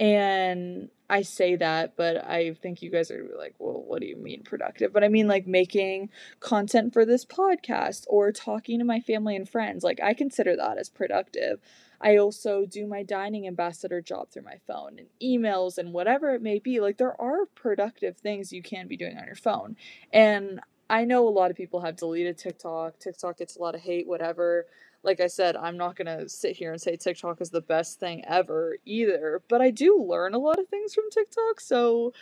and 0.00 0.88
I 1.10 1.22
say 1.22 1.56
that, 1.56 1.94
but 1.94 2.16
I 2.24 2.54
think 2.54 2.80
you 2.80 2.90
guys 2.90 3.10
are 3.10 3.28
like, 3.36 3.54
well, 3.58 3.84
what 3.86 4.00
do 4.00 4.06
you 4.06 4.16
mean 4.16 4.42
productive? 4.44 4.94
But 4.94 5.04
I 5.04 5.08
mean, 5.08 5.28
like, 5.28 5.46
making 5.46 6.08
content 6.40 6.94
for 6.94 7.04
this 7.04 7.26
podcast 7.26 8.06
or 8.08 8.32
talking 8.32 8.78
to 8.78 8.84
my 8.84 9.00
family 9.00 9.36
and 9.36 9.46
friends. 9.46 9.84
Like, 9.84 10.00
I 10.02 10.14
consider 10.14 10.56
that 10.56 10.78
as 10.78 10.88
productive. 10.88 11.60
I 12.00 12.16
also 12.16 12.64
do 12.64 12.86
my 12.86 13.02
dining 13.02 13.46
ambassador 13.46 14.00
job 14.00 14.30
through 14.30 14.44
my 14.44 14.58
phone 14.66 14.98
and 14.98 15.08
emails 15.22 15.76
and 15.76 15.92
whatever 15.92 16.34
it 16.34 16.40
may 16.40 16.60
be. 16.60 16.80
Like, 16.80 16.96
there 16.96 17.20
are 17.20 17.44
productive 17.54 18.16
things 18.16 18.54
you 18.54 18.62
can 18.62 18.88
be 18.88 18.96
doing 18.96 19.18
on 19.18 19.26
your 19.26 19.34
phone. 19.34 19.76
And 20.14 20.60
I 20.88 21.04
know 21.04 21.28
a 21.28 21.30
lot 21.30 21.50
of 21.50 21.56
people 21.58 21.82
have 21.82 21.96
deleted 21.96 22.38
TikTok. 22.38 22.98
TikTok 22.98 23.36
gets 23.36 23.56
a 23.56 23.60
lot 23.60 23.74
of 23.74 23.82
hate, 23.82 24.08
whatever 24.08 24.64
like 25.02 25.20
I 25.20 25.26
said, 25.28 25.56
I'm 25.56 25.76
not 25.76 25.96
gonna 25.96 26.28
sit 26.28 26.56
here 26.56 26.72
and 26.72 26.80
say 26.80 26.96
TikTok 26.96 27.40
is 27.40 27.50
the 27.50 27.60
best 27.62 28.00
thing 28.00 28.24
ever 28.26 28.76
either, 28.84 29.42
but 29.48 29.60
I 29.60 29.70
do 29.70 30.02
learn 30.02 30.34
a 30.34 30.38
lot 30.38 30.58
of 30.58 30.68
things 30.68 30.94
from 30.94 31.10
TikTok, 31.10 31.60
so 31.60 32.12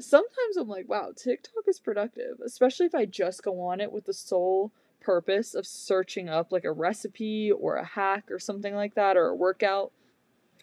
sometimes 0.00 0.56
I'm 0.58 0.68
like, 0.68 0.88
wow, 0.88 1.12
TikTok 1.16 1.64
is 1.68 1.80
productive, 1.80 2.40
especially 2.44 2.86
if 2.86 2.94
I 2.94 3.04
just 3.06 3.42
go 3.44 3.60
on 3.60 3.80
it 3.80 3.92
with 3.92 4.06
the 4.06 4.14
sole 4.14 4.72
purpose 5.00 5.54
of 5.54 5.66
searching 5.66 6.28
up 6.28 6.50
like 6.52 6.64
a 6.64 6.72
recipe 6.72 7.52
or 7.52 7.76
a 7.76 7.84
hack 7.84 8.30
or 8.30 8.38
something 8.38 8.74
like 8.74 8.94
that 8.94 9.16
or 9.16 9.28
a 9.28 9.36
workout. 9.36 9.92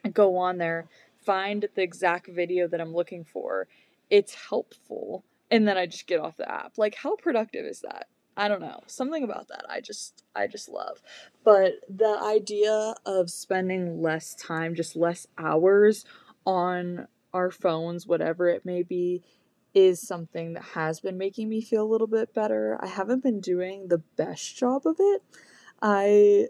and 0.03 0.13
go 0.13 0.37
on 0.37 0.57
there, 0.57 0.87
find 1.25 1.67
the 1.75 1.81
exact 1.81 2.27
video 2.27 2.67
that 2.67 2.81
I'm 2.81 2.93
looking 2.93 3.23
for. 3.23 3.67
It's 4.09 4.33
helpful, 4.49 5.23
and 5.49 5.67
then 5.67 5.77
I 5.77 5.85
just 5.85 6.07
get 6.07 6.19
off 6.19 6.37
the 6.37 6.51
app. 6.51 6.77
Like, 6.77 6.95
how 6.95 7.15
productive 7.15 7.65
is 7.65 7.81
that? 7.81 8.07
I 8.37 8.47
don't 8.47 8.61
know. 8.61 8.81
Something 8.87 9.23
about 9.23 9.49
that 9.49 9.65
I 9.69 9.81
just 9.81 10.23
I 10.35 10.47
just 10.47 10.69
love. 10.69 11.01
But 11.43 11.73
the 11.89 12.19
idea 12.23 12.95
of 13.05 13.29
spending 13.29 14.01
less 14.01 14.35
time, 14.35 14.75
just 14.75 14.95
less 14.95 15.27
hours 15.37 16.05
on 16.45 17.07
our 17.33 17.51
phones, 17.51 18.07
whatever 18.07 18.47
it 18.47 18.65
may 18.65 18.83
be, 18.83 19.23
is 19.73 20.05
something 20.05 20.53
that 20.53 20.63
has 20.63 20.99
been 20.99 21.17
making 21.17 21.49
me 21.49 21.61
feel 21.61 21.83
a 21.83 21.91
little 21.91 22.07
bit 22.07 22.33
better. 22.33 22.77
I 22.81 22.87
haven't 22.87 23.23
been 23.23 23.39
doing 23.39 23.87
the 23.87 23.99
best 24.17 24.55
job 24.55 24.85
of 24.85 24.95
it. 24.99 25.23
I 25.81 26.47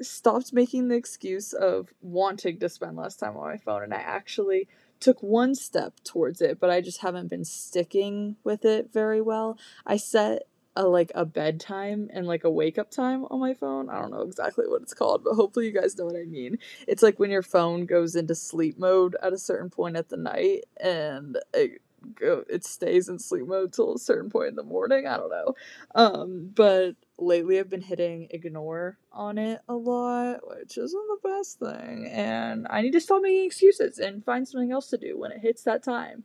stopped 0.00 0.52
making 0.52 0.88
the 0.88 0.96
excuse 0.96 1.52
of 1.52 1.92
wanting 2.02 2.58
to 2.58 2.68
spend 2.68 2.96
less 2.96 3.16
time 3.16 3.36
on 3.36 3.48
my 3.48 3.58
phone 3.58 3.82
and 3.82 3.94
I 3.94 3.98
actually 3.98 4.68
took 5.00 5.22
one 5.22 5.54
step 5.54 5.94
towards 6.02 6.40
it, 6.40 6.58
but 6.58 6.70
I 6.70 6.80
just 6.80 7.02
haven't 7.02 7.28
been 7.28 7.44
sticking 7.44 8.36
with 8.42 8.64
it 8.64 8.92
very 8.92 9.20
well. 9.20 9.58
I 9.86 9.96
set 9.96 10.44
a 10.76 10.86
like 10.86 11.12
a 11.14 11.24
bedtime 11.24 12.10
and 12.12 12.26
like 12.26 12.44
a 12.44 12.50
wake 12.50 12.78
up 12.78 12.90
time 12.90 13.24
on 13.30 13.40
my 13.40 13.54
phone. 13.54 13.88
I 13.88 14.00
don't 14.00 14.10
know 14.10 14.22
exactly 14.22 14.66
what 14.66 14.82
it's 14.82 14.94
called, 14.94 15.22
but 15.24 15.34
hopefully 15.34 15.66
you 15.66 15.72
guys 15.72 15.96
know 15.96 16.04
what 16.04 16.16
I 16.16 16.24
mean. 16.24 16.58
It's 16.88 17.02
like 17.02 17.18
when 17.18 17.30
your 17.30 17.42
phone 17.42 17.86
goes 17.86 18.16
into 18.16 18.34
sleep 18.34 18.78
mode 18.78 19.16
at 19.22 19.32
a 19.32 19.38
certain 19.38 19.70
point 19.70 19.96
at 19.96 20.08
the 20.08 20.16
night 20.16 20.64
and 20.80 21.38
it 21.52 21.80
go 22.14 22.44
it 22.50 22.66
stays 22.66 23.08
in 23.08 23.18
sleep 23.18 23.46
mode 23.46 23.72
till 23.72 23.94
a 23.94 23.98
certain 23.98 24.30
point 24.30 24.48
in 24.48 24.56
the 24.56 24.62
morning. 24.62 25.06
I 25.06 25.16
don't 25.16 25.30
know. 25.30 25.54
Um 25.94 26.50
but 26.54 26.96
lately 27.18 27.58
I've 27.58 27.70
been 27.70 27.80
hitting 27.80 28.26
ignore 28.30 28.98
on 29.12 29.38
it 29.38 29.60
a 29.68 29.74
lot, 29.74 30.40
which 30.48 30.76
isn't 30.76 31.06
the 31.22 31.28
best 31.28 31.60
thing. 31.60 32.08
And 32.10 32.66
I 32.68 32.82
need 32.82 32.92
to 32.92 33.00
stop 33.00 33.22
making 33.22 33.46
excuses 33.46 33.98
and 33.98 34.24
find 34.24 34.46
something 34.46 34.72
else 34.72 34.90
to 34.90 34.98
do 34.98 35.18
when 35.18 35.32
it 35.32 35.40
hits 35.40 35.62
that 35.62 35.84
time. 35.84 36.24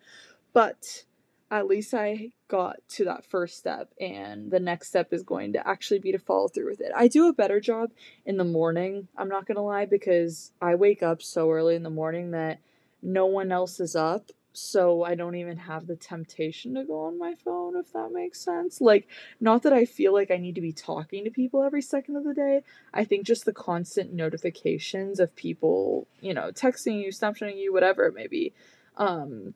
But 0.53 1.03
at 1.51 1.67
least 1.67 1.93
I 1.93 2.31
got 2.49 2.75
to 2.89 3.05
that 3.05 3.23
first 3.23 3.57
step, 3.57 3.93
and 4.01 4.51
the 4.51 4.59
next 4.59 4.89
step 4.89 5.13
is 5.13 5.23
going 5.23 5.53
to 5.53 5.65
actually 5.65 5.99
be 5.99 6.11
to 6.11 6.19
follow 6.19 6.49
through 6.49 6.69
with 6.69 6.81
it. 6.81 6.91
I 6.93 7.07
do 7.07 7.29
a 7.29 7.33
better 7.33 7.61
job 7.61 7.91
in 8.25 8.35
the 8.35 8.43
morning, 8.43 9.07
I'm 9.17 9.29
not 9.29 9.45
gonna 9.45 9.63
lie, 9.63 9.85
because 9.85 10.51
I 10.61 10.75
wake 10.75 11.01
up 11.01 11.21
so 11.21 11.49
early 11.49 11.75
in 11.75 11.83
the 11.83 11.89
morning 11.89 12.31
that 12.31 12.59
no 13.01 13.25
one 13.27 13.53
else 13.53 13.79
is 13.79 13.95
up, 13.95 14.31
so 14.51 15.03
I 15.03 15.15
don't 15.15 15.35
even 15.35 15.57
have 15.57 15.87
the 15.87 15.95
temptation 15.95 16.73
to 16.73 16.83
go 16.83 17.05
on 17.05 17.17
my 17.17 17.35
phone, 17.35 17.77
if 17.77 17.93
that 17.93 18.11
makes 18.11 18.41
sense. 18.41 18.81
Like, 18.81 19.07
not 19.39 19.63
that 19.63 19.71
I 19.71 19.85
feel 19.85 20.11
like 20.11 20.31
I 20.31 20.37
need 20.37 20.55
to 20.55 20.61
be 20.61 20.73
talking 20.73 21.23
to 21.23 21.29
people 21.29 21.63
every 21.63 21.83
second 21.83 22.17
of 22.17 22.25
the 22.25 22.33
day. 22.33 22.63
I 22.93 23.05
think 23.05 23.25
just 23.25 23.45
the 23.45 23.53
constant 23.53 24.11
notifications 24.11 25.19
of 25.19 25.35
people, 25.35 26.07
you 26.19 26.33
know, 26.33 26.51
texting 26.51 27.01
you, 27.01 27.09
snapchatting 27.09 27.57
you, 27.57 27.71
whatever 27.71 28.05
it 28.05 28.15
may 28.15 28.27
be. 28.27 28.53
Um, 28.97 29.53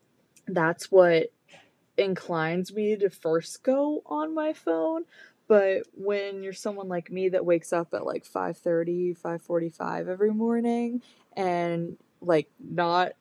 that's 0.47 0.91
what 0.91 1.32
inclines 1.97 2.73
me 2.73 2.95
to 2.97 3.09
first 3.09 3.63
go 3.63 4.01
on 4.05 4.33
my 4.33 4.53
phone. 4.53 5.05
But 5.47 5.83
when 5.93 6.41
you're 6.41 6.53
someone 6.53 6.87
like 6.87 7.11
me 7.11 7.29
that 7.29 7.45
wakes 7.45 7.73
up 7.73 7.93
at 7.93 8.05
like 8.05 8.25
5:30, 8.25 9.13
5:45 9.17 10.07
every 10.07 10.31
morning 10.31 11.01
and 11.35 11.97
like 12.21 12.49
not 12.59 13.13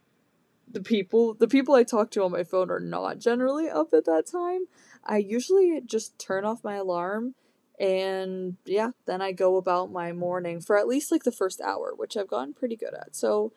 the 0.70 0.81
people 0.81 1.35
the 1.35 1.49
people 1.49 1.75
I 1.75 1.83
talk 1.83 2.11
to 2.12 2.23
on 2.25 2.33
my 2.33 2.45
phone 2.45 2.70
are 2.70 2.81
not 2.81 3.18
generally 3.18 3.68
up 3.68 3.93
at 3.93 4.05
that 4.07 4.27
time, 4.27 4.66
I 5.05 5.18
usually 5.18 5.81
just 5.85 6.18
turn 6.18 6.45
off 6.45 6.64
my 6.64 6.77
alarm 6.77 7.35
and 7.79 8.57
yeah, 8.64 8.91
then 9.07 9.20
I 9.20 9.33
go 9.33 9.57
about 9.57 9.91
my 9.91 10.12
morning 10.12 10.61
for 10.61 10.79
at 10.79 10.87
least 10.87 11.11
like 11.11 11.25
the 11.25 11.33
first 11.33 11.61
hour, 11.61 11.93
which 11.97 12.16
I've 12.16 12.29
gotten 12.29 12.55
pretty 12.55 12.77
good 12.77 12.95
at. 12.95 13.16
So 13.16 13.53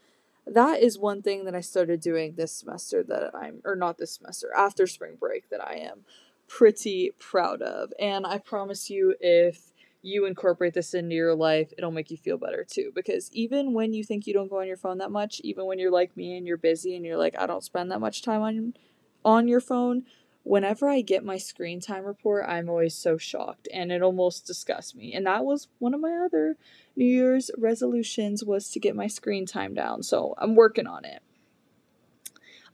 that 0.47 0.81
is 0.81 0.97
one 0.97 1.21
thing 1.21 1.45
that 1.45 1.55
I 1.55 1.61
started 1.61 1.99
doing 1.99 2.33
this 2.35 2.51
semester 2.51 3.03
that 3.03 3.31
I'm, 3.35 3.61
or 3.65 3.75
not 3.75 3.97
this 3.97 4.13
semester, 4.13 4.51
after 4.55 4.87
spring 4.87 5.17
break 5.19 5.49
that 5.49 5.65
I 5.65 5.75
am 5.75 6.05
pretty 6.47 7.11
proud 7.19 7.61
of. 7.61 7.91
And 7.99 8.25
I 8.25 8.37
promise 8.37 8.89
you, 8.89 9.15
if 9.19 9.71
you 10.01 10.25
incorporate 10.25 10.75
this 10.75 10.93
into 10.93 11.15
your 11.15 11.33
life, 11.33 11.73
it'll 11.77 11.91
make 11.91 12.11
you 12.11 12.17
feel 12.17 12.37
better 12.37 12.63
too. 12.63 12.91
Because 12.93 13.31
even 13.31 13.73
when 13.73 13.93
you 13.93 14.03
think 14.03 14.27
you 14.27 14.33
don't 14.33 14.49
go 14.49 14.59
on 14.59 14.67
your 14.67 14.77
phone 14.77 14.99
that 14.99 15.11
much, 15.11 15.41
even 15.43 15.65
when 15.65 15.79
you're 15.79 15.91
like 15.91 16.15
me 16.15 16.37
and 16.37 16.45
you're 16.45 16.57
busy 16.57 16.95
and 16.95 17.03
you're 17.03 17.17
like, 17.17 17.35
I 17.39 17.47
don't 17.47 17.63
spend 17.63 17.91
that 17.91 17.99
much 17.99 18.21
time 18.21 18.41
on 18.41 18.73
on 19.23 19.47
your 19.47 19.59
phone, 19.59 20.03
whenever 20.43 20.87
I 20.87 21.01
get 21.01 21.25
my 21.25 21.37
screen 21.37 21.81
time 21.81 22.05
report, 22.05 22.45
I'm 22.47 22.69
always 22.69 22.93
so 22.93 23.17
shocked 23.17 23.67
and 23.73 23.91
it 23.91 24.03
almost 24.03 24.45
disgusts 24.45 24.93
me. 24.93 25.11
And 25.13 25.25
that 25.25 25.43
was 25.43 25.67
one 25.79 25.95
of 25.95 25.99
my 25.99 26.15
other 26.23 26.55
New 26.95 27.05
Year's 27.05 27.51
resolutions 27.57 28.43
was 28.43 28.69
to 28.71 28.79
get 28.79 28.95
my 28.95 29.07
screen 29.07 29.45
time 29.45 29.73
down. 29.73 30.03
So 30.03 30.33
I'm 30.37 30.55
working 30.55 30.87
on 30.87 31.05
it. 31.05 31.21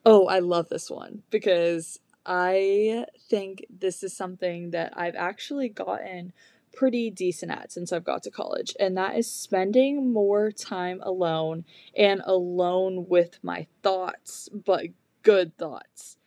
Oh, 0.05 0.28
I 0.28 0.39
love 0.39 0.69
this 0.69 0.89
one 0.89 1.24
because 1.30 1.99
I 2.26 3.05
think 3.30 3.65
this 3.69 4.03
is 4.03 4.15
something 4.15 4.72
that 4.72 4.93
I've 4.95 5.15
actually 5.15 5.69
gotten 5.69 6.34
pretty 6.74 7.09
decent 7.09 7.51
at 7.51 7.72
since 7.72 7.91
I've 7.91 8.03
got 8.03 8.24
to 8.24 8.32
college, 8.32 8.76
and 8.80 8.97
that 8.97 9.17
is 9.17 9.30
spending 9.30 10.11
more 10.11 10.51
time 10.51 11.01
alone 11.03 11.65
and 11.95 12.22
alone 12.26 13.07
with 13.09 13.39
my 13.43 13.67
thoughts, 13.84 14.49
but 14.53 14.86
good 15.22 15.57
thoughts. 15.57 16.17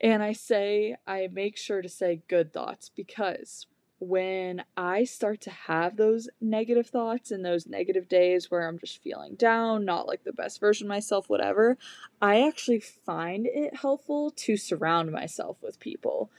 And 0.00 0.22
I 0.22 0.32
say, 0.32 0.96
I 1.06 1.28
make 1.32 1.56
sure 1.56 1.82
to 1.82 1.88
say 1.88 2.22
good 2.28 2.52
thoughts 2.52 2.90
because 2.94 3.66
when 4.00 4.64
I 4.76 5.04
start 5.04 5.40
to 5.42 5.50
have 5.50 5.96
those 5.96 6.28
negative 6.40 6.86
thoughts 6.86 7.30
and 7.30 7.44
those 7.44 7.66
negative 7.66 8.08
days 8.08 8.50
where 8.50 8.66
I'm 8.66 8.78
just 8.78 9.02
feeling 9.02 9.34
down, 9.34 9.84
not 9.84 10.06
like 10.06 10.24
the 10.24 10.32
best 10.32 10.60
version 10.60 10.86
of 10.86 10.88
myself, 10.88 11.28
whatever, 11.28 11.76
I 12.22 12.46
actually 12.46 12.80
find 12.80 13.46
it 13.46 13.76
helpful 13.76 14.30
to 14.30 14.56
surround 14.56 15.10
myself 15.10 15.56
with 15.62 15.80
people. 15.80 16.30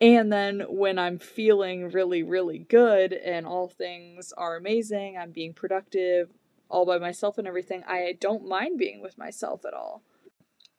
And 0.00 0.32
then 0.32 0.64
when 0.68 0.98
I'm 0.98 1.18
feeling 1.18 1.90
really, 1.90 2.24
really 2.24 2.58
good 2.58 3.12
and 3.12 3.46
all 3.46 3.68
things 3.68 4.32
are 4.36 4.56
amazing, 4.56 5.16
I'm 5.16 5.30
being 5.30 5.54
productive 5.54 6.30
all 6.68 6.86
by 6.86 6.98
myself 6.98 7.38
and 7.38 7.46
everything, 7.46 7.84
I 7.86 8.16
don't 8.18 8.48
mind 8.48 8.78
being 8.78 9.00
with 9.00 9.18
myself 9.18 9.64
at 9.64 9.74
all. 9.74 10.02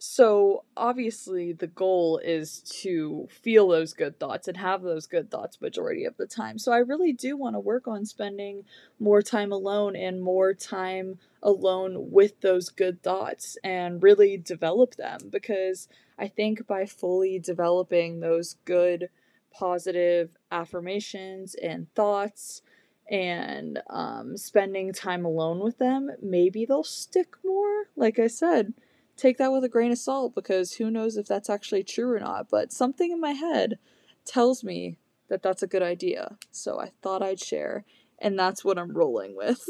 So, 0.05 0.65
obviously, 0.75 1.53
the 1.53 1.67
goal 1.67 2.17
is 2.17 2.59
to 2.81 3.25
feel 3.31 3.69
those 3.69 3.93
good 3.93 4.19
thoughts 4.19 4.49
and 4.49 4.57
have 4.57 4.81
those 4.81 5.07
good 5.07 5.31
thoughts 5.31 5.61
majority 5.61 6.03
of 6.03 6.17
the 6.17 6.27
time. 6.27 6.59
So, 6.59 6.73
I 6.73 6.79
really 6.79 7.13
do 7.13 7.37
want 7.37 7.55
to 7.55 7.61
work 7.61 7.87
on 7.87 8.05
spending 8.05 8.65
more 8.99 9.21
time 9.21 9.53
alone 9.53 9.95
and 9.95 10.21
more 10.21 10.53
time 10.53 11.19
alone 11.41 12.11
with 12.11 12.41
those 12.41 12.67
good 12.67 13.01
thoughts 13.01 13.57
and 13.63 14.03
really 14.03 14.35
develop 14.35 14.95
them 14.95 15.19
because 15.29 15.87
I 16.19 16.27
think 16.27 16.67
by 16.67 16.85
fully 16.85 17.39
developing 17.39 18.19
those 18.19 18.57
good, 18.65 19.07
positive 19.51 20.31
affirmations 20.51 21.55
and 21.55 21.87
thoughts 21.95 22.61
and 23.09 23.79
um, 23.89 24.35
spending 24.35 24.91
time 24.91 25.23
alone 25.23 25.59
with 25.59 25.77
them, 25.77 26.11
maybe 26.21 26.65
they'll 26.65 26.83
stick 26.83 27.37
more. 27.45 27.85
Like 27.95 28.19
I 28.19 28.27
said, 28.27 28.73
take 29.15 29.37
that 29.37 29.51
with 29.51 29.63
a 29.63 29.69
grain 29.69 29.91
of 29.91 29.97
salt 29.97 30.35
because 30.35 30.73
who 30.73 30.89
knows 30.89 31.17
if 31.17 31.27
that's 31.27 31.49
actually 31.49 31.83
true 31.83 32.11
or 32.11 32.19
not. 32.19 32.49
But 32.49 32.71
something 32.71 33.11
in 33.11 33.19
my 33.19 33.31
head 33.31 33.79
tells 34.25 34.63
me 34.63 34.97
that 35.29 35.41
that's 35.41 35.63
a 35.63 35.67
good 35.67 35.83
idea. 35.83 36.37
So 36.51 36.79
I 36.79 36.91
thought 37.01 37.23
I'd 37.23 37.39
share, 37.39 37.85
and 38.19 38.37
that's 38.37 38.63
what 38.63 38.77
I'm 38.77 38.95
rolling 38.95 39.35
with. 39.35 39.67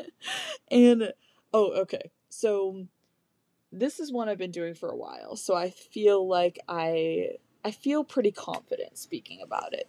and 0.70 1.12
oh, 1.52 1.72
okay. 1.82 2.10
So 2.28 2.86
this 3.72 3.98
is 4.00 4.12
one 4.12 4.28
I've 4.28 4.38
been 4.38 4.50
doing 4.50 4.74
for 4.74 4.88
a 4.88 4.96
while. 4.96 5.36
So 5.36 5.54
I 5.54 5.70
feel 5.70 6.26
like 6.26 6.58
I 6.68 7.30
I 7.64 7.70
feel 7.70 8.04
pretty 8.04 8.30
confident 8.30 8.98
speaking 8.98 9.40
about 9.42 9.72
it. 9.72 9.88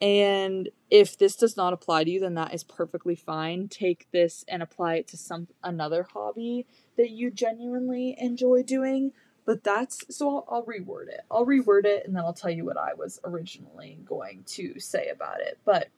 And 0.00 0.68
if 0.90 1.18
this 1.18 1.34
does 1.34 1.56
not 1.56 1.72
apply 1.72 2.04
to 2.04 2.10
you, 2.10 2.20
then 2.20 2.34
that 2.34 2.54
is 2.54 2.62
perfectly 2.62 3.16
fine. 3.16 3.66
Take 3.66 4.06
this 4.12 4.44
and 4.46 4.62
apply 4.62 4.96
it 4.96 5.08
to 5.08 5.16
some 5.16 5.48
another 5.62 6.06
hobby 6.12 6.66
that 6.98 7.10
you 7.10 7.30
genuinely 7.30 8.14
enjoy 8.18 8.62
doing. 8.62 9.12
But 9.46 9.64
that's 9.64 10.04
so 10.14 10.28
I'll, 10.28 10.46
I'll 10.50 10.66
reword 10.66 11.08
it. 11.08 11.22
I'll 11.30 11.46
reword 11.46 11.86
it 11.86 12.04
and 12.06 12.14
then 12.14 12.22
I'll 12.22 12.34
tell 12.34 12.50
you 12.50 12.66
what 12.66 12.76
I 12.76 12.92
was 12.92 13.18
originally 13.24 13.98
going 14.04 14.44
to 14.48 14.78
say 14.78 15.08
about 15.08 15.40
it. 15.40 15.58
But 15.64 15.88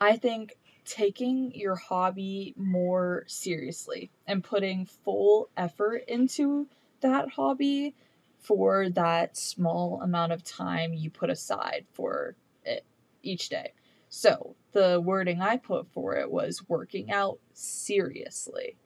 I 0.00 0.16
think 0.16 0.56
taking 0.86 1.52
your 1.54 1.74
hobby 1.74 2.54
more 2.56 3.24
seriously 3.26 4.10
and 4.26 4.42
putting 4.42 4.86
full 4.86 5.50
effort 5.56 6.04
into 6.08 6.68
that 7.00 7.28
hobby 7.30 7.94
for 8.38 8.88
that 8.90 9.36
small 9.36 10.00
amount 10.02 10.32
of 10.32 10.44
time 10.44 10.94
you 10.94 11.10
put 11.10 11.28
aside 11.28 11.84
for 11.92 12.36
it 12.64 12.84
each 13.22 13.48
day. 13.48 13.72
So, 14.08 14.54
the 14.72 15.00
wording 15.00 15.42
I 15.42 15.56
put 15.56 15.88
for 15.88 16.16
it 16.16 16.30
was 16.30 16.68
working 16.68 17.10
out 17.10 17.40
seriously. 17.52 18.76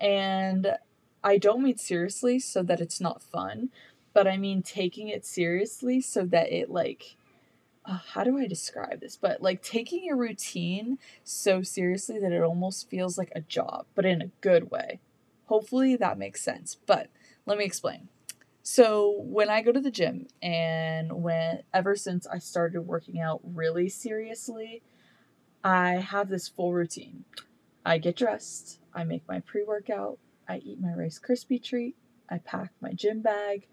And 0.00 0.76
I 1.22 1.38
don't 1.38 1.62
mean 1.62 1.78
seriously 1.78 2.38
so 2.38 2.62
that 2.62 2.80
it's 2.80 3.00
not 3.00 3.22
fun, 3.22 3.70
but 4.12 4.26
I 4.26 4.36
mean 4.36 4.62
taking 4.62 5.08
it 5.08 5.24
seriously 5.24 6.00
so 6.00 6.24
that 6.26 6.52
it 6.52 6.70
like 6.70 7.16
uh, 7.86 7.98
how 8.12 8.24
do 8.24 8.38
I 8.38 8.46
describe 8.46 9.00
this? 9.00 9.16
But 9.16 9.42
like 9.42 9.62
taking 9.62 10.04
your 10.04 10.16
routine 10.16 10.98
so 11.22 11.62
seriously 11.62 12.18
that 12.18 12.32
it 12.32 12.42
almost 12.42 12.88
feels 12.88 13.18
like 13.18 13.30
a 13.34 13.40
job, 13.40 13.86
but 13.94 14.06
in 14.06 14.22
a 14.22 14.30
good 14.40 14.70
way. 14.70 15.00
Hopefully 15.46 15.96
that 15.96 16.18
makes 16.18 16.40
sense. 16.40 16.76
But 16.86 17.08
let 17.44 17.58
me 17.58 17.64
explain. 17.64 18.08
So 18.62 19.16
when 19.18 19.50
I 19.50 19.60
go 19.60 19.72
to 19.72 19.80
the 19.80 19.90
gym 19.90 20.26
and 20.42 21.22
when 21.22 21.62
ever 21.74 21.96
since 21.96 22.26
I 22.26 22.38
started 22.38 22.82
working 22.82 23.20
out 23.20 23.40
really 23.44 23.90
seriously, 23.90 24.82
I 25.62 25.96
have 25.96 26.30
this 26.30 26.48
full 26.48 26.72
routine. 26.72 27.24
I 27.84 27.98
get 27.98 28.16
dressed, 28.16 28.80
I 28.94 29.04
make 29.04 29.26
my 29.28 29.40
pre-workout, 29.40 30.18
I 30.48 30.58
eat 30.58 30.80
my 30.80 30.92
Rice 30.92 31.18
Krispie 31.18 31.62
treat, 31.62 31.96
I 32.28 32.38
pack 32.38 32.72
my 32.80 32.92
gym 32.92 33.20
bag, 33.20 33.66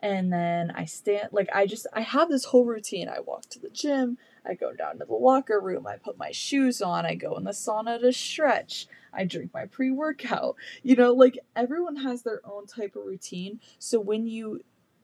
and 0.00 0.32
then 0.32 0.70
I 0.70 0.84
stand 0.84 1.30
like 1.32 1.48
I 1.52 1.66
just 1.66 1.86
I 1.92 2.02
have 2.02 2.28
this 2.28 2.44
whole 2.44 2.64
routine. 2.64 3.08
I 3.08 3.20
walk 3.20 3.48
to 3.50 3.58
the 3.58 3.70
gym, 3.70 4.16
I 4.46 4.54
go 4.54 4.72
down 4.72 4.98
to 4.98 5.04
the 5.04 5.14
locker 5.14 5.60
room, 5.60 5.86
I 5.86 5.96
put 5.96 6.18
my 6.18 6.30
shoes 6.30 6.80
on, 6.80 7.04
I 7.04 7.14
go 7.14 7.36
in 7.36 7.44
the 7.44 7.50
sauna 7.50 8.00
to 8.00 8.12
stretch, 8.12 8.86
I 9.12 9.24
drink 9.24 9.52
my 9.52 9.66
pre-workout. 9.66 10.56
You 10.82 10.94
know, 10.96 11.12
like 11.12 11.38
everyone 11.56 11.96
has 11.96 12.22
their 12.22 12.40
own 12.44 12.66
type 12.66 12.94
of 12.94 13.04
routine. 13.04 13.60
So 13.78 13.98
when 13.98 14.26
you 14.26 14.60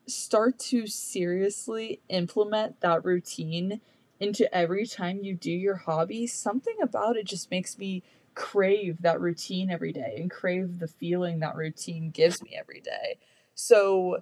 start 0.07 0.59
to 0.59 0.87
seriously 0.87 2.01
implement 2.09 2.79
that 2.81 3.03
routine 3.03 3.81
into 4.19 4.53
every 4.55 4.85
time 4.85 5.23
you 5.23 5.35
do 5.35 5.51
your 5.51 5.75
hobby, 5.75 6.25
something 6.25 6.75
about 6.81 7.17
it 7.17 7.25
just 7.25 7.51
makes 7.51 7.77
me 7.77 8.01
crave 8.35 9.01
that 9.01 9.21
routine 9.21 9.71
every 9.71 9.93
day 9.93 10.17
and 10.19 10.29
crave 10.29 10.79
the 10.79 10.87
feeling 10.87 11.39
that 11.39 11.55
routine 11.55 12.11
gives 12.11 12.43
me 12.43 12.55
every 12.57 12.81
day. 12.81 13.17
So 13.55 14.19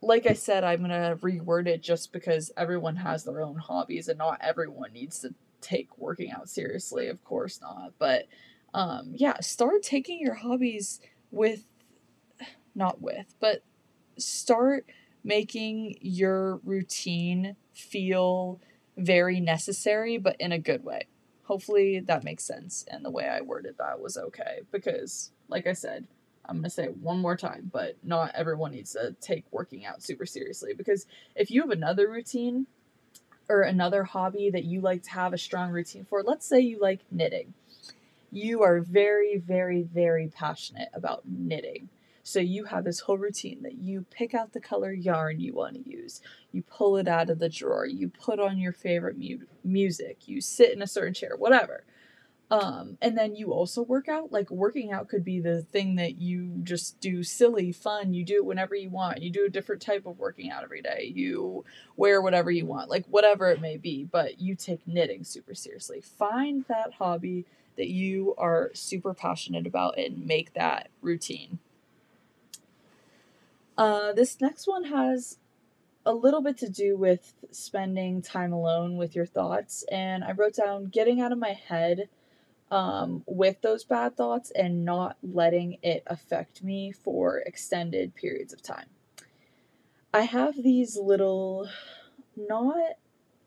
like 0.00 0.26
I 0.26 0.32
said, 0.32 0.64
I'm 0.64 0.80
gonna 0.80 1.16
reword 1.20 1.66
it 1.66 1.82
just 1.82 2.12
because 2.12 2.50
everyone 2.56 2.96
has 2.96 3.24
their 3.24 3.42
own 3.42 3.56
hobbies 3.56 4.08
and 4.08 4.18
not 4.18 4.38
everyone 4.40 4.92
needs 4.92 5.18
to 5.20 5.34
take 5.60 5.98
working 5.98 6.30
out 6.30 6.48
seriously. 6.48 7.08
Of 7.08 7.22
course 7.24 7.60
not. 7.60 7.92
But 7.98 8.26
um, 8.74 9.12
yeah, 9.14 9.40
start 9.40 9.82
taking 9.82 10.20
your 10.20 10.34
hobbies 10.34 11.00
with, 11.30 11.64
not 12.74 13.00
with, 13.00 13.34
but 13.40 13.62
start 14.16 14.86
making 15.24 15.98
your 16.00 16.56
routine 16.64 17.56
feel 17.72 18.60
very 18.96 19.40
necessary, 19.40 20.18
but 20.18 20.36
in 20.40 20.52
a 20.52 20.58
good 20.58 20.84
way. 20.84 21.06
Hopefully 21.48 22.00
that 22.00 22.24
makes 22.24 22.44
sense 22.44 22.84
and 22.90 23.02
the 23.02 23.10
way 23.10 23.26
I 23.26 23.40
worded 23.40 23.76
that 23.78 24.00
was 24.00 24.18
okay 24.18 24.60
because, 24.70 25.32
like 25.48 25.66
I 25.66 25.72
said, 25.72 26.06
I'm 26.44 26.56
going 26.56 26.64
to 26.64 26.70
say 26.70 26.84
it 26.84 26.98
one 26.98 27.18
more 27.18 27.38
time, 27.38 27.70
but 27.72 27.96
not 28.02 28.32
everyone 28.34 28.72
needs 28.72 28.92
to 28.92 29.16
take 29.20 29.46
working 29.50 29.86
out 29.86 30.02
super 30.02 30.26
seriously 30.26 30.74
because 30.74 31.06
if 31.34 31.50
you 31.50 31.62
have 31.62 31.70
another 31.70 32.06
routine 32.10 32.66
or 33.48 33.62
another 33.62 34.04
hobby 34.04 34.50
that 34.50 34.64
you 34.64 34.82
like 34.82 35.02
to 35.04 35.10
have 35.10 35.32
a 35.32 35.38
strong 35.38 35.70
routine 35.70 36.04
for, 36.04 36.22
let's 36.22 36.46
say 36.46 36.60
you 36.60 36.78
like 36.80 37.00
knitting. 37.10 37.54
You 38.30 38.62
are 38.62 38.80
very, 38.80 39.38
very, 39.38 39.82
very 39.82 40.28
passionate 40.28 40.90
about 40.92 41.22
knitting. 41.26 41.88
So 42.28 42.40
you 42.40 42.64
have 42.64 42.84
this 42.84 43.00
whole 43.00 43.16
routine 43.16 43.62
that 43.62 43.78
you 43.78 44.04
pick 44.10 44.34
out 44.34 44.52
the 44.52 44.60
color 44.60 44.92
yarn 44.92 45.40
you 45.40 45.54
want 45.54 45.76
to 45.76 45.90
use, 45.90 46.20
you 46.52 46.62
pull 46.62 46.98
it 46.98 47.08
out 47.08 47.30
of 47.30 47.38
the 47.38 47.48
drawer, 47.48 47.86
you 47.86 48.10
put 48.10 48.38
on 48.38 48.58
your 48.58 48.74
favorite 48.74 49.16
mu- 49.16 49.46
music, 49.64 50.28
you 50.28 50.42
sit 50.42 50.74
in 50.74 50.82
a 50.82 50.86
certain 50.86 51.14
chair, 51.14 51.36
whatever. 51.38 51.84
Um, 52.50 52.98
and 53.00 53.16
then 53.16 53.34
you 53.34 53.54
also 53.54 53.80
work 53.80 54.08
out. 54.08 54.30
Like 54.30 54.50
working 54.50 54.92
out 54.92 55.08
could 55.08 55.24
be 55.24 55.40
the 55.40 55.62
thing 55.62 55.94
that 55.94 56.20
you 56.20 56.60
just 56.64 57.00
do 57.00 57.22
silly, 57.22 57.72
fun. 57.72 58.12
You 58.12 58.26
do 58.26 58.36
it 58.36 58.44
whenever 58.44 58.74
you 58.74 58.90
want. 58.90 59.22
You 59.22 59.30
do 59.30 59.46
a 59.46 59.50
different 59.50 59.80
type 59.80 60.04
of 60.04 60.18
working 60.18 60.50
out 60.50 60.64
every 60.64 60.82
day. 60.82 61.10
You 61.14 61.64
wear 61.96 62.20
whatever 62.20 62.50
you 62.50 62.66
want, 62.66 62.90
like 62.90 63.06
whatever 63.06 63.50
it 63.50 63.62
may 63.62 63.78
be, 63.78 64.04
but 64.04 64.38
you 64.38 64.54
take 64.54 64.86
knitting 64.86 65.24
super 65.24 65.54
seriously. 65.54 66.02
Find 66.02 66.66
that 66.68 66.92
hobby 66.98 67.46
that 67.78 67.88
you 67.88 68.34
are 68.36 68.70
super 68.74 69.14
passionate 69.14 69.66
about 69.66 69.96
and 69.98 70.26
make 70.26 70.52
that 70.52 70.90
routine. 71.00 71.58
Uh, 73.78 74.12
this 74.12 74.40
next 74.40 74.66
one 74.66 74.84
has 74.84 75.38
a 76.04 76.12
little 76.12 76.42
bit 76.42 76.58
to 76.58 76.68
do 76.68 76.96
with 76.96 77.32
spending 77.52 78.20
time 78.20 78.52
alone 78.52 78.96
with 78.96 79.14
your 79.14 79.24
thoughts, 79.24 79.84
and 79.90 80.24
I 80.24 80.32
wrote 80.32 80.56
down 80.56 80.86
getting 80.86 81.20
out 81.20 81.30
of 81.30 81.38
my 81.38 81.52
head 81.52 82.08
um, 82.72 83.22
with 83.26 83.60
those 83.62 83.84
bad 83.84 84.16
thoughts 84.16 84.50
and 84.50 84.84
not 84.84 85.16
letting 85.22 85.78
it 85.82 86.02
affect 86.08 86.62
me 86.62 86.90
for 86.90 87.38
extended 87.38 88.16
periods 88.16 88.52
of 88.52 88.62
time. 88.62 88.86
I 90.12 90.22
have 90.22 90.60
these 90.60 90.96
little, 90.96 91.68
not, 92.36 92.96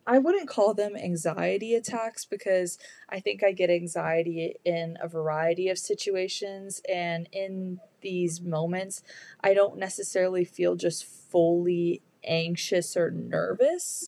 I 0.06 0.18
wouldn't 0.18 0.50
call 0.50 0.74
them 0.74 0.96
anxiety 0.96 1.76
attacks 1.76 2.26
because 2.26 2.78
I 3.10 3.20
think 3.20 3.44
I 3.44 3.52
get 3.52 3.70
anxiety 3.70 4.56
in 4.66 4.98
a 5.02 5.08
variety 5.08 5.70
of 5.70 5.78
situations. 5.78 6.82
And 6.92 7.30
in 7.32 7.80
these 8.02 8.42
moments, 8.42 9.04
I 9.44 9.54
don't 9.54 9.78
necessarily 9.78 10.44
feel 10.44 10.76
just 10.76 11.06
fully 11.06 12.02
anxious 12.24 12.98
or 12.98 13.12
nervous. 13.12 14.08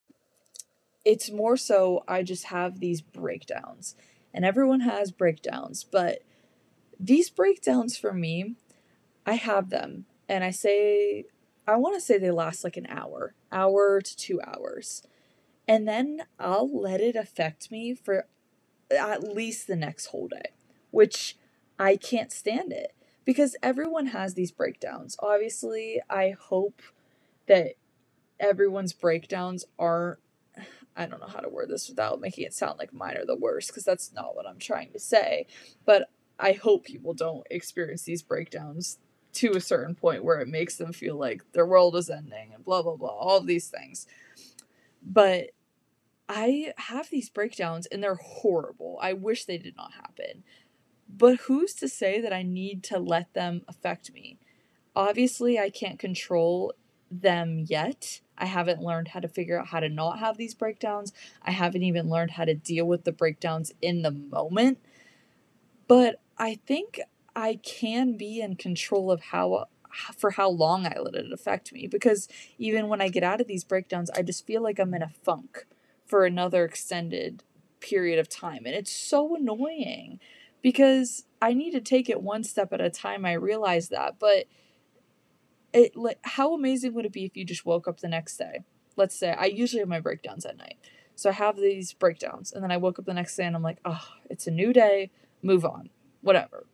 It's 1.04 1.30
more 1.30 1.56
so 1.56 2.02
I 2.08 2.22
just 2.22 2.46
have 2.46 2.80
these 2.80 3.00
breakdowns 3.02 3.94
and 4.34 4.44
everyone 4.44 4.80
has 4.80 5.12
breakdowns, 5.12 5.84
but 5.84 6.22
these 6.98 7.30
breakdowns 7.30 7.96
for 7.96 8.12
me, 8.12 8.56
I 9.24 9.34
have 9.34 9.70
them, 9.70 10.06
and 10.28 10.42
I 10.42 10.50
say, 10.50 11.24
I 11.66 11.76
want 11.76 11.94
to 11.94 12.00
say 12.00 12.18
they 12.18 12.30
last 12.30 12.64
like 12.64 12.76
an 12.76 12.86
hour, 12.88 13.34
hour 13.52 14.00
to 14.00 14.16
two 14.16 14.40
hours. 14.42 15.02
And 15.68 15.88
then 15.88 16.22
I'll 16.38 16.70
let 16.70 17.00
it 17.00 17.16
affect 17.16 17.70
me 17.70 17.94
for 17.94 18.26
at 18.90 19.22
least 19.22 19.66
the 19.66 19.76
next 19.76 20.06
whole 20.06 20.28
day, 20.28 20.50
which 20.90 21.36
I 21.78 21.96
can't 21.96 22.32
stand 22.32 22.72
it 22.72 22.94
because 23.24 23.56
everyone 23.62 24.06
has 24.08 24.34
these 24.34 24.52
breakdowns. 24.52 25.16
Obviously, 25.20 26.00
I 26.10 26.34
hope 26.38 26.82
that 27.48 27.74
everyone's 28.40 28.92
breakdowns 28.92 29.64
aren't 29.78 30.18
I 30.96 31.06
don't 31.06 31.20
know 31.20 31.28
how 31.28 31.40
to 31.40 31.48
word 31.48 31.70
this 31.70 31.88
without 31.88 32.20
making 32.20 32.44
it 32.44 32.54
sound 32.54 32.78
like 32.78 32.92
mine 32.92 33.16
are 33.16 33.26
the 33.26 33.36
worst, 33.36 33.68
because 33.68 33.84
that's 33.84 34.12
not 34.14 34.36
what 34.36 34.46
I'm 34.46 34.58
trying 34.58 34.92
to 34.92 34.98
say. 35.00 35.46
But 35.84 36.08
I 36.38 36.52
hope 36.52 36.84
people 36.84 37.14
don't 37.14 37.46
experience 37.50 38.02
these 38.02 38.22
breakdowns 38.22 38.98
to 39.34 39.52
a 39.56 39.60
certain 39.60 39.94
point 39.96 40.24
where 40.24 40.40
it 40.40 40.48
makes 40.48 40.76
them 40.76 40.92
feel 40.92 41.16
like 41.16 41.42
their 41.52 41.66
world 41.66 41.96
is 41.96 42.10
ending 42.10 42.52
and 42.54 42.64
blah, 42.64 42.82
blah, 42.82 42.96
blah, 42.96 43.08
all 43.10 43.40
these 43.40 43.68
things. 43.68 44.06
But 45.04 45.50
I 46.28 46.72
have 46.78 47.10
these 47.10 47.28
breakdowns 47.28 47.86
and 47.86 48.02
they're 48.02 48.14
horrible. 48.14 48.98
I 49.00 49.12
wish 49.12 49.44
they 49.44 49.58
did 49.58 49.76
not 49.76 49.92
happen. 49.92 50.42
But 51.08 51.40
who's 51.40 51.74
to 51.74 51.88
say 51.88 52.20
that 52.20 52.32
I 52.32 52.42
need 52.42 52.82
to 52.84 52.98
let 52.98 53.34
them 53.34 53.62
affect 53.68 54.12
me? 54.12 54.38
Obviously, 54.96 55.58
I 55.58 55.70
can't 55.70 55.98
control 55.98 56.72
them 57.10 57.64
yet. 57.68 58.20
I 58.38 58.46
haven't 58.46 58.82
learned 58.82 59.08
how 59.08 59.20
to 59.20 59.28
figure 59.28 59.60
out 59.60 59.68
how 59.68 59.80
to 59.80 59.88
not 59.88 60.18
have 60.18 60.36
these 60.36 60.54
breakdowns. 60.54 61.12
I 61.42 61.50
haven't 61.50 61.82
even 61.82 62.08
learned 62.08 62.32
how 62.32 62.44
to 62.46 62.54
deal 62.54 62.86
with 62.86 63.04
the 63.04 63.12
breakdowns 63.12 63.72
in 63.82 64.02
the 64.02 64.10
moment. 64.10 64.78
But 65.86 66.20
I 66.38 66.58
think 66.66 67.00
I 67.36 67.60
can 67.62 68.16
be 68.16 68.40
in 68.40 68.56
control 68.56 69.10
of 69.10 69.20
how 69.20 69.66
for 70.16 70.32
how 70.32 70.48
long 70.48 70.86
I 70.86 70.98
let 70.98 71.14
it 71.14 71.32
affect 71.32 71.72
me 71.72 71.86
because 71.86 72.28
even 72.58 72.88
when 72.88 73.00
I 73.00 73.08
get 73.08 73.22
out 73.22 73.40
of 73.40 73.46
these 73.46 73.64
breakdowns, 73.64 74.10
I 74.10 74.22
just 74.22 74.46
feel 74.46 74.62
like 74.62 74.78
I'm 74.78 74.94
in 74.94 75.02
a 75.02 75.08
funk 75.08 75.66
for 76.06 76.24
another 76.24 76.64
extended 76.64 77.42
period 77.80 78.18
of 78.18 78.28
time. 78.28 78.62
And 78.66 78.74
it's 78.74 78.92
so 78.92 79.36
annoying 79.36 80.20
because 80.62 81.24
I 81.40 81.52
need 81.52 81.72
to 81.72 81.80
take 81.80 82.08
it 82.08 82.22
one 82.22 82.44
step 82.44 82.72
at 82.72 82.80
a 82.80 82.90
time. 82.90 83.24
I 83.24 83.34
realize 83.34 83.88
that, 83.90 84.18
but 84.18 84.46
it 85.72 85.96
like 85.96 86.18
how 86.22 86.54
amazing 86.54 86.94
would 86.94 87.04
it 87.04 87.12
be 87.12 87.24
if 87.24 87.36
you 87.36 87.44
just 87.44 87.66
woke 87.66 87.88
up 87.88 88.00
the 88.00 88.08
next 88.08 88.36
day? 88.36 88.60
Let's 88.96 89.18
say 89.18 89.32
I 89.32 89.46
usually 89.46 89.80
have 89.80 89.88
my 89.88 90.00
breakdowns 90.00 90.46
at 90.46 90.56
night. 90.56 90.78
So 91.16 91.30
I 91.30 91.32
have 91.32 91.56
these 91.56 91.92
breakdowns 91.92 92.52
and 92.52 92.62
then 92.62 92.70
I 92.72 92.76
woke 92.76 92.98
up 92.98 93.04
the 93.04 93.14
next 93.14 93.36
day 93.36 93.44
and 93.44 93.54
I'm 93.54 93.62
like, 93.62 93.78
"Oh, 93.84 94.08
it's 94.30 94.46
a 94.46 94.50
new 94.50 94.72
day, 94.72 95.10
move 95.42 95.64
on. 95.64 95.90
Whatever." 96.22 96.66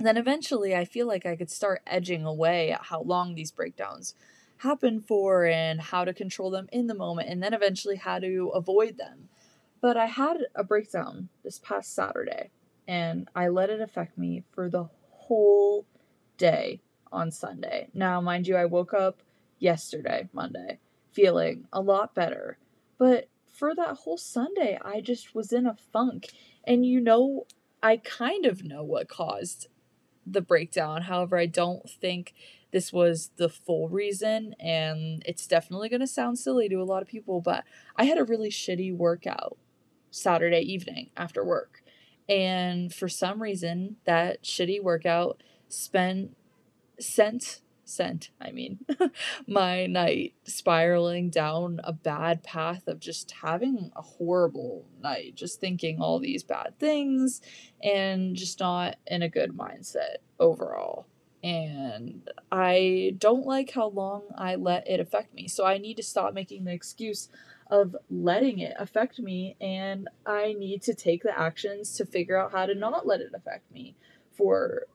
Then 0.00 0.16
eventually 0.16 0.74
I 0.74 0.86
feel 0.86 1.06
like 1.06 1.26
I 1.26 1.36
could 1.36 1.50
start 1.50 1.82
edging 1.86 2.24
away 2.24 2.72
at 2.72 2.84
how 2.84 3.02
long 3.02 3.34
these 3.34 3.50
breakdowns 3.50 4.14
happen 4.58 5.00
for 5.00 5.44
and 5.44 5.80
how 5.80 6.04
to 6.04 6.14
control 6.14 6.50
them 6.50 6.68
in 6.72 6.86
the 6.86 6.94
moment 6.94 7.28
and 7.28 7.42
then 7.42 7.52
eventually 7.52 7.96
how 7.96 8.18
to 8.18 8.50
avoid 8.54 8.96
them. 8.96 9.28
But 9.80 9.96
I 9.96 10.06
had 10.06 10.46
a 10.54 10.64
breakdown 10.64 11.28
this 11.44 11.58
past 11.58 11.94
Saturday 11.94 12.50
and 12.88 13.28
I 13.34 13.48
let 13.48 13.68
it 13.68 13.80
affect 13.80 14.16
me 14.16 14.44
for 14.52 14.70
the 14.70 14.88
whole 15.10 15.84
day 16.38 16.80
on 17.12 17.30
Sunday. 17.30 17.88
Now, 17.92 18.20
mind 18.20 18.46
you, 18.46 18.56
I 18.56 18.64
woke 18.64 18.94
up 18.94 19.22
yesterday, 19.58 20.28
Monday, 20.32 20.78
feeling 21.12 21.66
a 21.72 21.80
lot 21.80 22.14
better. 22.14 22.58
But 22.98 23.28
for 23.48 23.74
that 23.74 23.96
whole 23.96 24.18
Sunday, 24.18 24.78
I 24.82 25.00
just 25.00 25.34
was 25.34 25.52
in 25.52 25.66
a 25.66 25.76
funk. 25.92 26.28
And 26.64 26.86
you 26.86 27.00
know, 27.00 27.46
I 27.82 27.98
kind 27.98 28.46
of 28.46 28.64
know 28.64 28.82
what 28.82 29.08
caused 29.08 29.68
the 30.32 30.40
breakdown. 30.40 31.02
However, 31.02 31.36
I 31.38 31.46
don't 31.46 31.88
think 31.88 32.34
this 32.72 32.92
was 32.92 33.30
the 33.36 33.48
full 33.48 33.88
reason. 33.88 34.54
And 34.60 35.22
it's 35.26 35.46
definitely 35.46 35.88
going 35.88 36.00
to 36.00 36.06
sound 36.06 36.38
silly 36.38 36.68
to 36.68 36.76
a 36.76 36.84
lot 36.84 37.02
of 37.02 37.08
people, 37.08 37.40
but 37.40 37.64
I 37.96 38.04
had 38.04 38.18
a 38.18 38.24
really 38.24 38.50
shitty 38.50 38.94
workout 38.96 39.56
Saturday 40.10 40.60
evening 40.60 41.10
after 41.16 41.44
work. 41.44 41.82
And 42.28 42.94
for 42.94 43.08
some 43.08 43.42
reason, 43.42 43.96
that 44.04 44.44
shitty 44.44 44.82
workout 44.82 45.42
spent 45.68 46.36
sent 46.98 47.60
sent 47.90 48.30
i 48.40 48.50
mean 48.50 48.78
my 49.46 49.86
night 49.86 50.34
spiraling 50.44 51.30
down 51.30 51.80
a 51.84 51.92
bad 51.92 52.42
path 52.42 52.86
of 52.86 53.00
just 53.00 53.30
having 53.42 53.90
a 53.96 54.02
horrible 54.02 54.86
night 55.02 55.34
just 55.34 55.60
thinking 55.60 56.00
all 56.00 56.18
these 56.18 56.42
bad 56.42 56.78
things 56.78 57.40
and 57.82 58.36
just 58.36 58.60
not 58.60 58.96
in 59.06 59.22
a 59.22 59.28
good 59.28 59.56
mindset 59.56 60.16
overall. 60.38 61.06
And 61.42 62.28
i 62.52 63.14
don't 63.16 63.46
like 63.46 63.70
how 63.70 63.88
long 63.88 64.24
i 64.36 64.56
let 64.56 64.86
it 64.86 65.00
affect 65.00 65.34
me. 65.34 65.48
So 65.48 65.64
i 65.64 65.78
need 65.78 65.96
to 65.96 66.02
stop 66.02 66.34
making 66.34 66.64
the 66.64 66.72
excuse 66.72 67.28
of 67.70 67.96
letting 68.10 68.58
it 68.58 68.74
affect 68.78 69.20
me 69.20 69.56
and 69.60 70.08
i 70.26 70.52
need 70.58 70.82
to 70.82 70.92
take 70.92 71.22
the 71.22 71.38
actions 71.38 71.96
to 71.96 72.04
figure 72.04 72.36
out 72.36 72.50
how 72.50 72.66
to 72.66 72.74
not 72.74 73.06
let 73.06 73.20
it 73.20 73.30
affect 73.32 73.70
me 73.70 73.94
for 74.32 74.86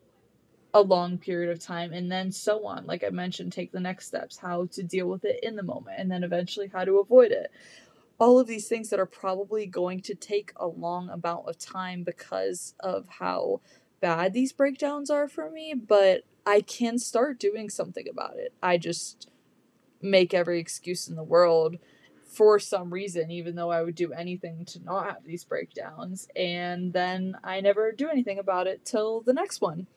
a 0.76 0.82
long 0.82 1.17
period 1.17 1.49
of 1.49 1.57
time 1.57 1.93
and 1.93 2.11
then 2.11 2.30
so 2.30 2.65
on. 2.65 2.86
Like 2.86 3.03
i 3.05 3.09
mentioned 3.09 3.53
take 3.53 3.71
the 3.71 3.80
next 3.80 4.07
steps 4.07 4.38
how 4.38 4.65
to 4.73 4.84
deal 4.84 5.07
with 5.07 5.23
it 5.23 5.39
in 5.41 5.55
the 5.55 5.63
moment 5.63 5.95
and 5.97 6.11
then 6.11 6.23
eventually 6.23 6.67
how 6.71 6.84
to 6.84 6.99
avoid 6.99 7.32
it. 7.32 7.49
All 8.19 8.39
of 8.39 8.47
these 8.47 8.67
things 8.67 8.89
that 8.89 8.99
are 8.99 9.05
probably 9.05 9.65
going 9.65 10.01
to 10.01 10.15
take 10.15 10.51
a 10.57 10.67
long 10.67 11.09
amount 11.09 11.47
of 11.47 11.57
time 11.57 12.03
because 12.03 12.76
of 12.82 13.07
how 13.07 13.61
bad 14.01 14.34
these 14.34 14.51
breakdowns 14.51 15.09
are 15.09 15.28
for 15.30 15.49
me 15.49 15.73
but 15.73 16.23
i 16.45 16.59
can 16.59 16.99
start 16.99 17.39
doing 17.39 17.69
something 17.69 18.07
about 18.09 18.36
it. 18.36 18.53
I 18.61 18.78
just 18.78 19.30
make 20.01 20.34
every 20.34 20.59
excuse 20.59 21.07
in 21.07 21.15
the 21.15 21.23
world 21.23 21.78
for 22.26 22.59
some 22.59 22.93
reason, 22.93 23.32
even 23.32 23.55
though 23.55 23.71
I 23.71 23.82
would 23.82 23.95
do 23.95 24.11
anything 24.11 24.65
to 24.65 24.84
not 24.84 25.05
have 25.05 25.23
these 25.23 25.45
breakdowns. 25.45 26.28
And 26.36 26.91
then 26.91 27.38
I 27.45 27.61
never 27.61 27.93
do 27.93 28.09
anything 28.09 28.39
about 28.39 28.67
it 28.67 28.84
till 28.84 29.21
the 29.21 29.32
next 29.32 29.61
one 29.61 29.88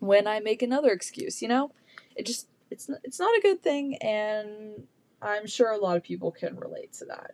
when 0.00 0.26
I 0.26 0.40
make 0.40 0.62
another 0.62 0.90
excuse, 0.90 1.42
you 1.42 1.48
know? 1.48 1.72
It 2.14 2.26
just 2.26 2.48
it's 2.70 2.90
it's 3.04 3.20
not 3.20 3.36
a 3.36 3.42
good 3.42 3.62
thing 3.62 3.96
and 3.98 4.86
I'm 5.22 5.46
sure 5.46 5.70
a 5.70 5.78
lot 5.78 5.96
of 5.96 6.02
people 6.02 6.30
can 6.30 6.56
relate 6.56 6.92
to 6.94 7.06
that. 7.06 7.32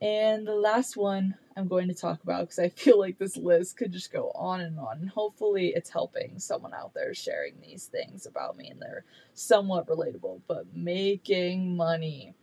And 0.00 0.46
the 0.46 0.54
last 0.54 0.96
one 0.96 1.36
I'm 1.56 1.68
going 1.68 1.88
to 1.88 1.94
talk 1.94 2.22
about 2.22 2.42
because 2.42 2.58
I 2.58 2.68
feel 2.76 2.98
like 2.98 3.18
this 3.18 3.36
list 3.36 3.76
could 3.76 3.92
just 3.92 4.12
go 4.12 4.30
on 4.34 4.60
and 4.60 4.78
on. 4.78 4.98
And 4.98 5.08
hopefully, 5.08 5.72
it's 5.74 5.90
helping 5.90 6.38
someone 6.38 6.74
out 6.74 6.92
there 6.94 7.14
sharing 7.14 7.60
these 7.60 7.86
things 7.86 8.26
about 8.26 8.56
me 8.56 8.68
and 8.68 8.80
they're 8.80 9.04
somewhat 9.34 9.88
relatable. 9.88 10.42
But 10.46 10.74
making 10.74 11.76
money, 11.76 12.34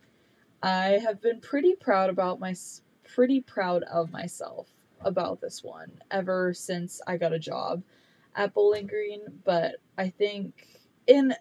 I 0.62 0.98
have 1.04 1.20
been 1.20 1.40
pretty 1.40 1.74
proud 1.74 2.10
about 2.10 2.40
my 2.40 2.54
pretty 3.14 3.40
proud 3.40 3.82
of 3.84 4.10
myself 4.10 4.68
about 5.00 5.40
this 5.40 5.62
one 5.62 5.92
ever 6.10 6.54
since 6.54 7.00
I 7.06 7.18
got 7.18 7.34
a 7.34 7.38
job 7.38 7.82
at 8.34 8.54
Bowling 8.54 8.86
Green, 8.86 9.20
but 9.44 9.76
I 9.96 10.10
think 10.10 10.66
in 11.06 11.34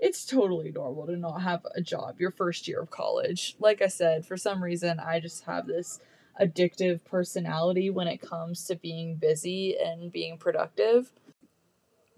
it's 0.00 0.24
totally 0.26 0.72
normal 0.72 1.06
to 1.06 1.16
not 1.16 1.42
have 1.42 1.66
a 1.74 1.80
job 1.80 2.20
your 2.20 2.30
first 2.30 2.68
year 2.68 2.80
of 2.80 2.90
college. 2.90 3.56
Like 3.58 3.82
I 3.82 3.88
said, 3.88 4.26
for 4.26 4.36
some 4.36 4.62
reason, 4.62 5.00
I 5.00 5.20
just 5.20 5.44
have 5.44 5.66
this 5.66 6.00
addictive 6.40 7.00
personality 7.04 7.88
when 7.90 8.08
it 8.08 8.20
comes 8.20 8.66
to 8.66 8.76
being 8.76 9.16
busy 9.16 9.76
and 9.78 10.12
being 10.12 10.38
productive. 10.38 11.12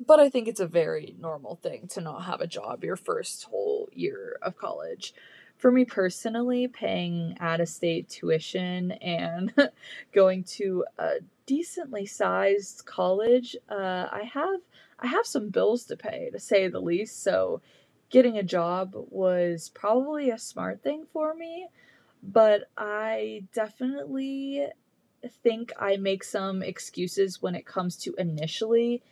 But 0.04 0.20
I 0.20 0.28
think 0.28 0.48
it's 0.48 0.60
a 0.60 0.66
very 0.66 1.16
normal 1.18 1.56
thing 1.56 1.88
to 1.88 2.00
not 2.00 2.24
have 2.24 2.40
a 2.40 2.46
job 2.46 2.84
your 2.84 2.96
first 2.96 3.44
whole 3.44 3.88
year 3.92 4.38
of 4.42 4.56
college. 4.56 5.12
For 5.56 5.72
me 5.72 5.84
personally, 5.84 6.68
paying 6.68 7.36
out 7.40 7.60
of 7.60 7.68
state 7.68 8.08
tuition 8.08 8.92
and 8.92 9.52
going 10.12 10.44
to 10.44 10.84
a 10.98 11.14
decently 11.48 12.04
sized 12.04 12.84
college, 12.84 13.56
uh, 13.70 14.06
I 14.12 14.30
have 14.34 14.60
I 15.00 15.06
have 15.06 15.26
some 15.26 15.48
bills 15.48 15.84
to 15.86 15.96
pay 15.96 16.28
to 16.30 16.38
say 16.38 16.68
the 16.68 16.80
least. 16.80 17.22
So 17.22 17.62
getting 18.10 18.36
a 18.36 18.42
job 18.42 18.92
was 18.94 19.70
probably 19.74 20.30
a 20.30 20.38
smart 20.38 20.82
thing 20.82 21.06
for 21.12 21.34
me, 21.34 21.68
but 22.22 22.68
I 22.76 23.44
definitely 23.54 24.66
think 25.42 25.72
I 25.80 25.96
make 25.96 26.22
some 26.22 26.62
excuses 26.62 27.40
when 27.40 27.54
it 27.54 27.66
comes 27.66 27.96
to 27.98 28.14
initially 28.18 29.02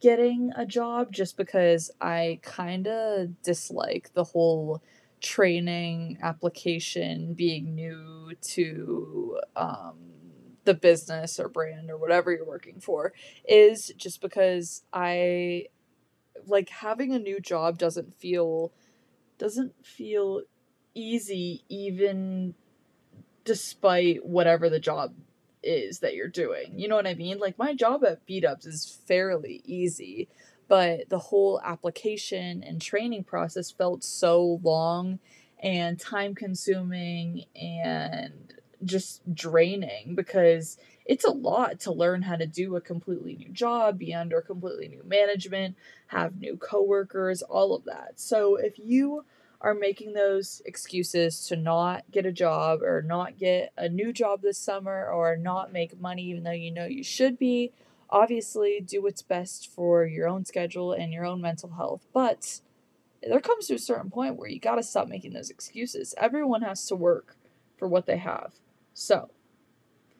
getting 0.00 0.50
a 0.56 0.66
job 0.66 1.12
just 1.12 1.36
because 1.36 1.90
I 2.00 2.40
kind 2.42 2.88
of 2.88 3.40
dislike 3.42 4.10
the 4.14 4.24
whole 4.24 4.82
training 5.20 6.18
application 6.22 7.34
being 7.34 7.74
new 7.74 8.32
to 8.42 9.38
um, 9.56 9.96
the 10.64 10.74
business 10.74 11.38
or 11.38 11.48
brand 11.48 11.90
or 11.90 11.96
whatever 11.96 12.32
you're 12.32 12.46
working 12.46 12.80
for 12.80 13.12
is 13.48 13.92
just 13.96 14.20
because 14.20 14.82
I 14.92 15.66
like 16.46 16.68
having 16.68 17.12
a 17.12 17.18
new 17.18 17.40
job 17.40 17.78
doesn't 17.78 18.14
feel 18.18 18.72
doesn't 19.38 19.74
feel 19.84 20.42
easy 20.94 21.64
even 21.68 22.54
despite 23.44 24.24
whatever 24.24 24.70
the 24.70 24.80
job 24.80 25.14
is 25.62 26.00
that 26.00 26.14
you're 26.14 26.28
doing. 26.28 26.78
You 26.78 26.88
know 26.88 26.96
what 26.96 27.06
I 27.06 27.14
mean? 27.14 27.38
Like 27.38 27.58
my 27.58 27.74
job 27.74 28.04
at 28.04 28.24
Beat 28.26 28.44
Ups 28.44 28.66
is 28.66 28.98
fairly 29.06 29.62
easy, 29.64 30.28
but 30.68 31.08
the 31.08 31.18
whole 31.18 31.60
application 31.64 32.62
and 32.62 32.80
training 32.80 33.24
process 33.24 33.70
felt 33.70 34.04
so 34.04 34.60
long 34.62 35.18
and 35.62 35.98
time 35.98 36.34
consuming 36.34 37.44
and 37.56 38.54
just 38.84 39.34
draining 39.34 40.14
because 40.14 40.78
it's 41.04 41.24
a 41.24 41.30
lot 41.30 41.80
to 41.80 41.92
learn 41.92 42.22
how 42.22 42.36
to 42.36 42.46
do 42.46 42.76
a 42.76 42.80
completely 42.80 43.36
new 43.36 43.50
job, 43.50 43.98
be 43.98 44.14
under 44.14 44.40
completely 44.40 44.88
new 44.88 45.02
management, 45.04 45.76
have 46.08 46.38
new 46.38 46.56
coworkers, 46.56 47.42
all 47.42 47.74
of 47.74 47.84
that. 47.84 48.12
So 48.16 48.56
if 48.56 48.78
you 48.78 49.24
are 49.60 49.74
making 49.74 50.12
those 50.12 50.60
excuses 50.64 51.46
to 51.46 51.56
not 51.56 52.04
get 52.10 52.26
a 52.26 52.32
job 52.32 52.82
or 52.82 53.02
not 53.02 53.38
get 53.38 53.72
a 53.76 53.88
new 53.88 54.12
job 54.12 54.42
this 54.42 54.58
summer 54.58 55.08
or 55.08 55.36
not 55.36 55.72
make 55.72 56.00
money 56.00 56.22
even 56.24 56.42
though 56.42 56.50
you 56.50 56.70
know 56.70 56.84
you 56.84 57.02
should 57.02 57.38
be, 57.38 57.72
obviously 58.10 58.80
do 58.80 59.02
what's 59.02 59.22
best 59.22 59.68
for 59.68 60.04
your 60.04 60.28
own 60.28 60.44
schedule 60.44 60.92
and 60.92 61.12
your 61.12 61.24
own 61.24 61.40
mental 61.40 61.70
health. 61.70 62.06
But 62.12 62.60
there 63.26 63.40
comes 63.40 63.66
to 63.66 63.74
a 63.74 63.78
certain 63.78 64.10
point 64.10 64.36
where 64.36 64.48
you 64.48 64.60
got 64.60 64.76
to 64.76 64.82
stop 64.82 65.08
making 65.08 65.32
those 65.32 65.50
excuses. 65.50 66.14
Everyone 66.18 66.62
has 66.62 66.86
to 66.86 66.96
work 66.96 67.36
for 67.78 67.88
what 67.88 68.06
they 68.06 68.18
have. 68.18 68.52
So 68.94 69.28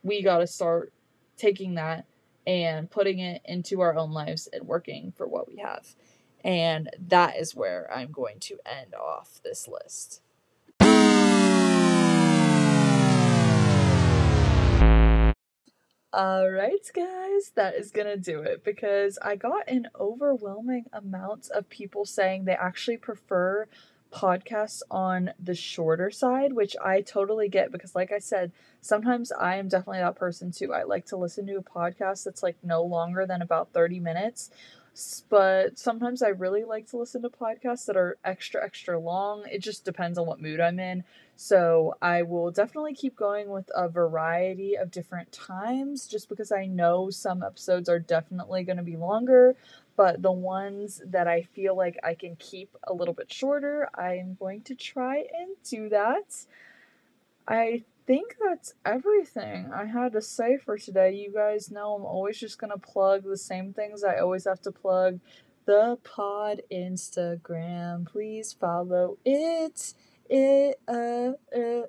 we 0.03 0.23
got 0.23 0.39
to 0.39 0.47
start 0.49 0.93
taking 1.37 1.75
that 1.77 2.07
and 2.47 2.91
putting 2.91 3.21
it 3.21 3.41
into 3.45 3.81
our 3.81 3.97
own 3.97 4.11
lives 4.11 4.49
and 4.53 4.67
working 4.67 5.13
for 5.17 5.27
what 5.27 5.49
we 5.49 5.59
have. 5.59 5.95
And 6.45 6.91
that 7.07 7.37
is 7.39 7.55
where 7.55 7.91
I'm 7.91 8.11
going 8.11 8.41
to 8.41 8.59
end 8.67 8.95
off 8.95 9.41
this 9.43 9.67
list. 9.67 10.21
Alright, 16.15 16.91
guys, 16.95 17.51
that 17.57 17.75
is 17.77 17.91
gonna 17.91 18.17
do 18.17 18.41
it 18.41 18.63
because 18.63 19.19
I 19.21 19.35
got 19.35 19.69
an 19.69 19.89
overwhelming 19.99 20.85
amount 20.93 21.49
of 21.51 21.69
people 21.69 22.05
saying 22.05 22.45
they 22.45 22.53
actually 22.53 22.99
prefer 22.99 23.67
podcasts 24.15 24.83
on 24.91 25.33
the 25.43 25.55
shorter 25.55 26.11
side, 26.11 26.53
which 26.53 26.77
I 26.83 27.01
totally 27.01 27.49
get 27.49 27.73
because, 27.73 27.95
like 27.95 28.13
I 28.13 28.19
said, 28.19 28.53
sometimes 28.81 29.33
I 29.33 29.57
am 29.57 29.69
definitely 29.69 29.99
that 29.99 30.17
person 30.17 30.53
too. 30.53 30.73
I 30.73 30.85
like 30.85 31.07
to 31.07 31.17
listen 31.17 31.47
to 31.47 31.57
a 31.57 31.63
podcast 31.63 32.25
that's 32.25 32.43
like 32.43 32.57
no 32.63 32.83
longer 32.83 33.27
than 33.27 33.43
about 33.43 33.73
30 33.73 34.01
minutes. 34.01 34.51
But 35.29 35.79
sometimes 35.79 36.23
I 36.23 36.29
really 36.29 36.65
like 36.65 36.87
to 36.89 36.97
listen 36.97 37.23
to 37.23 37.29
podcasts 37.29 37.87
that 37.87 37.97
are 37.97 38.17
extra, 38.25 38.65
extra 38.65 38.99
long. 38.99 39.45
It 39.51 39.61
just 39.61 39.85
depends 39.85 40.19
on 40.19 40.27
what 40.27 40.41
mood 40.41 40.61
I'm 40.61 40.79
in. 40.79 41.05
So 41.37 41.97
I 42.01 42.23
will 42.23 42.53
definitely 42.53 42.95
keep 42.95 43.17
going 43.17 43.49
with 43.49 43.69
a 43.75 43.89
variety 43.89 44.77
of 44.77 44.93
different 44.93 45.33
times 45.33 46.07
just 46.07 46.29
because 46.29 46.53
I 46.53 46.67
know 46.67 47.11
some 47.11 47.43
episodes 47.43 47.89
are 47.89 47.99
definitely 47.99 48.63
going 48.63 48.77
to 48.77 48.85
be 48.85 48.97
longer 48.97 49.57
but 49.97 50.23
the 50.23 50.33
ones 50.33 51.01
that 51.07 51.29
I 51.29 51.43
feel 51.43 51.77
like 51.77 51.99
I 52.03 52.15
can 52.15 52.37
keep 52.37 52.77
a 52.85 52.93
little 52.93 53.15
bit 53.15 53.33
shorter, 53.33 53.89
I 53.95 54.15
am 54.15 54.35
going 54.35 54.63
to 54.63 54.75
try 54.75 55.19
and 55.19 55.57
do 55.69 55.89
that. 55.91 56.47
I 57.47 57.85
think 58.07 58.37
that's 58.45 58.75
everything 58.85 59.71
I 59.73 59.87
had 59.87 60.13
to 60.13 60.23
say 60.23 60.59
for 60.59 60.79
today. 60.79 61.15
You 61.15 61.33
guys 61.33 61.71
know 61.71 61.95
I'm 61.95 62.05
always 62.05 62.39
just 62.39 62.59
going 62.59 62.71
to 62.73 62.79
plug 62.79 63.25
the 63.25 63.37
same 63.37 63.73
things 63.73 64.05
I 64.05 64.19
always 64.19 64.45
have 64.45 64.61
to 64.63 64.73
plug. 64.73 65.21
The 65.67 65.99
pod 66.05 66.63
Instagram. 66.71 68.07
Please 68.07 68.53
follow 68.53 69.19
it. 69.25 69.95
It, 70.29 70.81
uh, 70.89 71.33
uh, 71.55 71.83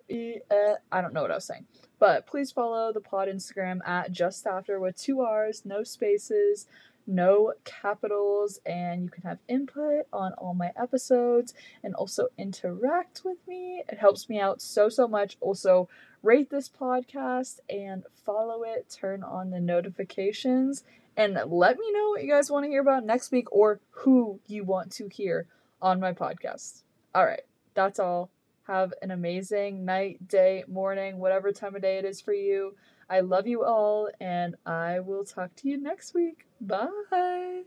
uh, 0.51 0.75
I 0.91 1.01
don't 1.01 1.13
know 1.13 1.21
what 1.21 1.31
I 1.31 1.35
was 1.35 1.45
saying. 1.45 1.65
But 1.99 2.27
please 2.27 2.51
follow 2.51 2.91
the 2.93 3.01
pod 3.01 3.27
Instagram 3.27 3.79
at 3.87 4.11
just 4.11 4.45
after 4.45 4.79
with 4.79 4.97
two 4.97 5.21
R's, 5.21 5.63
no 5.65 5.83
spaces 5.83 6.67
no 7.07 7.53
capitals, 7.63 8.59
and 8.65 9.03
you 9.03 9.09
can 9.09 9.23
have 9.23 9.39
input 9.47 10.05
on 10.11 10.33
all 10.33 10.53
my 10.53 10.71
episodes 10.75 11.53
and 11.83 11.95
also 11.95 12.27
interact 12.37 13.21
with 13.23 13.37
me. 13.47 13.83
It 13.87 13.97
helps 13.97 14.29
me 14.29 14.39
out 14.39 14.61
so, 14.61 14.89
so 14.89 15.07
much. 15.07 15.37
Also, 15.41 15.87
rate 16.23 16.49
this 16.49 16.69
podcast 16.69 17.59
and 17.69 18.03
follow 18.25 18.63
it, 18.63 18.89
turn 18.89 19.23
on 19.23 19.51
the 19.51 19.59
notifications, 19.59 20.83
and 21.15 21.33
let 21.47 21.77
me 21.77 21.91
know 21.91 22.09
what 22.09 22.23
you 22.23 22.29
guys 22.29 22.51
want 22.51 22.65
to 22.65 22.69
hear 22.69 22.81
about 22.81 23.05
next 23.05 23.31
week 23.31 23.51
or 23.51 23.79
who 23.91 24.39
you 24.47 24.63
want 24.63 24.91
to 24.93 25.07
hear 25.07 25.47
on 25.81 25.99
my 25.99 26.13
podcast. 26.13 26.81
All 27.13 27.25
right, 27.25 27.43
that's 27.73 27.99
all. 27.99 28.29
Have 28.67 28.93
an 29.01 29.11
amazing 29.11 29.85
night, 29.85 30.27
day, 30.27 30.63
morning, 30.67 31.19
whatever 31.19 31.51
time 31.51 31.75
of 31.75 31.83
day 31.83 31.99
it 31.99 32.05
is 32.05 32.19
for 32.19 32.33
you. 32.33 32.75
I 33.07 33.19
love 33.19 33.45
you 33.45 33.63
all, 33.63 34.09
and 34.19 34.55
I 34.65 34.99
will 34.99 35.23
talk 35.23 35.55
to 35.57 35.69
you 35.69 35.77
next 35.77 36.15
week. 36.15 36.47
Bye. 36.61 37.63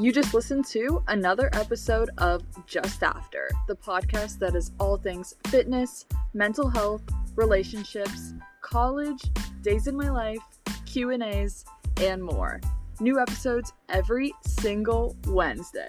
You 0.00 0.12
just 0.12 0.32
listened 0.32 0.64
to 0.66 1.02
another 1.08 1.50
episode 1.52 2.10
of 2.18 2.42
Just 2.66 3.02
After, 3.02 3.50
the 3.66 3.74
podcast 3.74 4.38
that 4.38 4.54
is 4.54 4.70
all 4.78 4.96
things 4.96 5.34
fitness, 5.48 6.06
mental 6.34 6.68
health, 6.68 7.02
relationships, 7.34 8.32
college, 8.60 9.22
days 9.62 9.88
in 9.88 9.96
my 9.96 10.08
life, 10.08 10.38
Q&As, 10.86 11.64
and 12.00 12.22
more. 12.22 12.60
New 13.00 13.18
episodes 13.18 13.72
every 13.88 14.32
single 14.46 15.16
Wednesday. 15.26 15.86